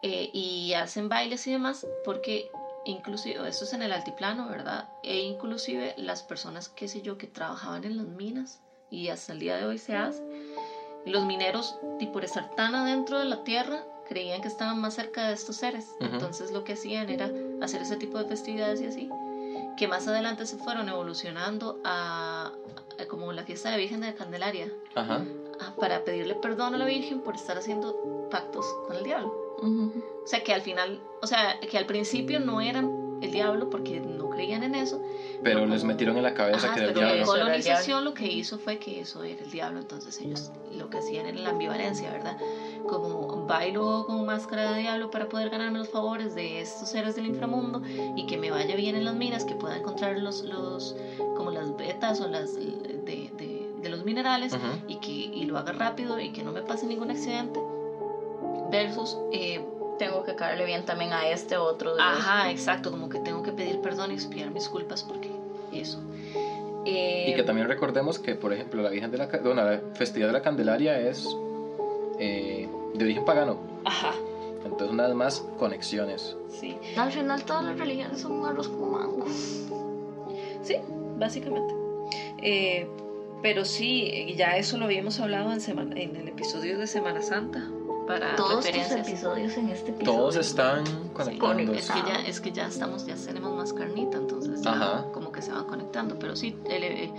Eh, 0.02 0.30
y 0.34 0.74
hacen 0.74 1.10
bailes 1.10 1.46
y 1.48 1.52
demás, 1.52 1.86
porque 2.06 2.50
inclusive, 2.86 3.48
esto 3.48 3.66
es 3.66 3.74
en 3.74 3.82
el 3.82 3.92
altiplano, 3.92 4.48
¿verdad? 4.48 4.88
E 5.04 5.20
inclusive 5.20 5.94
las 5.98 6.24
personas, 6.24 6.70
qué 6.70 6.88
sé 6.88 7.02
yo, 7.02 7.18
que 7.18 7.28
trabajaban 7.28 7.84
en 7.84 7.98
las 7.98 8.06
minas, 8.06 8.62
y 8.90 9.10
hasta 9.10 9.34
el 9.34 9.40
día 9.40 9.58
de 9.58 9.66
hoy 9.66 9.78
se 9.78 9.96
hace, 9.96 10.24
los 11.06 11.26
mineros, 11.26 11.76
y 12.00 12.08
por 12.08 12.24
estar 12.24 12.50
tan 12.56 12.76
adentro 12.76 13.20
de 13.20 13.26
la 13.26 13.44
tierra, 13.44 13.84
creían 14.08 14.42
que 14.42 14.48
estaban 14.48 14.80
más 14.80 14.96
cerca 14.96 15.28
de 15.28 15.34
estos 15.34 15.58
seres. 15.58 15.86
Entonces 16.00 16.52
lo 16.52 16.64
que 16.64 16.74
hacían 16.74 17.10
era 17.10 17.30
hacer 17.62 17.82
ese 17.82 17.96
tipo 17.96 18.18
de 18.18 18.26
festividades 18.26 18.82
y 18.82 18.88
así, 18.88 19.10
que 19.78 19.88
más 19.88 20.08
adelante 20.08 20.46
se 20.46 20.58
fueron 20.58 20.90
evolucionando 20.90 21.80
a, 21.84 22.52
a 23.00 23.06
como 23.06 23.32
la 23.34 23.44
fiesta 23.44 23.70
de 23.70 23.76
la 23.76 23.80
Virgen 23.80 24.02
de 24.02 24.08
la 24.08 24.16
Candelaria, 24.16 24.74
Ajá. 24.96 25.24
Para 25.80 26.04
pedirle 26.04 26.36
perdón 26.36 26.76
a 26.76 26.78
la 26.78 26.86
Virgen 26.86 27.20
por 27.22 27.36
estar 27.36 27.58
haciendo 27.58 28.28
pactos 28.32 28.66
con 28.88 28.96
el 28.96 29.04
diablo. 29.04 29.34
Ujú. 29.62 29.92
O 30.24 30.28
sea, 30.28 30.44
que 30.44 30.54
al 30.54 30.62
final, 30.62 31.02
o 31.22 31.28
sea, 31.28 31.60
que 31.60 31.78
al 31.78 31.86
principio 31.86 32.40
no 32.40 32.62
eran 32.62 32.90
el 33.22 33.32
diablo 33.32 33.70
porque 33.70 34.00
no 34.00 34.30
creían 34.30 34.64
en 34.64 34.76
eso. 34.76 35.02
Pero 35.44 35.60
No, 35.62 35.66
les 35.68 35.82
como- 35.82 35.92
metieron 35.92 36.16
en 36.16 36.24
la 36.24 36.34
cabeza 36.34 36.68
Ajá, 36.68 36.76
que 36.76 36.80
era 36.82 36.90
el 36.92 36.96
la 36.96 37.02
diablo. 37.14 37.22
El 37.22 37.26
colonización 37.42 38.06
lo 38.06 38.14
que 38.14 38.28
hizo 38.32 38.58
fue 38.60 38.78
que 38.78 39.02
eso 39.02 39.24
era 39.24 39.42
el 39.44 39.52
diablo, 39.52 39.80
entonces 39.80 40.18
ellos 40.22 40.50
lo 40.72 40.90
que 40.90 41.00
hacían 41.00 41.26
era 41.26 41.38
la 41.38 41.50
ambivalencia, 41.50 42.10
¿verdad? 42.12 42.38
Como 42.88 43.46
bailo 43.46 44.06
con 44.06 44.26
máscara 44.26 44.72
de 44.72 44.80
diablo 44.82 45.12
para 45.12 45.28
poder 45.28 45.50
ganarme 45.50 45.80
los 45.80 45.90
favores 45.90 46.34
de 46.36 46.62
estos 46.62 46.90
seres 46.90 47.16
del 47.16 47.26
inframundo 47.26 47.82
y 48.16 48.26
que 48.26 48.38
me 48.38 48.52
vaya 48.52 48.76
bien 48.76 48.96
en 48.96 49.04
las 49.04 49.16
minas, 49.16 49.44
que 49.44 49.56
pueda 49.56 49.76
encontrar 49.76 50.18
los, 50.18 50.42
los 50.44 50.96
como 51.36 51.52
las 51.52 51.76
vetas 51.76 52.22
o 52.22 52.28
las 52.28 52.56
de, 52.56 52.62
de- 53.36 53.59
de 53.82 53.90
los 53.90 54.04
minerales 54.04 54.54
y 54.88 54.96
que 54.98 55.12
y 55.12 55.46
lo 55.46 55.58
haga 55.58 55.72
rápido 55.72 56.20
y 56.20 56.30
que 56.32 56.44
no 56.44 56.52
me 56.52 56.62
pase 56.62 56.86
ningún 56.86 57.12
accidente 57.12 57.60
versus 58.72 59.18
eh, 59.32 59.60
Tengo 59.98 60.24
que 60.24 60.34
caerle 60.36 60.64
bien 60.66 60.86
también 60.86 61.12
a 61.14 61.28
este 61.30 61.58
otro. 61.58 61.92
de 61.96 61.98
los- 62.02 62.08
ajá 62.08 62.50
exacto 62.52 62.90
como 62.92 63.10
que 63.10 63.20
tengo 63.20 63.44
que 63.44 63.52
pedir 63.52 63.80
perdón 63.82 64.12
y 64.12 64.14
expiar 64.14 64.50
mis 64.52 64.70
culpas 64.70 65.04
porque 65.04 65.30
eso 65.74 66.00
Eh, 66.86 67.28
Y 67.32 67.36
que 67.36 67.44
también 67.44 67.68
recordemos 67.68 68.18
que, 68.20 68.36
por 68.36 68.54
ejemplo, 68.54 68.82
la 68.82 68.90
Virgen 68.90 69.12
de 69.12 69.18
la, 69.18 69.26
bueno, 69.44 69.64
la 69.66 69.82
festividad 69.96 70.30
de 70.30 70.34
la 70.34 70.42
Candelaria 70.42 70.98
es 70.98 71.28
eh, 72.18 72.68
de 72.94 73.04
origen 73.04 73.26
pagano. 73.26 73.58
ajá 73.86 74.14
Entonces, 74.64 74.90
una 74.90 75.06
vez 75.08 75.16
más, 75.16 75.42
conexiones. 75.58 76.36
sí 76.50 76.78
Al 76.98 77.12
final 77.12 77.44
todas 77.44 77.64
las 77.66 77.78
religiones 77.78 78.22
son 78.22 78.32
un 78.34 78.46
arroz 78.46 78.70
con 78.70 78.92
mango. 78.92 79.26
Sí, 80.64 80.76
básicamente. 81.18 81.74
Eh, 82.42 82.88
pero 83.42 83.66
sí, 83.66 84.34
ya 84.38 84.58
eso 84.58 84.78
lo 84.78 84.86
habíamos 84.86 85.20
hablado 85.20 85.52
en, 85.54 85.62
semana, 85.62 85.96
en 86.00 86.16
el 86.16 86.28
episodio 86.28 86.78
de 86.78 86.88
Semana 86.88 87.22
Santa. 87.22 87.64
Para 88.08 88.36
Todos 88.36 88.66
referencias. 88.66 89.08
episodios 89.08 89.56
en 89.56 89.70
este 89.70 89.92
episodio. 89.92 90.18
Todos 90.20 90.36
están 90.36 90.84
Sí, 90.88 91.38
conectando. 91.38 91.74
es 91.74 91.92
que 91.92 92.00
ya 92.02 92.16
es 92.26 92.42
que 92.42 92.52
ya 92.52 92.66
estamos 92.68 93.06
ya 93.06 93.14
tenemos 93.16 93.54
más 93.56 93.72
carnita 93.72 94.18
entonces 94.18 94.62
ya 94.64 95.06
como 95.14 95.32
que 95.32 95.44
se 95.44 95.52
van 95.52 95.66
conectando 95.66 96.18
pero 96.18 96.36
sí 96.36 96.56
el, 96.72 96.84
eh, 96.84 97.12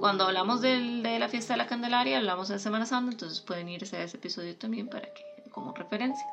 cuando 0.00 0.24
hablamos 0.24 0.60
del- 0.60 1.04
de 1.04 1.20
la 1.20 1.28
fiesta 1.28 1.52
de 1.54 1.58
la 1.58 1.68
Candelaria 1.68 2.18
hablamos 2.18 2.48
de 2.48 2.58
Semana 2.58 2.86
Santa 2.86 3.12
entonces 3.12 3.40
pueden 3.40 3.68
irse 3.68 3.96
a 3.98 4.02
ese 4.02 4.16
episodio 4.16 4.56
también 4.56 4.88
para 4.88 5.02
que 5.14 5.22
como 5.52 5.72
referencia 5.74 6.26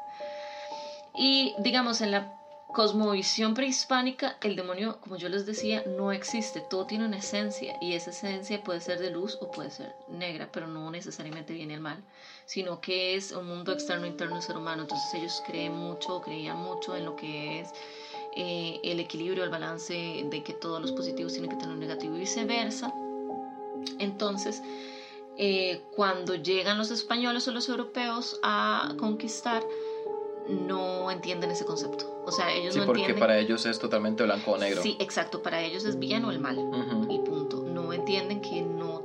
y 1.15 1.53
digamos 1.59 2.01
en 2.01 2.09
la 2.09 2.33
cosmovisión 2.73 3.53
prehispánica 3.55 4.37
el 4.41 4.55
demonio 4.55 4.99
como 5.01 5.17
yo 5.17 5.27
les 5.27 5.45
decía 5.45 5.83
no 5.87 6.11
existe 6.11 6.61
todo 6.61 6.85
tiene 6.85 7.05
una 7.05 7.17
esencia 7.17 7.75
y 7.81 7.93
esa 7.93 8.11
esencia 8.11 8.63
puede 8.63 8.79
ser 8.79 8.99
de 8.99 9.09
luz 9.09 9.37
o 9.41 9.51
puede 9.51 9.71
ser 9.71 9.95
negra 10.07 10.49
pero 10.51 10.67
no 10.67 10.91
necesariamente 10.91 11.53
viene 11.53 11.73
el 11.73 11.81
mal 11.81 12.03
sino 12.49 12.81
que 12.81 13.13
es 13.13 13.31
un 13.31 13.45
mundo 13.45 13.71
externo 13.71 14.07
interno 14.07 14.33
del 14.33 14.43
ser 14.43 14.57
humano. 14.57 14.81
Entonces 14.81 15.13
ellos 15.13 15.43
creen 15.45 15.71
mucho, 15.71 16.19
creían 16.19 16.57
mucho 16.57 16.95
en 16.95 17.05
lo 17.05 17.15
que 17.15 17.59
es 17.59 17.69
eh, 18.35 18.79
el 18.83 18.99
equilibrio, 18.99 19.43
el 19.43 19.51
balance 19.51 20.25
de 20.27 20.43
que 20.43 20.53
todos 20.53 20.81
los 20.81 20.91
positivos 20.91 21.33
tienen 21.33 21.51
que 21.51 21.57
tener 21.57 21.75
un 21.75 21.79
negativo 21.79 22.15
y 22.15 22.21
viceversa. 22.21 22.91
Entonces, 23.99 24.63
eh, 25.37 25.83
cuando 25.95 26.33
llegan 26.33 26.79
los 26.79 26.89
españoles 26.89 27.47
o 27.47 27.51
los 27.51 27.69
europeos 27.69 28.39
a 28.41 28.95
conquistar, 28.97 29.63
no 30.49 31.11
entienden 31.11 31.51
ese 31.51 31.65
concepto. 31.65 32.23
O 32.25 32.31
sea, 32.31 32.51
ellos 32.53 32.73
Sí, 32.73 32.79
no 32.79 32.85
porque 32.85 33.01
entienden. 33.01 33.19
para 33.19 33.37
ellos 33.37 33.65
es 33.65 33.79
totalmente 33.79 34.23
blanco 34.23 34.51
o 34.51 34.57
negro. 34.57 34.81
Sí, 34.81 34.95
exacto. 34.99 35.41
Para 35.41 35.61
ellos 35.61 35.85
es 35.85 35.97
bien 35.99 36.25
o 36.25 36.31
el 36.31 36.39
mal. 36.39 36.57
Y 37.09 37.19
punto. 37.19 37.63
No 37.63 37.93
entienden 37.93 38.41
que 38.41 38.61
no. 38.61 39.03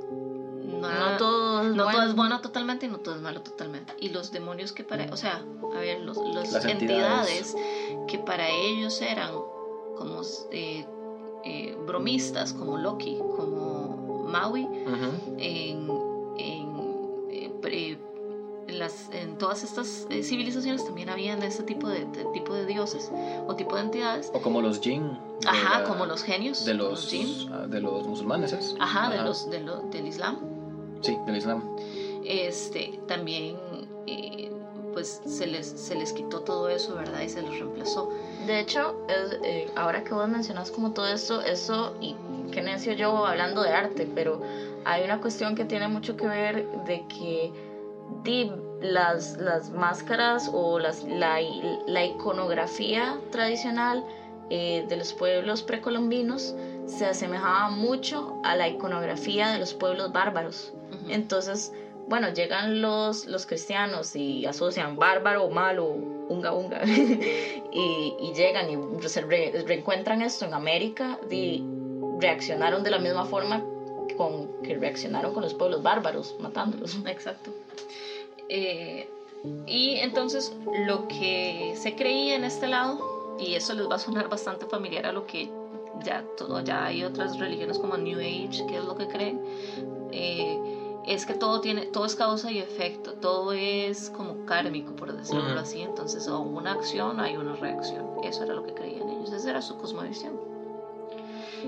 nada- 0.80 1.12
No 1.12 1.16
todo 1.18 1.62
es 1.62 1.74
no 1.74 1.84
bueno. 1.84 1.98
todo 1.98 2.08
es 2.08 2.14
bueno 2.16 2.40
totalmente 2.40 2.86
y 2.86 2.88
no 2.90 2.98
todo 2.98 3.14
es 3.14 3.20
malo 3.22 3.40
totalmente. 3.42 3.92
Y 4.00 4.08
los 4.10 4.32
demonios 4.32 4.72
que 4.72 4.84
para, 4.84 5.06
o 5.12 5.16
sea, 5.16 5.42
a 5.74 5.78
ver, 5.78 6.00
los, 6.00 6.16
los 6.16 6.52
Las 6.52 6.64
entidades. 6.64 7.54
entidades. 7.54 7.56
que 8.08 8.18
para 8.18 8.48
ellos 8.50 9.00
eran 9.00 9.30
como 9.96 10.20
eh, 10.50 10.84
eh, 11.44 11.76
bromistas, 11.86 12.52
como 12.52 12.76
Loki, 12.78 13.16
como 13.36 14.24
Maui, 14.28 14.66
en, 15.38 15.88
en, 16.38 16.74
eh, 17.30 17.50
las, 18.74 19.08
en 19.12 19.36
todas 19.38 19.62
estas 19.64 20.06
eh, 20.10 20.22
civilizaciones 20.22 20.84
también 20.84 21.08
habían 21.08 21.42
ese 21.42 21.62
tipo 21.62 21.88
de, 21.88 22.04
de 22.04 22.24
tipo 22.32 22.54
de 22.54 22.66
dioses 22.66 23.10
o 23.46 23.54
tipo 23.56 23.76
de 23.76 23.82
entidades. 23.82 24.30
O 24.34 24.40
como 24.42 24.60
los 24.62 24.80
jinn. 24.80 25.18
de 25.40 25.48
Ajá, 25.48 25.80
la- 25.80 25.84
como 25.84 26.06
los 26.06 26.22
genios. 26.22 26.64
De 26.64 26.76
como 26.76 26.90
los, 26.90 27.08
jinn. 27.08 27.50
ah, 27.52 27.66
de 27.66 27.80
los 27.80 28.06
musulmanes, 28.06 28.52
¿es? 28.52 28.74
Ajá, 28.78 29.10
de 29.10 29.22
los, 29.22 29.50
de 29.50 29.60
lo- 29.60 29.80
del 29.90 30.06
Islam. 30.06 30.38
Sí, 31.00 31.16
del 31.26 31.36
Islam. 31.36 31.62
este, 32.24 32.98
también 33.06 33.56
eh, 34.06 34.50
pues 34.92 35.20
se 35.26 35.46
les, 35.46 35.66
se 35.66 35.94
les 35.96 36.12
quitó 36.12 36.40
todo 36.40 36.68
eso, 36.68 36.94
¿verdad? 36.94 37.20
Y 37.20 37.28
se 37.28 37.42
les 37.42 37.58
reemplazó. 37.58 38.10
De 38.46 38.60
hecho, 38.60 38.94
es, 39.08 39.38
eh, 39.42 39.70
ahora 39.76 40.04
que 40.04 40.14
vos 40.14 40.28
mencionas 40.28 40.70
como 40.70 40.92
todo 40.92 41.06
esto, 41.08 41.40
eso, 41.42 41.94
y 42.00 42.14
qué 42.52 42.62
necio 42.62 42.92
yo 42.92 43.26
hablando 43.26 43.62
de 43.62 43.70
arte, 43.72 44.08
pero 44.14 44.40
hay 44.84 45.02
una 45.04 45.20
cuestión 45.20 45.54
que 45.56 45.64
tiene 45.64 45.88
mucho 45.88 46.16
que 46.16 46.26
ver 46.26 46.66
de 46.86 47.04
que 47.08 47.52
di, 48.22 48.50
las, 48.80 49.36
las 49.38 49.70
máscaras 49.70 50.50
o 50.52 50.78
las, 50.78 51.02
la, 51.04 51.38
la 51.86 52.04
iconografía 52.04 53.18
tradicional 53.30 54.04
eh, 54.50 54.84
de 54.88 54.96
los 54.96 55.12
pueblos 55.14 55.62
precolombinos 55.62 56.54
se 56.86 57.06
asemejaba 57.06 57.68
mucho 57.70 58.34
a 58.44 58.54
la 58.56 58.68
iconografía 58.68 59.48
de 59.50 59.58
los 59.58 59.72
pueblos 59.74 60.12
bárbaros. 60.12 60.72
Entonces, 61.08 61.72
bueno, 62.08 62.28
llegan 62.28 62.80
los, 62.82 63.24
los 63.26 63.46
cristianos 63.46 64.14
y 64.14 64.44
asocian 64.46 64.96
bárbaro, 64.96 65.48
malo, 65.48 65.84
unga, 66.28 66.52
unga, 66.52 66.82
y, 67.72 68.14
y 68.20 68.32
llegan 68.34 68.68
y 68.70 69.08
se 69.08 69.22
re- 69.22 69.64
reencuentran 69.66 70.20
esto 70.22 70.44
en 70.44 70.52
América 70.54 71.18
y 71.30 71.62
reaccionaron 72.20 72.82
de 72.82 72.90
la 72.90 72.98
misma 72.98 73.24
forma 73.24 73.62
con 74.16 74.48
que 74.62 74.74
reaccionaron 74.76 75.32
con 75.32 75.42
los 75.42 75.54
pueblos 75.54 75.82
bárbaros, 75.82 76.36
matándolos. 76.38 76.96
Exacto. 77.06 77.50
Eh, 78.48 79.08
y 79.66 79.96
entonces 79.96 80.52
lo 80.72 81.06
que 81.08 81.74
se 81.76 81.94
creía 81.94 82.36
en 82.36 82.44
este 82.44 82.66
lado, 82.66 83.36
y 83.38 83.54
eso 83.54 83.74
les 83.74 83.88
va 83.88 83.96
a 83.96 83.98
sonar 83.98 84.28
bastante 84.28 84.66
familiar 84.66 85.06
a 85.06 85.12
lo 85.12 85.26
que 85.26 85.50
ya, 86.04 86.24
todo, 86.36 86.60
ya 86.60 86.86
hay 86.86 87.02
otras 87.04 87.38
religiones 87.38 87.78
como 87.78 87.96
New 87.96 88.18
Age, 88.18 88.66
que 88.66 88.76
es 88.76 88.84
lo 88.84 88.94
que 88.94 89.06
creen, 89.06 89.40
eh, 90.12 90.58
es 91.06 91.26
que 91.26 91.34
todo, 91.34 91.60
tiene, 91.60 91.82
todo 91.86 92.06
es 92.06 92.14
causa 92.14 92.50
y 92.50 92.58
efecto, 92.58 93.14
todo 93.14 93.52
es 93.52 94.10
como 94.10 94.46
kármico, 94.46 94.96
por 94.96 95.14
decirlo 95.14 95.50
Ujú. 95.50 95.58
así. 95.58 95.82
Entonces, 95.82 96.26
o 96.28 96.40
una 96.40 96.72
acción, 96.72 97.20
hay 97.20 97.36
una 97.36 97.54
reacción. 97.56 98.06
Eso 98.22 98.42
era 98.44 98.54
lo 98.54 98.62
que 98.62 98.72
creían 98.72 99.08
ellos, 99.10 99.30
esa 99.32 99.50
era 99.50 99.60
su 99.60 99.76
cosmovisión. 99.76 100.32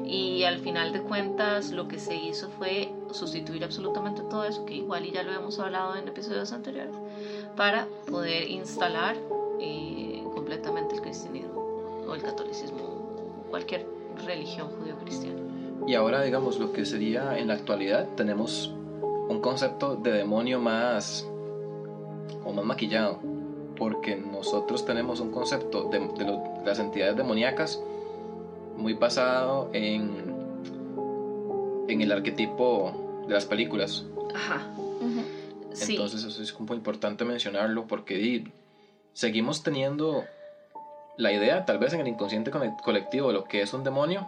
Y 0.07 0.45
al 0.45 0.59
final 0.59 0.93
de 0.93 1.03
cuentas 1.03 1.71
lo 1.71 1.89
que 1.89 1.99
se 1.99 2.15
hizo 2.17 2.49
fue 2.49 2.89
sustituir 3.13 3.65
absolutamente 3.65 4.23
todo 4.23 4.45
eso, 4.45 4.65
que 4.65 4.75
igual 4.75 5.07
y 5.07 5.13
ya 5.13 5.23
lo 5.23 5.33
hemos 5.33 5.59
hablado 5.59 5.97
en 5.97 6.09
episodios 6.09 6.53
anteriores, 6.53 6.95
para 7.57 7.87
poder 8.11 8.49
instalar 8.51 9.17
eh, 9.61 10.23
completamente 10.35 10.95
el 10.97 11.01
cristianismo 11.01 12.05
o 12.09 12.15
el 12.15 12.23
catolicismo 12.23 13.47
cualquier 13.51 13.87
religión 14.25 14.69
judío-cristiana. 14.69 15.41
Y 15.87 15.95
ahora, 15.95 16.23
digamos, 16.23 16.59
lo 16.59 16.73
que 16.73 16.85
sería 16.85 17.39
en 17.39 17.49
la 17.49 17.55
actualidad, 17.55 18.07
tenemos 18.17 18.73
un 19.29 19.41
concepto 19.41 19.97
de 19.97 20.13
demonio 20.13 20.61
más 20.61 21.27
o 22.45 22.53
más 22.53 22.65
maquillado, 22.65 23.19
porque 23.77 24.17
nosotros 24.17 24.85
tenemos 24.85 25.21
un 25.21 25.31
concepto 25.31 25.85
de, 25.85 25.99
de 25.99 26.25
lo- 26.25 26.39
de 26.61 26.65
las 26.65 26.79
entidades 26.79 27.17
demoníacas 27.17 27.81
muy 28.77 28.95
basado 28.95 29.69
en, 29.73 30.36
en 31.89 32.01
el 32.03 32.13
arquetipo 32.13 33.25
de 33.27 33.35
las 33.35 33.45
películas. 33.45 34.05
Ajá. 34.35 34.63
Sí. 35.73 35.93
Entonces 35.93 36.25
eso 36.25 36.43
es 36.43 36.53
como 36.53 36.75
importante 36.75 37.25
mencionarlo 37.25 37.87
porque 37.87 38.43
seguimos 39.13 39.63
teniendo 39.63 40.25
la 41.19 41.33
idea, 41.33 41.65
tal 41.67 41.79
vez 41.79 41.93
en 41.93 42.01
el 42.01 42.09
inconsciente 42.09 42.51
cole- 42.51 42.73
colectivo, 42.83 43.29
de 43.29 43.35
lo 43.35 43.45
que 43.45 43.61
es 43.63 43.73
un 43.75 43.85
demonio, 43.85 44.27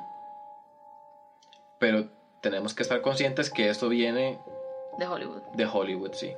pero 1.79 2.07
tenemos 2.43 2.75
que 2.75 2.83
estar 2.83 3.01
conscientes 3.01 3.51
que 3.51 3.69
esto 3.71 3.89
viene 3.89 4.39
de 4.99 5.07
Hollywood. 5.07 5.43
de 5.55 5.67
Hollywood, 5.67 6.13
sí. 6.13 6.33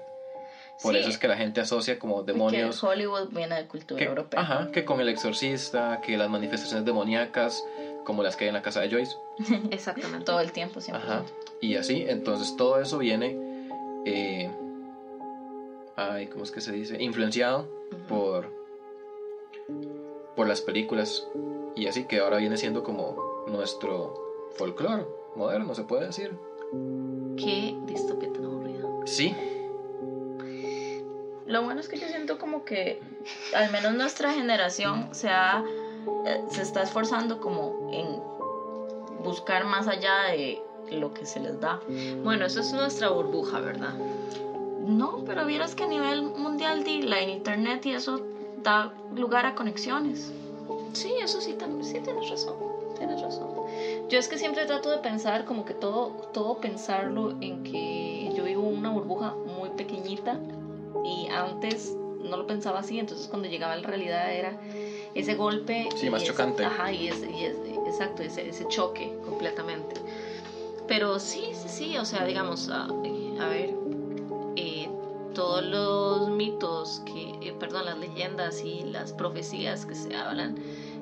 Por 0.82 0.94
Sí. 0.94 1.00
eso 1.00 1.08
es 1.10 1.18
que 1.18 1.28
la 1.28 1.36
gente 1.36 1.60
asocia 1.60 1.98
como 1.98 2.24
Que 2.24 2.32
demonios... 2.32 2.82
Hollywood 2.82 3.28
viene 3.30 3.56
de 3.56 3.66
cultura 3.66 3.98
Que, 3.98 4.04
europea. 4.06 4.40
ajá, 4.40 4.70
que 4.72 4.84
con 4.84 5.00
el 5.00 5.08
exorcista, 5.08 6.00
que 6.02 6.16
las 6.16 6.28
manifestaciones 6.30 6.84
demoníacas, 6.86 7.62
como 8.04 8.22
las 8.22 8.36
que 8.36 8.44
hay 8.44 8.48
en 8.48 8.54
la 8.54 8.62
casa 8.62 8.80
de 8.80 8.90
Joyce. 8.90 9.16
Exactamente. 9.70 10.24
Todo 10.24 10.40
el 10.40 10.52
tiempo, 10.52 10.80
siempre. 10.80 11.04
Ajá. 11.04 11.24
Y 11.60 11.76
así, 11.76 12.04
entonces 12.08 12.56
todo 12.56 12.80
eso 12.80 12.98
viene, 12.98 13.36
eh, 14.04 14.50
ay, 15.96 16.26
¿cómo 16.28 16.44
es 16.44 16.50
que 16.50 16.60
se 16.60 16.72
dice? 16.72 17.02
Influenciado 17.02 17.68
por, 18.08 18.50
por 20.36 20.46
las 20.48 20.60
películas. 20.60 21.26
Y 21.76 21.86
así 21.86 22.04
que 22.04 22.20
ahora 22.20 22.38
viene 22.38 22.56
siendo 22.56 22.82
como 22.82 23.44
nuestro 23.46 24.14
folclore 24.56 25.06
moderno, 25.36 25.74
se 25.74 25.84
puede 25.84 26.06
decir. 26.06 26.32
Qué 27.36 27.76
distopía 27.86 28.32
tan 28.32 28.44
aburrida. 28.44 28.88
Sí, 29.06 29.34
Lo 31.46 31.62
bueno 31.64 31.80
es 31.80 31.88
que 31.88 31.98
yo 31.98 32.06
siento 32.06 32.38
como 32.38 32.64
que 32.64 33.00
al 33.54 33.72
menos 33.72 33.94
nuestra 33.94 34.32
generación 34.32 35.08
se 35.12 35.28
ha 35.28 35.64
eh, 36.26 36.40
se 36.50 36.62
está 36.62 36.82
esforzando 36.82 37.40
como 37.40 37.90
en 37.92 38.20
buscar 39.22 39.64
más 39.64 39.86
allá 39.86 40.24
de 40.24 40.62
lo 40.90 41.12
que 41.12 41.24
se 41.26 41.40
les 41.40 41.60
da. 41.60 41.80
Bueno, 42.22 42.46
eso 42.46 42.60
es 42.60 42.72
nuestra 42.72 43.10
burbuja, 43.10 43.60
¿verdad? 43.60 43.94
No, 44.84 45.22
pero 45.26 45.46
vieras 45.46 45.74
que 45.74 45.84
a 45.84 45.86
nivel 45.86 46.22
mundial 46.22 46.84
la 47.02 47.22
internet 47.22 47.86
y 47.86 47.92
eso 47.92 48.20
da 48.62 48.92
lugar 49.14 49.46
a 49.46 49.54
conexiones. 49.54 50.32
Sí, 50.92 51.12
eso 51.22 51.40
sí, 51.40 51.52
también, 51.54 51.84
sí 51.84 52.00
tienes 52.00 52.28
razón, 52.28 52.56
tienes 52.96 53.20
razón. 53.20 53.48
Yo 54.08 54.18
es 54.18 54.28
que 54.28 54.38
siempre 54.38 54.66
trato 54.66 54.90
de 54.90 54.98
pensar 54.98 55.44
como 55.44 55.64
que 55.64 55.74
todo, 55.74 56.08
todo 56.32 56.60
pensarlo 56.60 57.30
en 57.40 57.62
que 57.62 58.32
yo 58.34 58.44
vivo 58.44 58.62
una 58.62 58.90
burbuja 58.90 59.34
muy 59.46 59.70
pequeñita 59.70 60.38
y 61.04 61.28
antes 61.28 61.94
no 62.18 62.36
lo 62.36 62.46
pensaba 62.46 62.80
así, 62.80 62.98
entonces 62.98 63.28
cuando 63.28 63.48
llegaba 63.48 63.74
a 63.74 63.76
la 63.76 63.86
realidad 63.86 64.32
era 64.34 64.58
ese 65.14 65.34
golpe. 65.34 65.88
Sí, 65.96 66.10
más 66.10 66.24
chocante. 66.24 66.64
Ajá, 66.64 66.92
y, 66.92 67.08
ese, 67.08 67.30
y 67.30 67.44
exacto, 67.86 68.22
ese, 68.22 68.48
ese 68.48 68.66
choque 68.68 69.12
completamente. 69.24 70.00
Pero 70.86 71.18
sí, 71.18 71.50
sí, 71.52 71.68
sí, 71.68 71.96
o 71.98 72.04
sea, 72.04 72.24
digamos, 72.24 72.68
a, 72.68 72.84
a 72.84 73.48
ver, 73.48 73.74
eh, 74.56 74.88
todos 75.34 75.62
los 75.64 76.28
mitos, 76.30 77.02
que, 77.06 77.30
eh, 77.40 77.54
perdón, 77.58 77.86
las 77.86 77.98
leyendas 77.98 78.64
y 78.64 78.82
las 78.82 79.12
profecías 79.12 79.86
que 79.86 79.94
se 79.94 80.14
hablan 80.14 80.56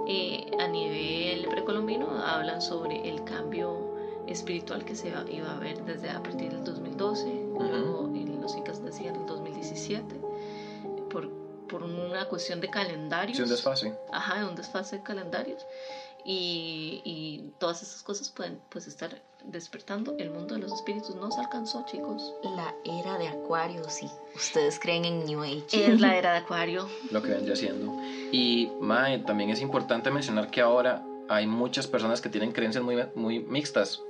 eh, 0.06 0.46
a 0.58 0.66
nivel 0.68 1.46
precolombino 1.48 2.22
hablan 2.22 2.60
sobre 2.60 3.08
el 3.08 3.24
cambio 3.24 3.96
espiritual 4.26 4.84
que 4.84 4.94
se 4.94 5.08
iba 5.08 5.50
a 5.50 5.56
haber 5.56 5.82
desde 5.84 6.10
a 6.10 6.22
partir 6.22 6.50
del 6.50 6.64
2012, 6.64 7.46
luego 7.58 8.10
los 8.40 8.56
incas 8.56 8.82
decían 8.82 9.16
el 9.16 9.26
2017, 9.26 10.16
por, 11.10 11.30
por 11.68 11.82
una 11.82 12.26
cuestión 12.26 12.60
de 12.60 12.68
calendarios. 12.68 13.36
Sí, 13.36 13.42
un 13.42 13.48
desfase. 13.48 13.94
Ajá, 14.12 14.46
un 14.46 14.54
desfase 14.54 14.96
de 14.96 15.02
calendarios. 15.02 15.64
Y, 16.24 17.00
y, 17.04 17.52
todas 17.58 17.82
esas 17.82 18.02
cosas 18.02 18.28
pueden 18.28 18.60
pues 18.68 18.86
estar 18.86 19.22
despertando 19.44 20.14
el 20.18 20.30
mundo 20.30 20.54
de 20.54 20.60
los 20.60 20.72
espíritus. 20.72 21.14
No 21.14 21.30
se 21.30 21.40
alcanzó, 21.40 21.84
chicos. 21.86 22.34
La 22.42 22.74
era 22.84 23.16
de 23.18 23.28
Acuario, 23.28 23.88
sí. 23.88 24.08
Ustedes 24.34 24.78
creen 24.78 25.04
en 25.04 25.24
New 25.24 25.42
Age. 25.42 25.86
Es 25.86 26.00
la 26.00 26.16
era 26.18 26.32
de 26.32 26.38
Acuario. 26.38 26.88
Lo 27.10 27.22
que 27.22 27.30
vendría 27.30 27.56
siendo. 27.56 27.94
Y 28.32 28.70
Mae, 28.80 29.20
también 29.20 29.50
es 29.50 29.60
importante 29.60 30.10
mencionar 30.10 30.50
que 30.50 30.60
ahora 30.60 31.02
hay 31.28 31.46
muchas 31.46 31.86
personas 31.86 32.20
que 32.20 32.28
tienen 32.28 32.52
creencias 32.52 32.84
muy, 32.84 32.96
muy 33.14 33.40
mixtas. 33.40 34.02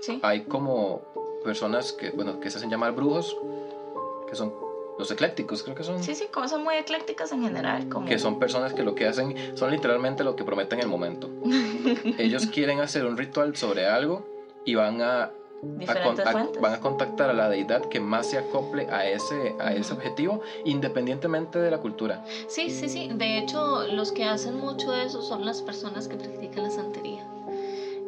Sí. 0.00 0.20
Hay 0.22 0.44
como 0.44 1.02
personas 1.44 1.92
que, 1.92 2.10
bueno, 2.10 2.40
que 2.40 2.50
se 2.50 2.58
hacen 2.58 2.70
llamar 2.70 2.92
brujos, 2.92 3.36
que 4.28 4.36
son 4.36 4.52
los 4.98 5.10
eclécticos, 5.10 5.62
creo 5.62 5.74
que 5.74 5.84
son. 5.84 6.02
Sí, 6.02 6.14
sí, 6.14 6.26
como 6.32 6.48
son 6.48 6.62
muy 6.62 6.74
eclécticas 6.74 7.32
en 7.32 7.42
general. 7.42 7.88
Como... 7.88 8.06
Que 8.06 8.18
son 8.18 8.38
personas 8.38 8.74
que 8.74 8.82
lo 8.82 8.94
que 8.94 9.06
hacen 9.06 9.56
son 9.56 9.70
literalmente 9.70 10.24
lo 10.24 10.36
que 10.36 10.44
prometen 10.44 10.78
en 10.78 10.84
el 10.84 10.90
momento. 10.90 11.30
Ellos 12.18 12.46
quieren 12.46 12.80
hacer 12.80 13.06
un 13.06 13.16
ritual 13.16 13.56
sobre 13.56 13.86
algo 13.86 14.26
y 14.64 14.74
van 14.74 15.00
a, 15.02 15.32
van 15.62 16.72
a 16.72 16.80
contactar 16.80 17.30
a 17.30 17.32
la 17.32 17.48
deidad 17.48 17.82
que 17.86 18.00
más 18.00 18.30
se 18.30 18.38
acople 18.38 18.88
a 18.90 19.08
ese, 19.08 19.54
a 19.60 19.72
ese 19.72 19.92
objetivo, 19.92 20.42
independientemente 20.64 21.58
de 21.58 21.70
la 21.70 21.78
cultura. 21.78 22.24
Sí, 22.48 22.70
sí, 22.70 22.88
sí. 22.88 23.10
De 23.14 23.38
hecho, 23.38 23.86
los 23.88 24.12
que 24.12 24.24
hacen 24.24 24.56
mucho 24.58 24.90
de 24.90 25.04
eso 25.04 25.22
son 25.22 25.44
las 25.44 25.62
personas 25.62 26.08
que 26.08 26.16
practican 26.16 26.64
la 26.64 26.70
santería 26.70 27.26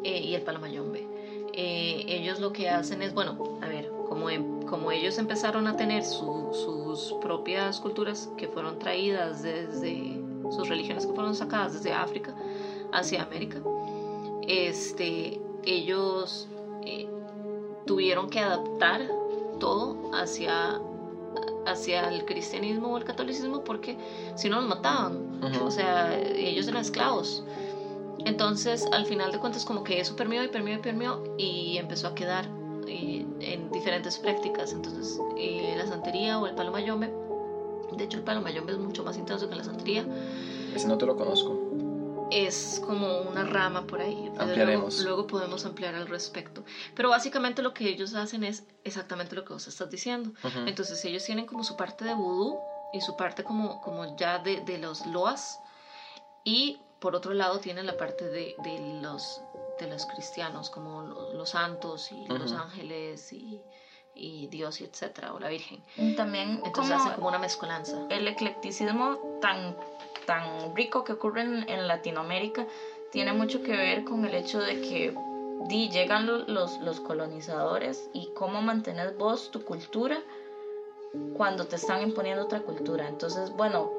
eh, 0.03 0.21
y 0.21 0.35
el 0.35 0.43
palomayombe. 0.43 1.07
Eh, 1.57 2.05
ellos 2.09 2.41
lo 2.41 2.53
que 2.53 2.69
hacen 2.69 3.01
es, 3.03 3.15
bueno, 3.15 3.59
a 3.63 3.69
ver, 3.69 3.89
como, 4.09 4.29
em, 4.29 4.54
como 4.69 4.91
ellos 4.91 5.19
empezaron 5.19 5.67
a 5.67 5.77
tener 5.77 6.05
su, 6.05 6.51
sus 6.53 7.15
propias 7.21 7.81
culturas 7.81 8.29
que 8.37 8.49
fueron 8.49 8.79
traídas 8.79 9.43
desde 9.43 10.21
sus 10.51 10.69
religiones 10.69 11.07
que 11.07 11.13
fueron 11.13 11.35
sacadas 11.35 11.75
desde 11.75 11.93
África 11.93 12.35
hacia 12.93 13.23
América, 13.23 13.61
este, 14.47 15.41
ellos 15.65 16.49
eh, 16.85 17.07
tuvieron 17.87 18.29
que 18.29 18.41
adaptar 18.41 19.09
todo 19.59 20.11
hacia, 20.13 20.81
hacia 21.67 22.09
el 22.09 22.25
cristianismo 22.25 22.93
o 22.93 22.99
el 22.99 23.05
catolicismo 23.05 23.65
porque 23.65 23.97
si 24.37 24.49
no 24.49 24.57
los 24.57 24.67
mataban. 24.67 25.43
Ujú. 25.43 25.65
O 25.65 25.71
sea, 25.71 26.19
ellos 26.19 26.69
eran 26.69 26.83
esclavos. 26.83 27.45
Entonces, 28.25 28.87
al 28.93 29.07
final 29.07 29.33
de 29.33 29.39
cuentas, 29.39 29.65
como 29.65 29.85
que 29.85 30.01
eso 30.01 30.17
permeó 30.17 30.43
y 30.45 30.49
permeó 30.49 30.77
y 30.77 30.79
permeó 30.79 31.23
y 31.37 31.77
empezó 31.77 32.09
a 32.09 32.15
quedar 32.15 32.49
eh, 32.89 33.27
en 33.41 33.71
diferentes 33.73 34.19
prácticas. 34.19 34.73
Entonces, 34.73 35.19
eh, 35.37 35.75
la 35.77 35.87
santería 35.87 36.39
o 36.39 36.47
el 36.47 36.55
palo 36.55 36.71
mayombe, 36.73 37.13
de 37.93 38.05
hecho, 38.05 38.19
el 38.19 38.25
palo 38.25 38.41
mayombe 38.41 38.73
es 38.73 38.79
mucho 38.79 39.05
más 39.05 39.17
intenso 39.17 39.49
que 39.49 39.55
la 39.55 39.65
santería, 39.65 40.05
Ese 40.75 40.89
no 40.89 40.99
te 40.99 41.07
lo 41.07 41.17
conozco. 41.17 41.61
es 42.31 42.81
como 42.85 43.21
una 43.21 43.45
rama 43.45 43.87
por 43.87 44.01
ahí. 44.01 44.31
Ampliaremos. 44.39 44.97
Luego, 44.97 45.09
luego 45.17 45.27
podemos 45.29 45.65
ampliar 45.65 45.95
al 45.95 46.09
respecto. 46.09 46.65
Pero 46.97 47.11
básicamente 47.11 47.63
lo 47.63 47.73
que 47.75 47.89
ellos 47.89 48.15
hacen 48.15 48.43
es 48.43 48.65
exactamente 48.83 49.37
lo 49.37 49.45
que 49.45 49.53
vos 49.53 49.67
estás 49.69 49.89
diciendo. 49.91 50.31
Ujú. 50.43 50.61
Entonces 50.67 51.05
ellos 51.05 51.23
tienen 51.25 51.47
como 51.47 51.63
su 51.63 51.77
parte 51.77 52.05
de 52.05 52.15
vudú 52.15 52.59
y 52.93 53.01
su 53.03 53.15
parte 53.17 53.45
como, 53.45 53.81
como 53.83 54.17
ya 54.17 54.39
de, 54.41 54.61
de 54.63 54.79
los 54.79 55.07
loas. 55.07 55.61
Y 56.45 56.79
por 57.01 57.15
otro 57.15 57.35
lado 57.35 57.61
tienen 57.61 57.87
la 57.87 57.97
parte 57.97 58.25
de, 58.29 58.55
de 58.65 59.01
los, 59.03 59.41
de 59.79 59.87
los 59.89 60.07
cristianos, 60.07 60.71
como 60.71 61.03
lo- 61.03 61.33
los, 61.33 61.51
santos 61.51 62.11
y 62.13 62.27
los 62.27 62.53
ángeles 62.53 63.33
y, 63.33 63.61
y 64.15 64.47
Dios 64.49 64.81
y 64.81 64.85
etcétera, 64.85 65.33
o 65.33 65.39
la 65.41 65.49
Virgen. 65.49 65.83
También 66.17 66.61
Entonces 66.65 66.73
como 66.93 66.95
hacen 66.95 67.15
como 67.15 67.29
una 67.29 67.39
mezcolanza. 67.39 68.07
el 68.11 68.29
eclecticismo 68.29 69.19
tan, 69.41 69.77
tan 70.27 70.75
rico 70.77 71.03
que 71.05 71.13
ocurre 71.13 71.43
en, 71.43 71.69
en 71.69 71.89
Latinoamérica 71.89 72.67
tiene 73.11 73.33
mucho 73.33 73.63
que 73.63 73.73
ver 73.73 74.05
con 74.05 74.25
el 74.25 74.35
hecho 74.35 74.61
de 74.61 74.81
que 74.81 75.15
di, 75.69 75.89
llegan 75.89 76.27
lo- 76.27 76.45
los, 76.47 76.79
los 76.81 77.01
colonizadores 77.01 78.09
y 78.13 78.29
cómo 78.35 78.63
mantener 78.63 79.15
vos 79.15 79.51
tu 79.51 79.65
cultura 79.65 80.21
cuando 81.37 81.67
te 81.67 81.77
están 81.77 82.03
imponiendo 82.03 82.45
otra 82.45 82.61
cultura. 82.61 83.07
Entonces, 83.09 83.51
bueno, 83.51 83.91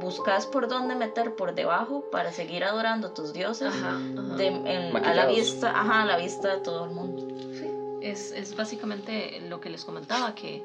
buscas 0.00 0.46
por 0.46 0.68
dónde 0.68 0.94
meter 0.94 1.34
por 1.36 1.54
debajo 1.54 2.04
para 2.10 2.32
seguir 2.32 2.64
adorando 2.64 3.10
tus 3.12 3.32
dioses 3.32 3.68
Ajá, 3.68 3.96
ajá. 4.18 4.36
de- 4.36 4.46
en- 4.46 4.96
a 4.96 5.14
la 5.14 5.26
vista, 5.26 5.70
ajá, 5.78 6.02
a 6.02 6.04
la 6.06 6.16
vista 6.16 6.56
de 6.56 6.60
todo 6.62 6.84
el 6.86 6.90
mundo. 6.90 7.26
Sí, 7.58 7.66
es, 8.00 8.32
es 8.32 8.56
básicamente 8.56 9.40
lo 9.48 9.60
que 9.60 9.70
les 9.70 9.84
comentaba, 9.84 10.34
que 10.34 10.64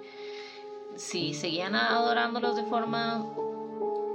si 0.96 1.34
seguían 1.34 1.76
adorándolos 1.76 2.56
de 2.56 2.64
forma 2.64 3.26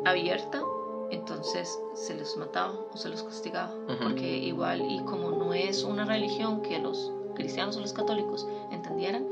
abierta, 0.04 0.62
entonces 1.10 1.78
se 1.94 2.14
les 2.14 2.36
mataba 2.36 2.72
o 2.92 2.96
se 2.96 3.08
los 3.08 3.22
castigaba. 3.22 3.72
Ujú. 3.88 3.96
Porque 4.02 4.38
igual, 4.38 4.80
y 4.90 5.00
como 5.00 5.30
no 5.32 5.52
es 5.52 5.84
una 5.84 6.04
religión 6.04 6.62
que 6.62 6.78
los 6.78 7.10
cristianos 7.34 7.76
o 7.76 7.80
los 7.80 7.92
católicos 7.92 8.46
entendieran, 8.70 9.26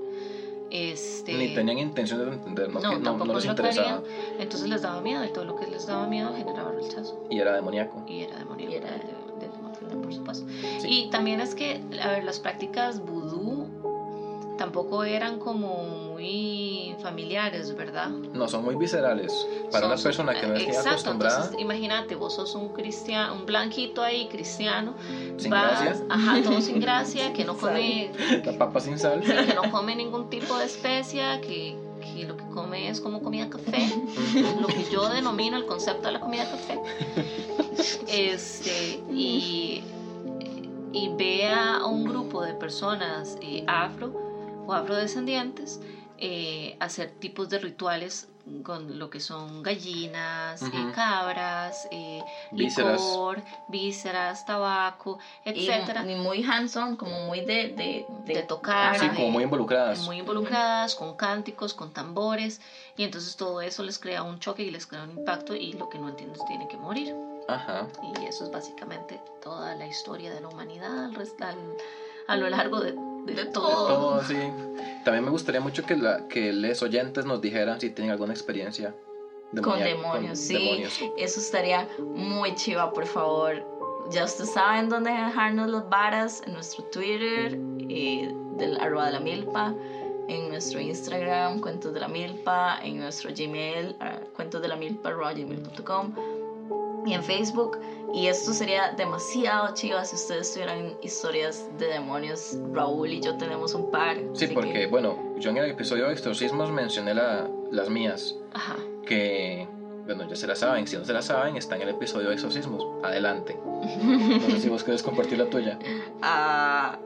este... 0.71 1.35
Ni 1.35 1.55
tenían 1.55 1.79
intención 1.79 2.21
de 2.21 2.33
entender, 2.37 2.69
no, 2.69 2.81
no, 2.81 2.91
que 2.91 2.97
no, 2.99 3.03
tampoco 3.05 3.27
no 3.33 3.35
les 3.35 3.45
interesaba. 3.47 4.03
querían, 4.03 4.41
entonces 4.41 4.69
les 4.69 4.83
daba 4.83 5.01
miedo 5.01 5.25
y 5.25 5.29
todo 5.33 5.45
lo 5.45 5.57
que 5.57 5.67
les 5.67 5.87
daba 5.87 6.07
miedo 6.07 6.33
generaba 6.37 6.73
rechazo 6.73 7.25
Y 7.31 7.39
era 7.39 7.55
demoníaco. 7.55 8.03
y 8.07 8.21
era 8.23 8.37
demoníaco, 8.39 8.73
Y 8.73 8.77
era- 8.77 8.91
de- 8.91 8.99
del 9.41 9.51
demonio, 9.53 10.03
por 10.03 10.13
supuesto. 10.15 10.47
Sí. 10.81 10.89
Y 10.89 11.11
también 11.11 11.41
es 11.41 11.55
que, 11.55 11.81
a 12.03 12.09
ver, 12.09 12.25
las 12.25 12.39
prácticas 12.41 13.01
vudú 13.01 13.67
tampoco 14.59 15.05
eran 15.05 15.39
como 15.39 16.08
muy 16.19 16.97
familiares, 17.01 17.75
¿verdad? 17.77 18.09
No, 18.09 18.49
son 18.49 18.65
muy 18.65 18.75
viscerales. 18.75 19.47
Para 19.71 19.87
Son- 19.87 19.93
una 19.93 20.03
persona 20.03 20.35
que 20.41 20.47
no 20.47 20.55
es 20.55 20.63
Exacto, 20.69 20.89
acostumbrada, 20.91 21.37
entonces 21.37 21.61
imagínate, 21.61 22.15
vos 22.17 22.35
sos 22.35 22.55
un 22.55 22.69
cristiano, 22.71 23.35
un 23.35 23.47
blanquito 23.47 24.03
ahí, 24.03 24.27
cristiano, 24.27 24.95
sin 25.37 25.51
vas, 25.51 25.81
gracia, 25.83 26.05
ajá, 26.09 26.43
todo 26.43 26.61
sin 26.61 26.81
gracia, 26.81 27.33
que 27.33 27.45
no 27.45 27.57
come, 27.57 28.11
la 28.45 28.53
papa 28.59 28.81
sin 28.81 28.99
sal. 28.99 29.21
que 29.47 29.55
no 29.55 29.71
come 29.71 29.95
ningún 29.95 30.29
tipo 30.29 30.59
de 30.59 30.65
especia, 30.65 31.41
que, 31.41 31.77
que 32.01 32.25
lo 32.25 32.37
que 32.37 32.45
come 32.53 32.89
es 32.89 33.01
como 33.01 33.23
comida 33.23 33.49
café, 33.49 33.89
lo 34.61 34.67
que 34.67 34.85
yo 34.91 35.09
denomino 35.09 35.57
el 35.57 35.67
concepto 35.67 36.07
de 36.09 36.13
la 36.13 36.21
comida 36.21 36.45
café. 36.51 36.79
Este, 38.09 38.99
y, 39.15 39.83
y 40.93 41.09
ve 41.17 41.47
a 41.49 41.85
un 41.85 42.05
grupo 42.05 42.43
de 42.43 42.55
personas 42.55 43.37
eh, 43.41 43.63
afro 43.67 44.13
o 44.67 44.73
afrodescendientes 44.73 45.79
eh, 46.21 46.77
hacer 46.81 47.11
tipos 47.21 47.49
de 47.49 47.59
rituales 47.59 48.27
con 48.63 48.99
lo 48.99 49.11
que 49.11 49.21
son 49.21 49.63
gallinas, 49.63 50.63
eh, 50.63 50.67
Ujú. 50.67 50.93
cabras, 50.95 51.87
eh, 51.91 52.21
Vísceras. 52.51 53.01
licor, 53.01 53.43
vísceras, 53.69 54.45
tabaco, 54.47 55.19
etcétera. 55.45 56.03
y 56.03 56.15
muy 56.15 56.43
hands-on, 56.43 56.97
como 56.97 57.21
muy 57.27 57.43
de, 57.43 57.69
de, 57.69 58.05
De 58.25 58.43
tocar. 58.43 58.99
Sí, 58.99 59.07
como 59.11 59.31
muy 59.31 59.45
involucradas. 59.45 59.99
muy 60.01 60.19
involucradas, 60.19 60.95
con 60.95 61.15
cánticos, 61.15 61.75
con 61.75 61.93
tambores, 61.93 62.61
y 62.97 63.03
entonces 63.05 63.37
todo 63.37 63.61
eso 63.61 63.83
les 63.83 63.99
crea 63.99 64.23
un 64.23 64.39
choque 64.39 64.63
y 64.63 64.71
les 64.71 64.87
crea 64.87 65.03
un 65.03 65.11
impacto 65.11 65.55
y 65.55 65.75
lo 65.75 65.89
que 65.91 65.99
no 65.99 66.09
entiendes 66.09 66.43
tiene 66.47 66.67
que 66.69 66.77
morir. 66.79 67.15
Ajá. 67.49 67.87
Y 68.03 68.25
eso 68.25 68.45
es 68.45 68.51
básicamente 68.51 69.21
toda 69.43 69.75
la 69.75 69.87
historia 69.87 70.33
de 70.33 70.41
la 70.41 70.49
humanidad 70.49 71.11
al- 71.41 71.77
a 72.27 72.37
lo 72.37 72.49
largo 72.51 72.81
de, 72.81 72.95
de 73.35 73.45
todo. 73.47 74.15
así. 74.17 74.37
También 75.05 75.25
me 75.25 75.31
gustaría 75.31 75.61
mucho 75.61 75.85
que, 75.85 75.97
la, 75.97 76.29
que 76.29 76.53
les 76.53 76.83
oyentes 76.83 77.25
nos 77.25 77.41
dijeran 77.41 77.81
si 77.81 77.91
tienen 77.91 78.13
alguna 78.13 78.33
experiencia 78.33 78.95
con 79.63 79.79
demonios, 79.79 80.39
sí. 80.39 80.55
demonios. 80.55 81.01
Eso 81.17 81.41
estaría 81.41 81.89
muy 81.99 82.55
chiva, 82.55 82.93
por 82.93 83.07
favor. 83.07 83.65
Ya 84.11 84.25
ustedes 84.25 84.53
saben 84.53 84.89
dónde 84.89 85.11
dejarnos 85.11 85.71
las 85.71 85.89
varas 85.89 86.43
en 86.47 86.55
nuestro 86.55 86.85
Twitter, 86.85 87.59
eh, 87.89 88.33
del 88.57 88.81
arroba 88.81 89.07
de 89.07 89.13
la 89.13 89.21
milpa, 89.21 89.75
en 90.29 90.51
nuestro 90.51 90.81
Instagram, 90.81 91.61
cuentos 91.61 91.95
de 91.95 92.01
la 92.01 92.09
milpa, 92.09 92.79
en 92.83 92.99
nuestro 92.99 93.31
Gmail, 93.35 93.97
ah, 94.01 94.21
cuentos 94.35 94.61
de 94.61 94.69
la 94.69 94.77
milpa, 94.77 95.11
y 97.07 97.13
en 97.13 97.25
Facebook. 97.25 97.79
Y 98.15 98.27
esto 98.27 98.53
sería 98.53 98.93
demasiado 98.93 99.75
chiva 99.75 100.05
si 100.05 100.17
ustedes 100.17 100.53
tuvieran 100.53 100.97
historias 101.03 101.67
de 101.79 101.87
demonios. 101.89 102.57
Raúl 102.73 103.13
y 103.13 103.21
yo 103.21 103.37
tenemos 103.37 103.75
un 103.75 103.91
par. 103.91 104.17
Sí, 104.35 104.47
porque, 104.49 104.73
que- 104.73 104.87
bueno, 104.87 105.17
yo 105.39 105.51
en 105.51 105.59
el 105.59 105.71
episodio 105.71 106.07
de 106.07 106.13
exorcismos 106.15 106.71
mencioné 106.71 107.15
la- 107.15 107.49
las 107.71 107.91
mías, 107.91 108.35
Ajá. 108.55 108.77
que, 109.07 109.69
bueno, 110.07 110.27
ya 110.29 110.37
se 110.37 110.47
las 110.47 110.59
saben. 110.61 110.87
Si 110.87 110.97
no 110.97 111.05
se 111.05 111.13
las 111.13 111.27
saben, 111.27 111.57
está 111.57 111.77
en 111.77 111.83
el 111.83 111.91
episodio 111.91 112.29
de 112.29 112.35
exorcismos. 112.35 112.83
Adelante. 113.03 113.59
No 114.41 114.49
sé 114.51 114.61
si 114.61 114.69
vos 114.69 114.83
querés 114.85 115.03
compartir 115.03 115.39
la 115.39 115.47
tuya. 115.51 115.79
a, 116.23 116.99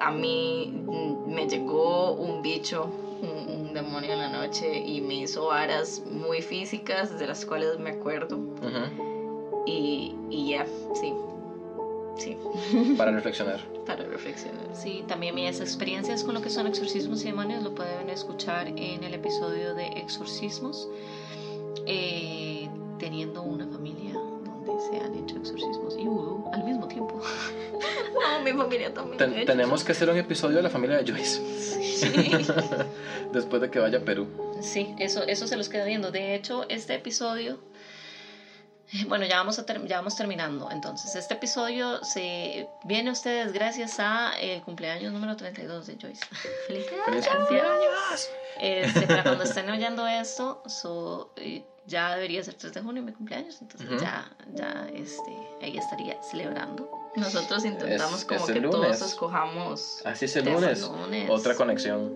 a 0.00 0.10
mí 0.10 0.72
mm, 0.86 1.32
me 1.34 1.46
llegó 1.48 2.12
un 2.14 2.42
bicho, 2.42 2.90
un, 3.22 3.48
un 3.66 3.74
demonio 3.74 4.12
en 4.12 4.18
la 4.18 4.28
noche 4.28 4.78
y 4.78 5.00
me 5.00 5.14
hizo 5.14 5.46
varas 5.46 6.02
muy 6.04 6.42
físicas 6.42 7.16
de 7.18 7.26
las 7.26 7.44
cuales 7.46 7.78
me 7.78 7.90
acuerdo. 7.90 8.36
Ujú, 8.36 9.07
Y, 9.66 10.14
y 10.30 10.50
ya, 10.50 10.66
sí, 10.94 11.12
sí, 12.16 12.36
Para 12.96 13.10
reflexionar. 13.12 13.60
para 13.86 14.04
reflexionar. 14.04 14.66
Sí, 14.74 15.04
también 15.06 15.34
mis 15.34 15.60
experiencias 15.60 16.24
con 16.24 16.34
lo 16.34 16.40
que 16.42 16.50
son 16.50 16.66
exorcismos 16.66 17.22
y 17.22 17.26
demonios 17.26 17.62
lo 17.62 17.74
pueden 17.74 18.08
escuchar 18.10 18.68
en 18.68 19.04
el 19.04 19.14
episodio 19.14 19.74
de 19.74 19.86
exorcismos, 19.88 20.88
eh, 21.86 22.68
teniendo 22.98 23.42
una 23.42 23.66
familia 23.66 24.12
donde 24.14 24.72
se 24.90 24.98
han 25.04 25.14
hecho 25.14 25.36
exorcismos 25.36 25.96
y 25.98 26.04
vudú 26.06 26.44
al 26.52 26.64
mismo 26.64 26.86
tiempo. 26.88 27.20
No, 28.18 28.42
mi 28.42 28.50
familia 28.52 28.92
también. 28.92 29.16
Ten- 29.18 29.46
tenemos 29.46 29.84
que 29.84 29.92
hacer 29.92 30.10
un 30.10 30.16
episodio 30.16 30.56
de 30.56 30.62
la 30.62 30.70
familia 30.70 30.96
de 31.00 31.10
Joyce. 31.12 31.40
Después 33.32 33.62
de 33.62 33.70
que 33.70 33.78
vaya 33.78 33.98
a 33.98 34.00
Perú. 34.02 34.26
Sí, 34.60 34.94
eso, 34.98 35.22
eso 35.22 35.46
se 35.46 35.56
los 35.56 35.68
queda 35.68 35.84
viendo. 35.84 36.10
De 36.10 36.34
hecho, 36.34 36.64
este 36.68 36.94
episodio, 36.94 37.58
bueno, 39.08 39.26
ya 39.26 39.36
vamos, 39.38 39.58
a 39.58 39.66
ter- 39.66 39.86
ya 39.86 39.96
vamos 39.98 40.16
terminando. 40.16 40.70
Entonces, 40.70 41.14
este 41.14 41.34
episodio 41.34 42.02
se 42.04 42.68
viene 42.84 43.10
a 43.10 43.12
ustedes 43.12 43.52
gracias 43.52 43.98
a 44.00 44.32
el 44.40 44.62
cumpleaños 44.62 45.12
número 45.12 45.36
32 45.36 45.86
de 45.86 45.96
Joyce. 46.00 46.24
Felicidades. 46.66 47.04
¡Feliz 47.06 47.28
cumpleaños! 47.28 48.28
Este, 48.60 49.02
para 49.06 49.22
cuando 49.22 49.44
estén 49.44 49.68
oyendo 49.70 50.06
esto, 50.06 50.62
so, 50.66 51.32
eh, 51.36 51.64
ya 51.86 52.14
debería 52.16 52.42
ser 52.42 52.54
3 52.54 52.72
de 52.74 52.80
junio 52.82 53.02
mi 53.02 53.12
cumpleaños, 53.12 53.62
entonces 53.62 53.88
ya, 54.00 54.28
ya 54.52 54.86
este, 54.92 55.30
ahí 55.62 55.78
estaría 55.78 56.20
celebrando. 56.22 56.90
Nosotros 57.16 57.64
intentamos 57.64 58.20
Es- 58.20 58.24
como 58.26 58.40
es 58.46 58.52
que 58.52 58.60
lunes. 58.60 58.70
todos 58.98 59.02
escojamos. 59.02 60.02
Así 60.04 60.24
es 60.26 60.36
el 60.36 60.44
lunes. 60.46 60.80
lunes. 60.82 61.30
Otra 61.30 61.54
conexión. 61.54 62.12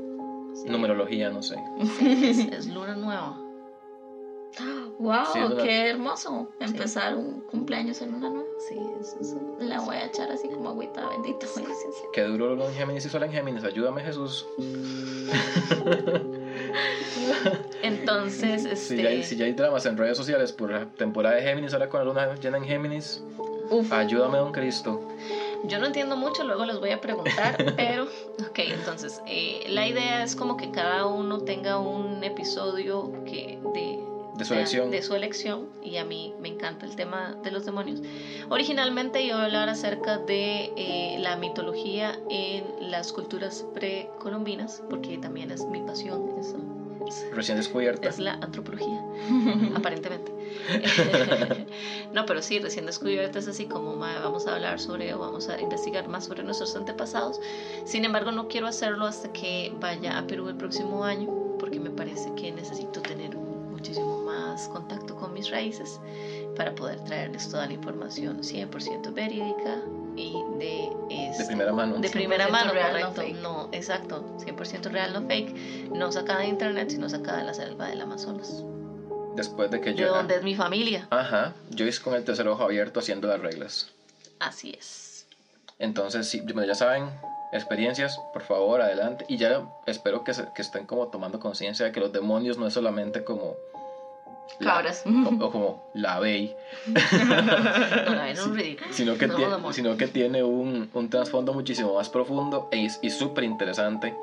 Sí, 0.54 0.68
Numerología, 0.68 1.30
no 1.30 1.42
sé. 1.42 1.56
Es, 2.02 2.38
es 2.38 2.66
luna 2.66 2.94
nueva. 2.96 3.36
¡Wow! 4.98 5.57
¡Qué 5.62 5.88
hermoso! 5.90 6.48
Empezar 6.61 7.16
un 7.16 7.40
cumpleaños 7.42 8.00
en 8.03 8.14
una 8.14 8.28
nueva. 8.28 8.48
Sí, 8.68 8.76
es, 9.00 9.16
es 9.20 9.32
un- 9.32 9.68
La 9.68 9.80
voy 9.80 9.96
a 9.96 10.07
echar 10.07 10.30
así 10.30 10.48
como 10.48 10.68
agüita 10.70 11.09
bendita. 11.09 11.46
Sí. 11.46 11.64
Qué 12.12 12.22
duro 12.24 12.55
lo 12.55 12.68
en 12.68 12.74
Géminis 12.74 13.07
y 13.07 13.09
Sol 13.09 13.22
en 13.24 13.32
Géminis. 13.32 13.64
Ayúdame, 13.64 14.03
Jesús. 14.03 14.46
Entonces, 17.82 18.64
este, 18.64 18.76
Si 18.76 19.03
ya, 19.03 19.09
hay, 19.09 19.22
si 19.24 19.36
ya 19.36 19.44
hay 19.46 19.53
dramas 19.53 19.84
en 19.86 19.96
redes 19.96 20.16
sociales 20.16 20.53
por 20.53 20.70
la 20.70 20.86
temporada 20.86 21.36
de 21.36 21.42
Géminis, 21.42 21.72
ahora 21.72 21.88
con 21.88 22.00
la 22.00 22.05
luna 22.05 22.34
llena 22.36 22.59
en 22.59 22.64
Géminis, 22.64 23.22
Uf. 23.70 23.92
ayúdame, 23.92 24.38
don 24.38 24.53
Cristo. 24.53 25.00
yo 25.64 25.78
no 25.78 25.86
entiendo 25.86 26.16
mucho, 26.16 26.44
luego 26.44 26.64
les 26.64 26.78
voy 26.78 26.90
a 26.90 27.00
preguntar, 27.00 27.57
pero, 27.76 28.05
ok, 28.05 28.59
entonces, 28.59 29.20
eh, 29.26 29.64
la 29.68 29.86
idea 29.88 30.22
es 30.22 30.36
como 30.36 30.57
que 30.57 30.70
cada 30.70 31.07
uno 31.07 31.38
tenga 31.40 31.78
un 31.78 32.22
episodio 32.22 33.12
que 33.24 33.59
de, 33.74 33.98
De 34.34 34.44
su 34.44 34.54
elección. 34.54 34.90
de 34.90 35.02
su 35.02 35.14
elección, 35.14 35.68
y 35.82 35.96
a 35.98 36.04
mí 36.04 36.34
me 36.40 36.48
encanta 36.48 36.86
el 36.86 36.96
tema 36.96 37.36
de 37.42 37.50
los 37.50 37.64
demonios. 37.66 38.00
Originalmente 38.48 39.22
iba 39.22 39.40
a 39.40 39.44
hablar 39.44 39.68
acerca 39.68 40.18
de 40.18 40.72
eh, 40.76 41.16
la 41.20 41.36
mitología 41.36 42.18
en 42.30 42.90
las 42.90 43.12
culturas 43.12 43.64
precolombinas, 43.74 44.82
porque 44.88 45.18
también 45.18 45.50
es 45.50 45.64
mi 45.66 45.80
pasión, 45.82 46.30
es- 46.40 46.54
Recién 47.32 47.56
descubierta. 47.58 48.08
es 48.08 48.18
la 48.18 48.32
antropología, 48.34 49.00
aparentemente. 49.74 50.32
no, 52.12 52.24
pero 52.26 52.40
sí, 52.42 52.58
recién 52.58 52.86
descubierta 52.86 53.38
es 53.38 53.48
así 53.48 53.66
como 53.66 53.96
vamos 53.96 54.46
a 54.46 54.54
hablar 54.54 54.80
sobre 54.80 55.12
o 55.14 55.18
vamos 55.18 55.48
a 55.48 55.60
investigar 55.60 56.08
más 56.08 56.24
sobre 56.24 56.42
nuestros 56.42 56.74
antepasados. 56.76 57.38
Sin 57.84 58.04
embargo, 58.04 58.32
no 58.32 58.48
quiero 58.48 58.66
hacerlo 58.66 59.06
hasta 59.06 59.32
que 59.32 59.72
vaya 59.80 60.16
a 60.18 60.26
Perú 60.26 60.48
el 60.48 60.56
próximo 60.56 61.04
año, 61.04 61.28
porque 61.58 61.80
me 61.80 61.90
parece 61.90 62.32
que 62.34 62.50
necesito 62.52 63.00
tener 63.02 63.36
muchísimo 63.82 64.18
más 64.22 64.68
contacto 64.68 65.16
con 65.16 65.32
mis 65.34 65.50
raíces 65.50 65.98
para 66.56 66.72
poder 66.72 67.00
traerles 67.00 67.48
toda 67.50 67.66
la 67.66 67.72
información 67.72 68.40
100% 68.40 69.12
verídica 69.12 69.78
y 70.14 70.32
de, 70.58 70.88
De 71.08 71.28
este, 71.30 71.46
primera 71.46 71.72
mano. 71.72 71.98
de 71.98 72.08
primera 72.08 72.46
100% 72.46 72.50
mano, 72.52 72.72
real, 72.72 72.92
no 72.92 72.98
correcto. 73.08 73.22
fake. 73.22 73.36
No, 73.42 73.68
exacto, 73.72 74.36
100% 74.38 74.82
real, 74.92 75.12
no 75.12 75.22
fake. 75.26 75.90
No 75.90 76.12
sacada 76.12 76.40
de 76.40 76.46
internet, 76.46 76.90
sino 76.90 77.08
sacada 77.08 77.38
de 77.38 77.44
la 77.44 77.54
selva 77.54 77.88
del 77.88 78.00
Amazonas. 78.02 78.62
Después 79.34 79.68
de 79.72 79.80
que 79.80 79.90
De 79.90 79.96
yo. 79.96 80.14
donde 80.14 80.36
es 80.36 80.44
mi 80.44 80.54
familia. 80.54 81.08
Ajá. 81.10 81.54
Joyce 81.76 82.00
con 82.00 82.14
el 82.14 82.22
tercer 82.22 82.46
ojo 82.46 82.62
abierto 82.62 83.00
haciendo 83.00 83.26
las 83.26 83.40
reglas. 83.40 83.88
Así 84.38 84.72
es. 84.78 85.26
Entonces, 85.80 86.28
sí, 86.28 86.40
bueno, 86.40 86.64
ya 86.64 86.76
saben, 86.76 87.10
experiencias, 87.52 88.16
por 88.32 88.42
favor, 88.42 88.80
adelante. 88.80 89.24
Y 89.28 89.38
ya 89.38 89.66
espero 89.86 90.22
que, 90.22 90.34
se- 90.34 90.46
que 90.54 90.62
estén 90.62 90.86
como 90.86 91.08
tomando 91.08 91.40
conciencia 91.40 91.84
de 91.84 91.90
que 91.90 91.98
los 91.98 92.12
demonios 92.12 92.58
no 92.58 92.68
es 92.68 92.74
solamente 92.74 93.24
como... 93.24 93.56
la- 94.59 94.74
Cabras. 94.74 95.05
o, 95.07 95.44
o 95.44 95.50
como 95.50 95.90
la 95.94 96.18
Bey, 96.20 96.55
No, 96.86 97.42
no, 98.46 98.55
ridículo. 98.55 98.92
sino 98.92 99.16
que, 99.16 99.26
No, 99.26 99.36
tie- 99.36 99.48
demonios. 99.50 99.74
sino 99.76 99.96
que 99.96 100.09
tiene 100.09 100.42
un, 100.42 100.90
un 100.92 101.11
trasfondo 101.11 101.53
muchísimo 101.53 101.94
más 101.94 102.09
profundo 102.09 102.68
e, 102.70 102.88
y 103.03 103.11
súper 103.11 103.44
interesante. 103.44 104.14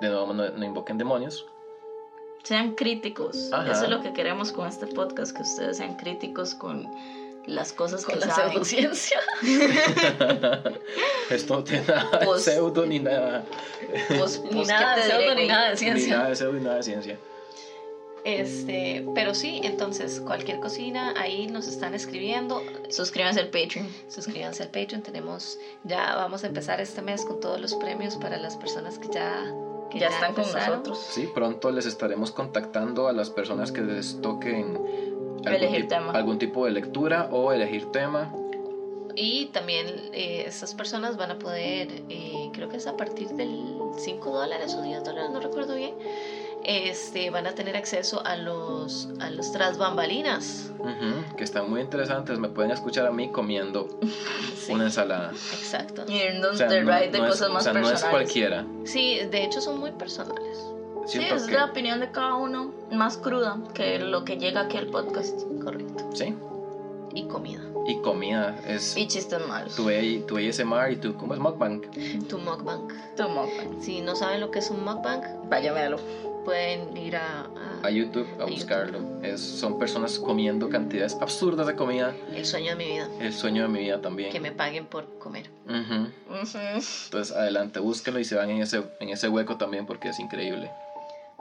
De 0.00 0.08
nuevo, 0.08 0.32
no, 0.34 0.48
no 0.50 0.64
invoquen 0.64 0.98
demonios. 0.98 1.46
Sean 2.42 2.74
críticos. 2.74 3.50
Ajá. 3.52 3.72
Eso 3.72 3.84
es 3.84 3.90
lo 3.90 4.02
que 4.02 4.12
queremos 4.12 4.52
con 4.52 4.68
este 4.68 4.86
podcast, 4.86 5.34
que 5.34 5.42
ustedes 5.42 5.78
sean 5.78 5.96
críticos 5.96 6.54
con 6.54 6.86
las 7.46 7.72
cosas 7.72 8.04
Con 8.04 8.14
que 8.18 8.26
la 8.26 8.34
saben. 8.34 8.52
pseudociencia. 8.64 9.18
Esto 11.30 11.54
no 11.56 11.64
tiene 11.64 11.84
nada 11.86 12.18
de 12.34 12.40
pseudo 12.40 12.86
ni 12.86 12.98
nada, 13.00 13.44
Ni 14.52 14.64
nada 14.64 14.94
¿qué 14.94 15.00
de 15.00 15.06
pseudo 15.08 15.34
ni 15.34 15.46
nada 15.46 15.64
de 15.66 15.70
ni 15.72 15.76
ciencia. 15.76 16.16
nada 16.16 16.28
de 16.28 16.36
pseudo 16.36 16.52
ni 16.54 16.60
nada 16.64 16.76
de 16.76 16.82
ciencia. 16.82 17.18
Este, 18.26 19.06
pero 19.14 19.34
sí, 19.34 19.60
entonces 19.62 20.20
cualquier 20.20 20.58
cocina 20.58 21.14
ahí 21.16 21.46
nos 21.46 21.68
están 21.68 21.94
escribiendo. 21.94 22.60
Suscríbanse 22.88 23.38
al 23.38 23.50
Patreon. 23.50 23.88
Suscríbanse 24.08 24.64
al 24.64 24.70
Patreon. 24.70 25.02
Tenemos, 25.02 25.60
ya 25.84 26.16
vamos 26.16 26.42
a 26.42 26.48
empezar 26.48 26.80
este 26.80 27.02
mes 27.02 27.24
con 27.24 27.38
todos 27.38 27.60
los 27.60 27.74
premios 27.76 28.16
para 28.16 28.36
las 28.36 28.56
personas 28.56 28.98
que 28.98 29.10
ya, 29.12 29.54
que 29.92 30.00
Ya 30.00 30.08
están 30.08 30.34
con 30.34 30.42
nosotros. 30.42 30.98
Sí, 31.08 31.28
pronto 31.32 31.70
les 31.70 31.86
estaremos 31.86 32.32
contactando 32.32 33.06
a 33.06 33.12
las 33.12 33.30
personas 33.30 33.70
que 33.70 33.82
les 33.82 34.20
toquen 34.20 34.76
algún, 35.46 35.86
tema. 35.86 36.10
algún 36.10 36.38
tipo 36.40 36.64
de 36.64 36.72
lectura 36.72 37.28
o 37.30 37.52
elegir 37.52 37.92
tema. 37.92 38.34
Y 39.14 39.46
también 39.46 39.86
eh, 40.12 40.42
estas 40.48 40.74
personas 40.74 41.16
van 41.16 41.30
a 41.30 41.38
poder, 41.38 42.02
eh, 42.08 42.50
creo 42.52 42.68
que 42.68 42.78
es 42.78 42.88
a 42.88 42.96
partir 42.96 43.28
del 43.28 43.76
5 43.96 44.30
dólares 44.30 44.74
o 44.74 44.82
10 44.82 45.04
dólares, 45.04 45.30
no 45.30 45.40
recuerdo 45.40 45.76
bien, 45.76 45.94
este, 46.64 47.30
van 47.30 47.46
a 47.46 47.54
tener 47.54 47.76
acceso 47.76 48.24
a 48.26 48.36
los, 48.36 49.08
a 49.20 49.30
los 49.30 49.52
tras 49.52 49.78
bambalinas. 49.78 50.72
Que 51.36 51.44
están 51.44 51.68
muy 51.70 51.80
interesantes. 51.80 52.38
Me 52.38 52.48
pueden 52.48 52.70
escuchar 52.70 53.06
a 53.06 53.10
mí 53.12 53.30
comiendo 53.30 53.88
Sí, 54.56 54.72
una 54.72 54.84
ensalada. 54.84 55.30
exacto. 55.30 56.04
Y 56.08 56.14
irnos 56.16 56.52
O 56.54 56.56
sea, 56.56 56.68
de 56.68 56.82
no, 56.82 56.92
de 56.92 57.08
no 57.18 57.24
es, 57.26 57.30
cosas 57.30 57.50
más 57.50 57.66
o 57.66 57.72
sea, 57.72 57.80
no 57.80 57.90
es 57.90 58.04
cualquiera. 58.04 58.64
Sí, 58.84 59.20
de 59.30 59.44
hecho 59.44 59.60
son 59.60 59.78
muy 59.78 59.92
personales. 59.92 60.58
Sí, 61.06 61.18
Siento 61.18 61.36
es 61.36 61.44
que- 61.44 61.54
la 61.54 61.66
opinión 61.66 62.00
de 62.00 62.10
cada 62.10 62.34
uno, 62.34 62.72
más 62.90 63.16
cruda 63.16 63.58
que 63.74 63.98
lo 64.00 64.24
que 64.24 64.38
llega 64.38 64.62
aquí 64.62 64.76
al 64.76 64.86
podcast. 64.88 65.40
Correcto. 65.62 66.10
Sí. 66.14 66.34
Y 67.14 67.28
comida. 67.28 67.60
Y 67.86 68.00
comida. 68.00 68.58
Es 68.66 68.96
Y 68.96 69.06
chistes 69.06 69.40
malos. 69.46 69.76
tu, 69.76 69.84
tu 70.26 70.36
ASMR 70.36 70.90
y 70.92 70.96
tu... 70.96 71.14
¿Cómo 71.14 71.32
es 71.34 71.40
mukbang? 71.40 71.80
Tu 72.28 72.38
mukbang. 72.38 72.88
Tu 73.16 73.22
mukbang. 73.28 73.80
Si 73.80 74.00
no 74.00 74.16
saben 74.16 74.40
lo 74.40 74.50
que 74.50 74.58
es 74.58 74.70
un 74.70 74.84
mukbang, 74.84 75.22
Vaya, 75.48 75.72
véalo. 75.72 75.98
Pueden 76.46 76.96
ir 76.96 77.16
a, 77.16 77.40
a 77.82 77.86
A 77.86 77.90
YouTube 77.90 78.26
a 78.38 78.44
A 78.44 78.46
buscarlo. 78.46 79.20
Es, 79.22 79.40
son 79.40 79.78
personas 79.78 80.18
comiendo 80.18 80.70
cantidades 80.70 81.16
absurdas 81.20 81.66
de 81.66 81.74
comida. 81.74 82.14
El 82.32 82.46
sueño 82.46 82.70
de 82.70 82.76
mi 82.76 82.86
vida. 82.86 83.08
El 83.20 83.32
sueño 83.34 83.62
de 83.62 83.68
mi 83.68 83.80
vida 83.80 84.00
también. 84.00 84.30
Que 84.30 84.40
me 84.40 84.52
paguen 84.52 84.86
por 84.86 85.18
comer. 85.18 85.50
Ujú. 85.66 86.08
Ujú. 86.40 86.58
Entonces 87.04 87.36
adelante, 87.36 87.80
búsquenlo 87.80 88.20
y 88.20 88.24
se 88.24 88.36
van 88.36 88.48
en 88.50 88.62
ese, 88.62 88.82
en 89.00 89.08
ese 89.10 89.28
hueco 89.28 89.56
también 89.58 89.84
porque 89.86 90.08
es 90.08 90.18
increíble. 90.20 90.70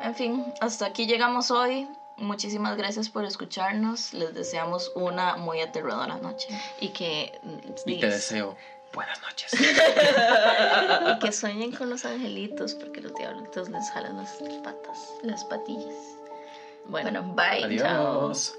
En 0.02 0.16
fin, 0.16 0.44
hasta 0.60 0.88
aquí 0.88 1.06
llegamos 1.06 1.52
hoy. 1.52 1.88
muchísimas 2.18 2.76
gracias 2.78 3.10
por 3.10 3.26
escucharnos. 3.26 4.14
Les 4.14 4.34
deseamos 4.34 4.92
una 4.96 5.38
muy 5.38 5.62
aterradora 5.62 6.18
noche. 6.18 6.48
Y 6.82 6.90
que... 6.90 7.40
Y 7.86 8.00
te 8.00 8.08
deseo 8.08 8.58
buenas 8.96 9.22
noches. 9.22 9.52
y 11.12 11.20
que 11.20 11.32
sueñen 11.32 11.72
con 11.72 11.90
los 11.90 12.06
angelitos, 12.06 12.74
porque 12.76 13.02
los 13.02 13.14
diablitos 13.14 13.70
les 13.70 13.90
jalan 13.92 14.18
las 14.18 14.32
patas, 14.64 15.14
las 15.22 15.44
patillas. 15.46 15.96
Bueno, 16.88 17.22
bye. 17.36 17.64
Adiós. 17.64 18.58